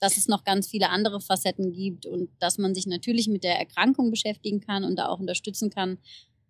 Dass 0.00 0.16
es 0.16 0.26
noch 0.26 0.44
ganz 0.44 0.66
viele 0.66 0.90
andere 0.90 1.20
Facetten 1.20 1.72
gibt 1.72 2.06
und 2.06 2.30
dass 2.40 2.58
man 2.58 2.74
sich 2.74 2.86
natürlich 2.86 3.28
mit 3.28 3.44
der 3.44 3.58
Erkrankung 3.58 4.10
beschäftigen 4.10 4.60
kann 4.60 4.84
und 4.84 4.96
da 4.96 5.08
auch 5.08 5.20
unterstützen 5.20 5.70
kann. 5.70 5.98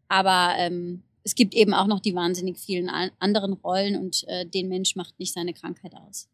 Aber 0.09 0.55
ähm, 0.57 1.03
es 1.25 1.35
gibt 1.35 1.55
eben 1.55 1.75
auch 1.75 1.87
noch 1.87 2.01
die 2.01 2.15
wahnsinnig 2.15 2.59
vielen 2.59 2.89
anderen 3.19 3.55
Rollen 3.55 3.97
und 3.97 4.25
äh, 4.29 4.47
den 4.47 4.69
Mensch 4.69 4.95
macht 4.97 5.19
nicht 5.19 5.33
seine 5.33 5.55
Krankheit 5.55 5.95
aus. 5.95 6.29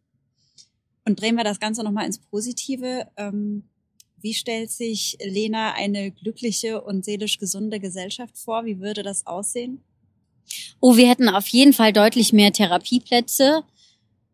Und 1.07 1.21
drehen 1.21 1.37
wir 1.37 1.45
das 1.45 1.61
Ganze 1.61 1.83
nochmal 1.83 2.07
ins 2.07 2.19
Positive. 2.19 3.09
Ähm, 3.17 3.65
wie 4.21 4.35
stellt 4.35 4.71
sich 4.71 5.17
Lena 5.23 5.73
eine 5.73 6.11
glückliche 6.11 6.83
und 6.83 7.05
seelisch 7.05 7.39
gesunde 7.39 7.81
Gesellschaft 7.81 8.37
vor? 8.37 8.67
Wie 8.67 8.81
würde 8.81 9.03
das 9.03 9.27
aussehen? 9.27 9.83
Oh, 10.81 10.97
wir 10.97 11.09
hätten 11.09 11.29
auf 11.29 11.49
jeden 11.49 11.73
Fall 11.73 11.93
deutlich 11.93 12.33
mehr 12.33 12.53
Therapieplätze. 12.53 13.63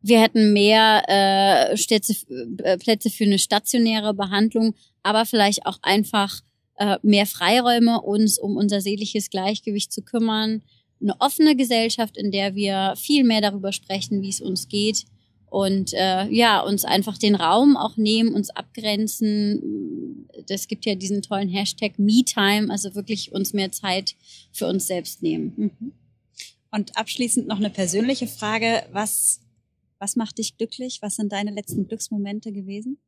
Wir 0.03 0.21
hätten 0.21 0.53
mehr 0.53 1.03
äh, 1.09 1.77
Städte, 1.77 2.15
äh, 2.63 2.79
Plätze 2.79 3.11
für 3.11 3.25
eine 3.25 3.39
stationäre 3.39 4.15
Behandlung, 4.15 4.75
aber 5.03 5.27
vielleicht 5.27 5.67
auch 5.67 5.79
einfach 5.83 6.41
äh, 6.77 6.99
mehr 7.03 7.27
Freiräume, 7.27 8.01
uns 8.01 8.39
um 8.39 8.57
unser 8.57 8.81
seelisches 8.81 9.31
Gleichgewicht 9.31 9.93
zu 9.93 10.03
kümmern. 10.03 10.63
Eine 11.01 11.21
offene 11.21 11.57
Gesellschaft, 11.57 12.17
in 12.17 12.31
der 12.31 12.55
wir 12.55 12.95
viel 12.97 13.25
mehr 13.25 13.41
darüber 13.41 13.73
sprechen, 13.73 14.23
wie 14.23 14.29
es 14.29 14.41
uns 14.41 14.69
geht 14.69 15.05
und 15.49 15.93
äh, 15.95 16.29
ja, 16.29 16.61
uns 16.61 16.85
einfach 16.85 17.19
den 17.19 17.35
Raum 17.35 17.77
auch 17.77 17.97
nehmen, 17.97 18.35
uns 18.35 18.51
abgrenzen. 18.51 20.29
Es 20.49 20.69
gibt 20.69 20.85
ja 20.85 20.95
diesen 20.95 21.23
tollen 21.23 21.49
Hashtag 21.49 21.99
MeTime, 21.99 22.71
also 22.71 22.95
wirklich 22.95 23.33
uns 23.33 23.53
mehr 23.53 23.73
Zeit 23.73 24.17
für 24.53 24.67
uns 24.67 24.87
selbst 24.87 25.23
nehmen. 25.23 25.53
Mhm. 25.57 25.93
Und 26.77 26.95
abschließend 26.95 27.49
noch 27.49 27.57
eine 27.57 27.71
persönliche 27.71 28.27
Frage. 28.27 28.87
Was, 28.93 29.41
was 29.99 30.15
macht 30.15 30.37
dich 30.37 30.59
glücklich? 30.59 30.99
Was 31.01 31.17
sind 31.17 31.33
deine 31.33 31.51
letzten 31.51 31.89
Glücksmomente 31.89 32.53
gewesen? 32.53 32.99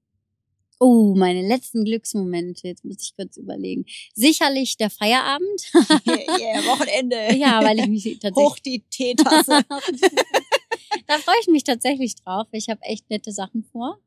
Oh, 0.80 1.14
meine 1.14 1.46
letzten 1.46 1.84
Glücksmomente. 1.84 2.66
Jetzt 2.66 2.86
muss 2.86 3.02
ich 3.02 3.14
kurz 3.14 3.36
überlegen. 3.36 3.84
Sicherlich 4.14 4.78
der 4.78 4.88
Feierabend. 4.88 5.70
yeah, 6.06 6.38
yeah 6.38 6.64
Wochenende. 6.64 7.34
ja, 7.36 7.62
weil 7.62 7.78
ich 7.80 7.88
mich 7.88 8.04
tatsächlich. 8.04 8.36
Hoch 8.36 8.58
die 8.58 8.84
Teetasse. 8.88 9.60
da 11.06 11.18
freue 11.18 11.36
ich 11.42 11.48
mich 11.48 11.64
tatsächlich 11.64 12.14
drauf. 12.14 12.46
Ich 12.52 12.70
habe 12.70 12.80
echt 12.84 13.10
nette 13.10 13.32
Sachen 13.32 13.64
vor. 13.64 14.00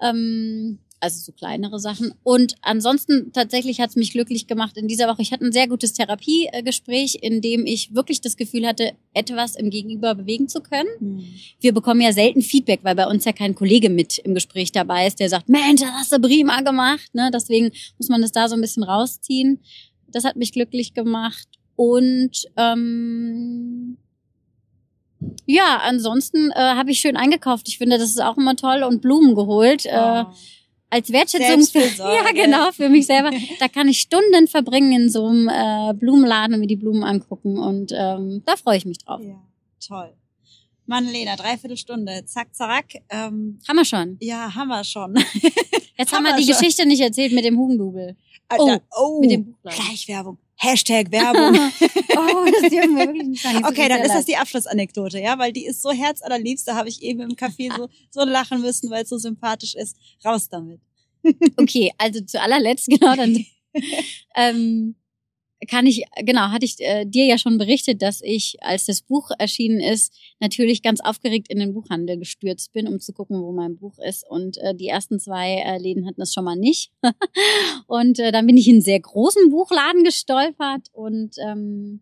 Ähm, 0.00 0.78
also 1.04 1.20
so 1.20 1.32
kleinere 1.32 1.78
Sachen. 1.78 2.14
Und 2.22 2.56
ansonsten 2.62 3.32
tatsächlich 3.32 3.80
hat 3.80 3.90
es 3.90 3.96
mich 3.96 4.12
glücklich 4.12 4.46
gemacht 4.46 4.76
in 4.76 4.88
dieser 4.88 5.06
Woche. 5.06 5.22
Ich 5.22 5.32
hatte 5.32 5.44
ein 5.44 5.52
sehr 5.52 5.68
gutes 5.68 5.92
Therapiegespräch, 5.92 7.18
in 7.20 7.40
dem 7.40 7.66
ich 7.66 7.94
wirklich 7.94 8.20
das 8.20 8.36
Gefühl 8.36 8.66
hatte, 8.66 8.92
etwas 9.12 9.54
im 9.54 9.70
Gegenüber 9.70 10.14
bewegen 10.14 10.48
zu 10.48 10.60
können. 10.60 10.88
Mhm. 10.98 11.24
Wir 11.60 11.72
bekommen 11.72 12.00
ja 12.00 12.12
selten 12.12 12.42
Feedback, 12.42 12.80
weil 12.82 12.94
bei 12.94 13.06
uns 13.06 13.24
ja 13.24 13.32
kein 13.32 13.54
Kollege 13.54 13.90
mit 13.90 14.18
im 14.18 14.34
Gespräch 14.34 14.72
dabei 14.72 15.06
ist, 15.06 15.20
der 15.20 15.28
sagt, 15.28 15.48
Mensch, 15.48 15.80
das 15.80 15.90
hast 15.90 16.12
du 16.12 16.18
prima 16.18 16.62
gemacht. 16.62 17.14
Ne? 17.14 17.30
Deswegen 17.32 17.70
muss 17.98 18.08
man 18.08 18.22
das 18.22 18.32
da 18.32 18.48
so 18.48 18.54
ein 18.54 18.60
bisschen 18.60 18.82
rausziehen. 18.82 19.60
Das 20.08 20.24
hat 20.24 20.36
mich 20.36 20.52
glücklich 20.52 20.94
gemacht. 20.94 21.48
Und 21.76 22.46
ähm, 22.56 23.98
ja, 25.46 25.80
ansonsten 25.82 26.50
äh, 26.50 26.54
habe 26.54 26.90
ich 26.90 27.00
schön 27.00 27.16
eingekauft. 27.16 27.68
Ich 27.68 27.78
finde, 27.78 27.98
das 27.98 28.10
ist 28.10 28.22
auch 28.22 28.36
immer 28.36 28.56
toll 28.56 28.82
und 28.82 29.02
Blumen 29.02 29.34
geholt. 29.34 29.86
Äh, 29.86 29.90
oh. 29.94 30.20
Äh, 30.20 30.24
als 30.94 31.10
Wertschätzung 31.12 31.64
für, 31.66 31.80
ja 31.98 32.30
genau 32.32 32.70
für 32.70 32.88
mich 32.88 33.06
selber. 33.06 33.30
Da 33.58 33.68
kann 33.68 33.88
ich 33.88 34.00
Stunden 34.00 34.46
verbringen 34.46 34.92
in 34.92 35.10
so 35.10 35.26
einem 35.26 35.48
äh, 35.48 35.92
Blumenladen 35.94 36.54
und 36.54 36.60
mir 36.60 36.66
die 36.68 36.76
Blumen 36.76 37.02
angucken 37.02 37.58
und 37.58 37.92
ähm, 37.92 38.42
da 38.46 38.56
freue 38.56 38.76
ich 38.76 38.86
mich 38.86 38.98
drauf. 38.98 39.20
Ja, 39.20 39.42
toll. 39.84 40.14
Mann, 40.86 41.10
Lena, 41.10 41.34
dreiviertel 41.34 41.76
Stunde, 41.76 42.24
zack, 42.26 42.54
zack. 42.54 42.86
Ähm, 43.08 43.58
haben 43.66 43.76
wir 43.76 43.84
schon? 43.84 44.18
Ja, 44.20 44.54
haben 44.54 44.68
wir 44.68 44.84
schon. 44.84 45.14
Jetzt 45.98 46.12
haben, 46.12 46.24
wir 46.24 46.36
die 46.36 46.44
schon. 46.44 46.52
Geschichte 46.52 46.86
nicht 46.86 47.00
erzählt 47.00 47.32
mit 47.32 47.44
dem 47.44 47.58
Hugendubel. 47.58 48.16
Oh, 48.56 48.76
oh, 48.96 49.20
mit 49.20 49.30
dem 49.30 49.46
Buchladen. 49.46 49.80
Schleichwerbung. 49.80 50.38
Hashtag 50.56 51.10
Werbung. 51.10 51.58
oh, 52.16 52.50
das 52.50 52.70
dürfen 52.70 52.96
wir 52.96 53.06
wirklich 53.06 53.28
nicht 53.28 53.42
sagen. 53.42 53.64
Okay, 53.64 53.88
dann 53.88 54.02
ist 54.02 54.14
das 54.14 54.24
die 54.24 54.36
Abschlussanekdote, 54.36 55.20
ja, 55.20 55.38
weil 55.38 55.52
die 55.52 55.66
ist 55.66 55.82
so 55.82 55.90
herzallerliebst. 55.90 56.66
Da 56.66 56.76
habe 56.76 56.88
ich 56.88 57.02
eben 57.02 57.20
im 57.20 57.30
Café 57.30 57.74
so, 57.76 57.88
so 58.10 58.24
lachen 58.24 58.60
müssen, 58.60 58.90
weil 58.90 59.02
es 59.02 59.08
so 59.08 59.18
sympathisch 59.18 59.74
ist. 59.74 59.96
Raus 60.24 60.48
damit. 60.48 60.80
okay, 61.56 61.92
also 61.98 62.20
zu 62.20 62.40
allerletzt, 62.40 62.86
genau, 62.86 63.16
dann 63.16 63.44
ähm, 64.36 64.94
kann 65.68 65.86
ich, 65.86 66.04
genau, 66.22 66.50
hatte 66.50 66.64
ich 66.64 66.76
äh, 66.80 67.04
dir 67.04 67.26
ja 67.26 67.38
schon 67.38 67.58
berichtet, 67.58 68.02
dass 68.02 68.20
ich, 68.22 68.56
als 68.60 68.86
das 68.86 69.02
Buch 69.02 69.30
erschienen 69.38 69.80
ist, 69.80 70.12
natürlich 70.40 70.82
ganz 70.82 71.00
aufgeregt 71.00 71.48
in 71.48 71.58
den 71.58 71.74
Buchhandel 71.74 72.18
gestürzt 72.18 72.72
bin, 72.72 72.86
um 72.86 73.00
zu 73.00 73.12
gucken, 73.12 73.42
wo 73.42 73.52
mein 73.52 73.76
Buch 73.76 73.98
ist. 73.98 74.28
Und 74.28 74.58
äh, 74.58 74.74
die 74.74 74.88
ersten 74.88 75.18
zwei 75.20 75.62
äh, 75.64 75.78
Läden 75.78 76.06
hatten 76.06 76.20
das 76.20 76.34
schon 76.34 76.44
mal 76.44 76.56
nicht. 76.56 76.90
und 77.86 78.18
äh, 78.18 78.32
dann 78.32 78.46
bin 78.46 78.56
ich 78.56 78.68
in 78.68 78.74
einen 78.74 78.82
sehr 78.82 79.00
großen 79.00 79.50
Buchladen 79.50 80.04
gestolpert 80.04 80.88
und 80.92 81.36
ähm, 81.38 82.00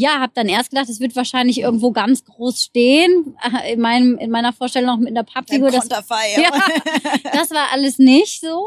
ja, 0.00 0.20
habe 0.20 0.32
dann 0.32 0.48
erst 0.48 0.70
gedacht, 0.70 0.88
es 0.88 1.00
wird 1.00 1.16
wahrscheinlich 1.16 1.58
irgendwo 1.58 1.90
ganz 1.90 2.24
groß 2.24 2.62
stehen. 2.62 3.36
In, 3.68 3.80
meinem, 3.80 4.16
in 4.18 4.30
meiner 4.30 4.52
Vorstellung 4.52 4.90
noch 4.90 4.98
mit 4.98 5.08
einer 5.08 5.24
Pappfigur. 5.24 5.72
Das, 5.72 5.88
ja, 6.36 6.50
das 7.32 7.50
war 7.50 7.72
alles 7.72 7.98
nicht 7.98 8.40
so. 8.40 8.64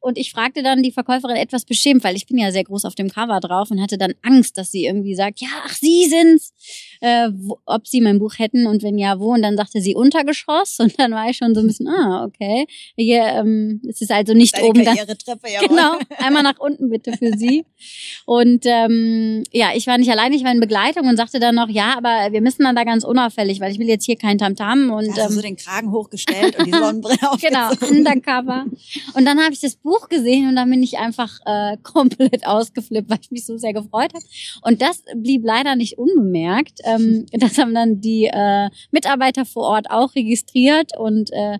Und 0.00 0.18
ich 0.18 0.32
fragte 0.32 0.62
dann 0.62 0.82
die 0.82 0.92
Verkäuferin 0.92 1.36
etwas 1.36 1.64
beschämt, 1.64 2.02
weil 2.04 2.16
ich 2.16 2.26
bin 2.26 2.38
ja 2.38 2.50
sehr 2.52 2.64
groß 2.64 2.84
auf 2.86 2.94
dem 2.94 3.10
Cover 3.10 3.38
drauf 3.40 3.70
und 3.70 3.80
hatte 3.80 3.98
dann 3.98 4.14
Angst, 4.22 4.56
dass 4.56 4.70
sie 4.70 4.86
irgendwie 4.86 5.14
sagt, 5.14 5.40
ja, 5.40 5.48
ach, 5.64 5.74
Sie 5.74 6.06
sind's, 6.06 6.52
äh, 7.00 7.28
wo, 7.32 7.58
ob 7.66 7.86
Sie 7.86 8.00
mein 8.00 8.18
Buch 8.18 8.38
hätten 8.38 8.66
und 8.66 8.82
wenn 8.82 8.98
ja, 8.98 9.18
wo. 9.18 9.32
Und 9.32 9.42
dann 9.42 9.56
sagte 9.56 9.80
sie 9.80 9.94
Untergeschoss 9.94 10.78
und 10.80 10.98
dann 10.98 11.12
war 11.12 11.28
ich 11.28 11.36
schon 11.36 11.54
so 11.54 11.60
ein 11.60 11.66
bisschen, 11.66 11.88
ah, 11.88 12.24
okay. 12.24 12.66
Hier, 12.96 13.22
ähm, 13.22 13.82
es 13.88 14.00
ist 14.00 14.10
also 14.10 14.34
nicht 14.34 14.56
Deine 14.56 14.68
oben. 14.68 14.84
Dann, 14.84 14.96
genau, 15.68 15.98
einmal 16.18 16.42
nach 16.42 16.58
unten 16.58 16.88
bitte 16.88 17.16
für 17.16 17.36
Sie. 17.36 17.64
Und 18.26 18.64
ähm, 18.66 19.44
ja, 19.52 19.70
ich 19.74 19.86
war 19.86 19.98
nicht 19.98 20.10
allein, 20.10 20.32
ich 20.32 20.44
war 20.44 20.52
in 20.52 20.60
Begleitung 20.60 21.08
und 21.08 21.16
sagte 21.16 21.40
dann 21.40 21.54
noch, 21.54 21.68
ja, 21.68 21.96
aber 21.96 22.32
wir 22.32 22.40
müssen 22.40 22.64
dann 22.64 22.76
da 22.76 22.84
ganz 22.84 23.04
unauffällig, 23.04 23.60
weil 23.60 23.72
ich 23.72 23.78
will 23.78 23.88
jetzt 23.88 24.04
hier 24.04 24.16
kein 24.16 24.38
Tamtam. 24.38 24.90
Und, 24.90 25.08
da 25.16 25.24
hast 25.24 25.30
ähm, 25.30 25.36
so 25.36 25.42
den 25.42 25.56
Kragen 25.56 25.92
hochgestellt 25.92 26.58
und 26.58 26.66
die 26.66 26.70
Sonnenbrille 26.78 27.18
Genau, 27.40 27.70
undercover. 27.88 28.66
Und 29.14 29.24
dann 29.24 29.38
habe 29.40 29.52
ich 29.52 29.60
das 29.60 29.76
Buch 29.76 29.89
Buch 29.90 30.08
gesehen 30.08 30.48
und 30.48 30.54
dann 30.54 30.70
bin 30.70 30.82
ich 30.82 30.98
einfach 30.98 31.40
äh, 31.44 31.76
komplett 31.82 32.46
ausgeflippt, 32.46 33.10
weil 33.10 33.18
ich 33.20 33.30
mich 33.30 33.44
so 33.44 33.56
sehr 33.58 33.72
gefreut 33.72 34.14
habe. 34.14 34.24
Und 34.62 34.80
das 34.80 35.02
blieb 35.16 35.44
leider 35.44 35.74
nicht 35.74 35.98
unbemerkt. 35.98 36.80
Ähm, 36.84 37.26
das 37.32 37.58
haben 37.58 37.74
dann 37.74 38.00
die 38.00 38.30
äh, 38.32 38.70
Mitarbeiter 38.92 39.44
vor 39.44 39.64
Ort 39.64 39.90
auch 39.90 40.14
registriert 40.14 40.92
und 40.96 41.30
äh, 41.32 41.58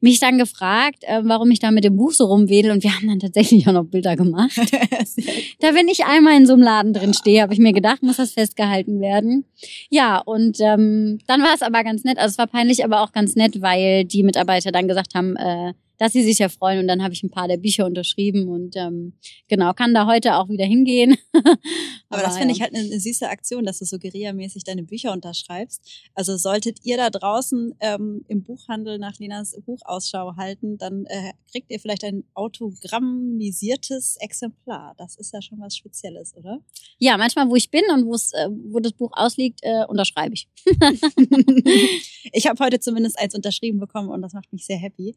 mich 0.00 0.20
dann 0.20 0.38
gefragt, 0.38 1.02
äh, 1.02 1.20
warum 1.24 1.50
ich 1.50 1.58
da 1.58 1.72
mit 1.72 1.82
dem 1.84 1.96
Buch 1.96 2.12
so 2.12 2.26
rumwedel. 2.26 2.70
Und 2.70 2.84
wir 2.84 2.94
haben 2.94 3.08
dann 3.08 3.18
tatsächlich 3.18 3.66
auch 3.66 3.72
noch 3.72 3.84
Bilder 3.84 4.14
gemacht. 4.14 4.56
da, 5.60 5.74
wenn 5.74 5.88
ich 5.88 6.04
einmal 6.04 6.36
in 6.36 6.46
so 6.46 6.52
einem 6.52 6.62
Laden 6.62 6.92
drin 6.92 7.14
stehe, 7.14 7.42
habe 7.42 7.52
ich 7.52 7.58
mir 7.58 7.72
gedacht, 7.72 8.02
muss 8.02 8.16
das 8.16 8.32
festgehalten 8.32 9.00
werden. 9.00 9.44
Ja, 9.90 10.18
und 10.18 10.58
ähm, 10.60 11.18
dann 11.26 11.42
war 11.42 11.54
es 11.54 11.62
aber 11.62 11.82
ganz 11.82 12.04
nett. 12.04 12.18
Also 12.18 12.32
es 12.32 12.38
war 12.38 12.46
peinlich, 12.46 12.84
aber 12.84 13.00
auch 13.00 13.12
ganz 13.12 13.34
nett, 13.34 13.60
weil 13.60 14.04
die 14.04 14.22
Mitarbeiter 14.22 14.70
dann 14.70 14.86
gesagt 14.86 15.14
haben, 15.14 15.34
äh, 15.36 15.72
dass 16.02 16.12
sie 16.12 16.24
sich 16.24 16.40
ja 16.40 16.48
freuen. 16.48 16.80
Und 16.80 16.88
dann 16.88 17.00
habe 17.00 17.14
ich 17.14 17.22
ein 17.22 17.30
paar 17.30 17.46
der 17.46 17.58
Bücher 17.58 17.86
unterschrieben 17.86 18.48
und 18.48 18.74
ähm, 18.74 19.12
genau, 19.46 19.72
kann 19.72 19.94
da 19.94 20.08
heute 20.08 20.34
auch 20.34 20.48
wieder 20.48 20.64
hingehen. 20.64 21.16
Aber, 21.32 21.54
Aber 22.08 22.22
das 22.22 22.36
finde 22.36 22.48
ja. 22.48 22.56
ich 22.56 22.60
halt 22.60 22.74
eine, 22.74 22.84
eine 22.84 22.98
süße 22.98 23.28
Aktion, 23.28 23.64
dass 23.64 23.78
du 23.78 23.84
so 23.84 24.00
guerillamäßig 24.00 24.64
deine 24.64 24.82
Bücher 24.82 25.12
unterschreibst. 25.12 25.80
Also 26.14 26.36
solltet 26.36 26.84
ihr 26.84 26.96
da 26.96 27.08
draußen 27.08 27.76
ähm, 27.78 28.24
im 28.26 28.42
Buchhandel 28.42 28.98
nach 28.98 29.20
Lenas 29.20 29.56
Buch 29.64 29.78
Ausschau 29.84 30.34
halten, 30.36 30.76
dann 30.76 31.06
äh, 31.06 31.34
kriegt 31.48 31.70
ihr 31.70 31.78
vielleicht 31.78 32.02
ein 32.02 32.24
autogrammisiertes 32.34 34.16
Exemplar. 34.18 34.96
Das 34.98 35.14
ist 35.14 35.32
ja 35.32 35.40
schon 35.40 35.60
was 35.60 35.76
Spezielles, 35.76 36.34
oder? 36.36 36.58
Ja, 36.98 37.16
manchmal, 37.16 37.48
wo 37.48 37.54
ich 37.54 37.70
bin 37.70 37.84
und 37.94 38.02
äh, 38.02 38.48
wo 38.72 38.80
das 38.80 38.92
Buch 38.92 39.12
ausliegt, 39.14 39.60
äh, 39.62 39.84
unterschreibe 39.86 40.34
ich. 40.34 40.48
ich 42.32 42.48
habe 42.48 42.64
heute 42.64 42.80
zumindest 42.80 43.20
eins 43.20 43.36
unterschrieben 43.36 43.78
bekommen 43.78 44.08
und 44.08 44.20
das 44.20 44.32
macht 44.32 44.52
mich 44.52 44.66
sehr 44.66 44.78
happy. 44.78 45.14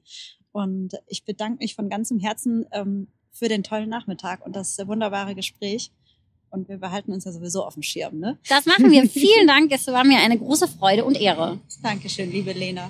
Und 0.56 0.94
ich 1.08 1.26
bedanke 1.26 1.58
mich 1.60 1.76
von 1.76 1.90
ganzem 1.90 2.18
Herzen 2.18 2.66
ähm, 2.72 3.10
für 3.34 3.50
den 3.50 3.62
tollen 3.62 3.90
Nachmittag 3.90 4.46
und 4.46 4.56
das 4.56 4.78
wunderbare 4.88 5.36
Gespräch. 5.36 5.92
Und 6.50 6.70
wir 6.70 6.78
behalten 6.78 7.12
uns 7.12 7.26
ja 7.26 7.34
sowieso 7.34 7.66
auf 7.66 7.74
dem 7.74 7.84
Schirm, 7.84 8.20
ne? 8.20 8.40
Das 8.48 8.66
machen 8.66 8.90
wir. 8.90 9.06
Vielen 9.10 9.48
Dank. 9.48 9.70
Es 9.74 9.86
war 9.88 10.06
mir 10.06 10.20
eine 10.20 10.38
große 10.38 10.70
Freude 10.70 11.04
und 11.04 11.20
Ehre. 11.20 11.60
Dankeschön, 11.84 12.32
liebe 12.32 12.54
Lena. 12.54 12.90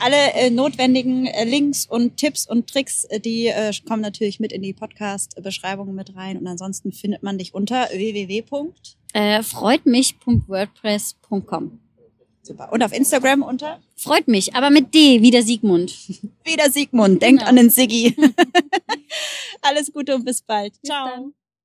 Alle 0.00 0.32
äh, 0.32 0.50
notwendigen 0.50 1.26
äh, 1.26 1.44
Links 1.44 1.86
und 1.86 2.16
Tipps 2.16 2.48
und 2.48 2.68
Tricks, 2.68 3.04
äh, 3.04 3.20
die 3.20 3.46
äh, 3.46 3.72
kommen 3.86 4.02
natürlich 4.02 4.40
mit 4.40 4.52
in 4.52 4.62
die 4.62 4.72
Podcast-Beschreibung 4.72 5.94
mit 5.94 6.16
rein. 6.16 6.36
Und 6.36 6.48
ansonsten 6.48 6.90
findet 6.90 7.22
man 7.22 7.38
dich 7.38 7.54
unter 7.54 7.90
www. 7.92 8.72
Äh, 9.12 9.44
freutmich.wordpress.com. 9.44 11.78
Super. 12.44 12.70
Und 12.70 12.82
auf 12.82 12.92
Instagram 12.92 13.42
unter? 13.42 13.80
Freut 13.96 14.28
mich, 14.28 14.54
aber 14.54 14.68
mit 14.68 14.92
D, 14.94 15.22
wie 15.22 15.30
der 15.30 15.42
Siegmund. 15.42 15.94
Wie 16.44 16.56
der 16.56 16.70
Siegmund. 16.70 17.22
Denkt 17.22 17.40
genau. 17.40 17.48
an 17.48 17.56
den 17.56 17.70
Siggi. 17.70 18.14
Alles 19.62 19.90
Gute 19.92 20.14
und 20.14 20.26
bis 20.26 20.42
bald. 20.42 20.78
Bis 20.80 20.90
Ciao. 20.90 21.08
Dann. 21.08 21.34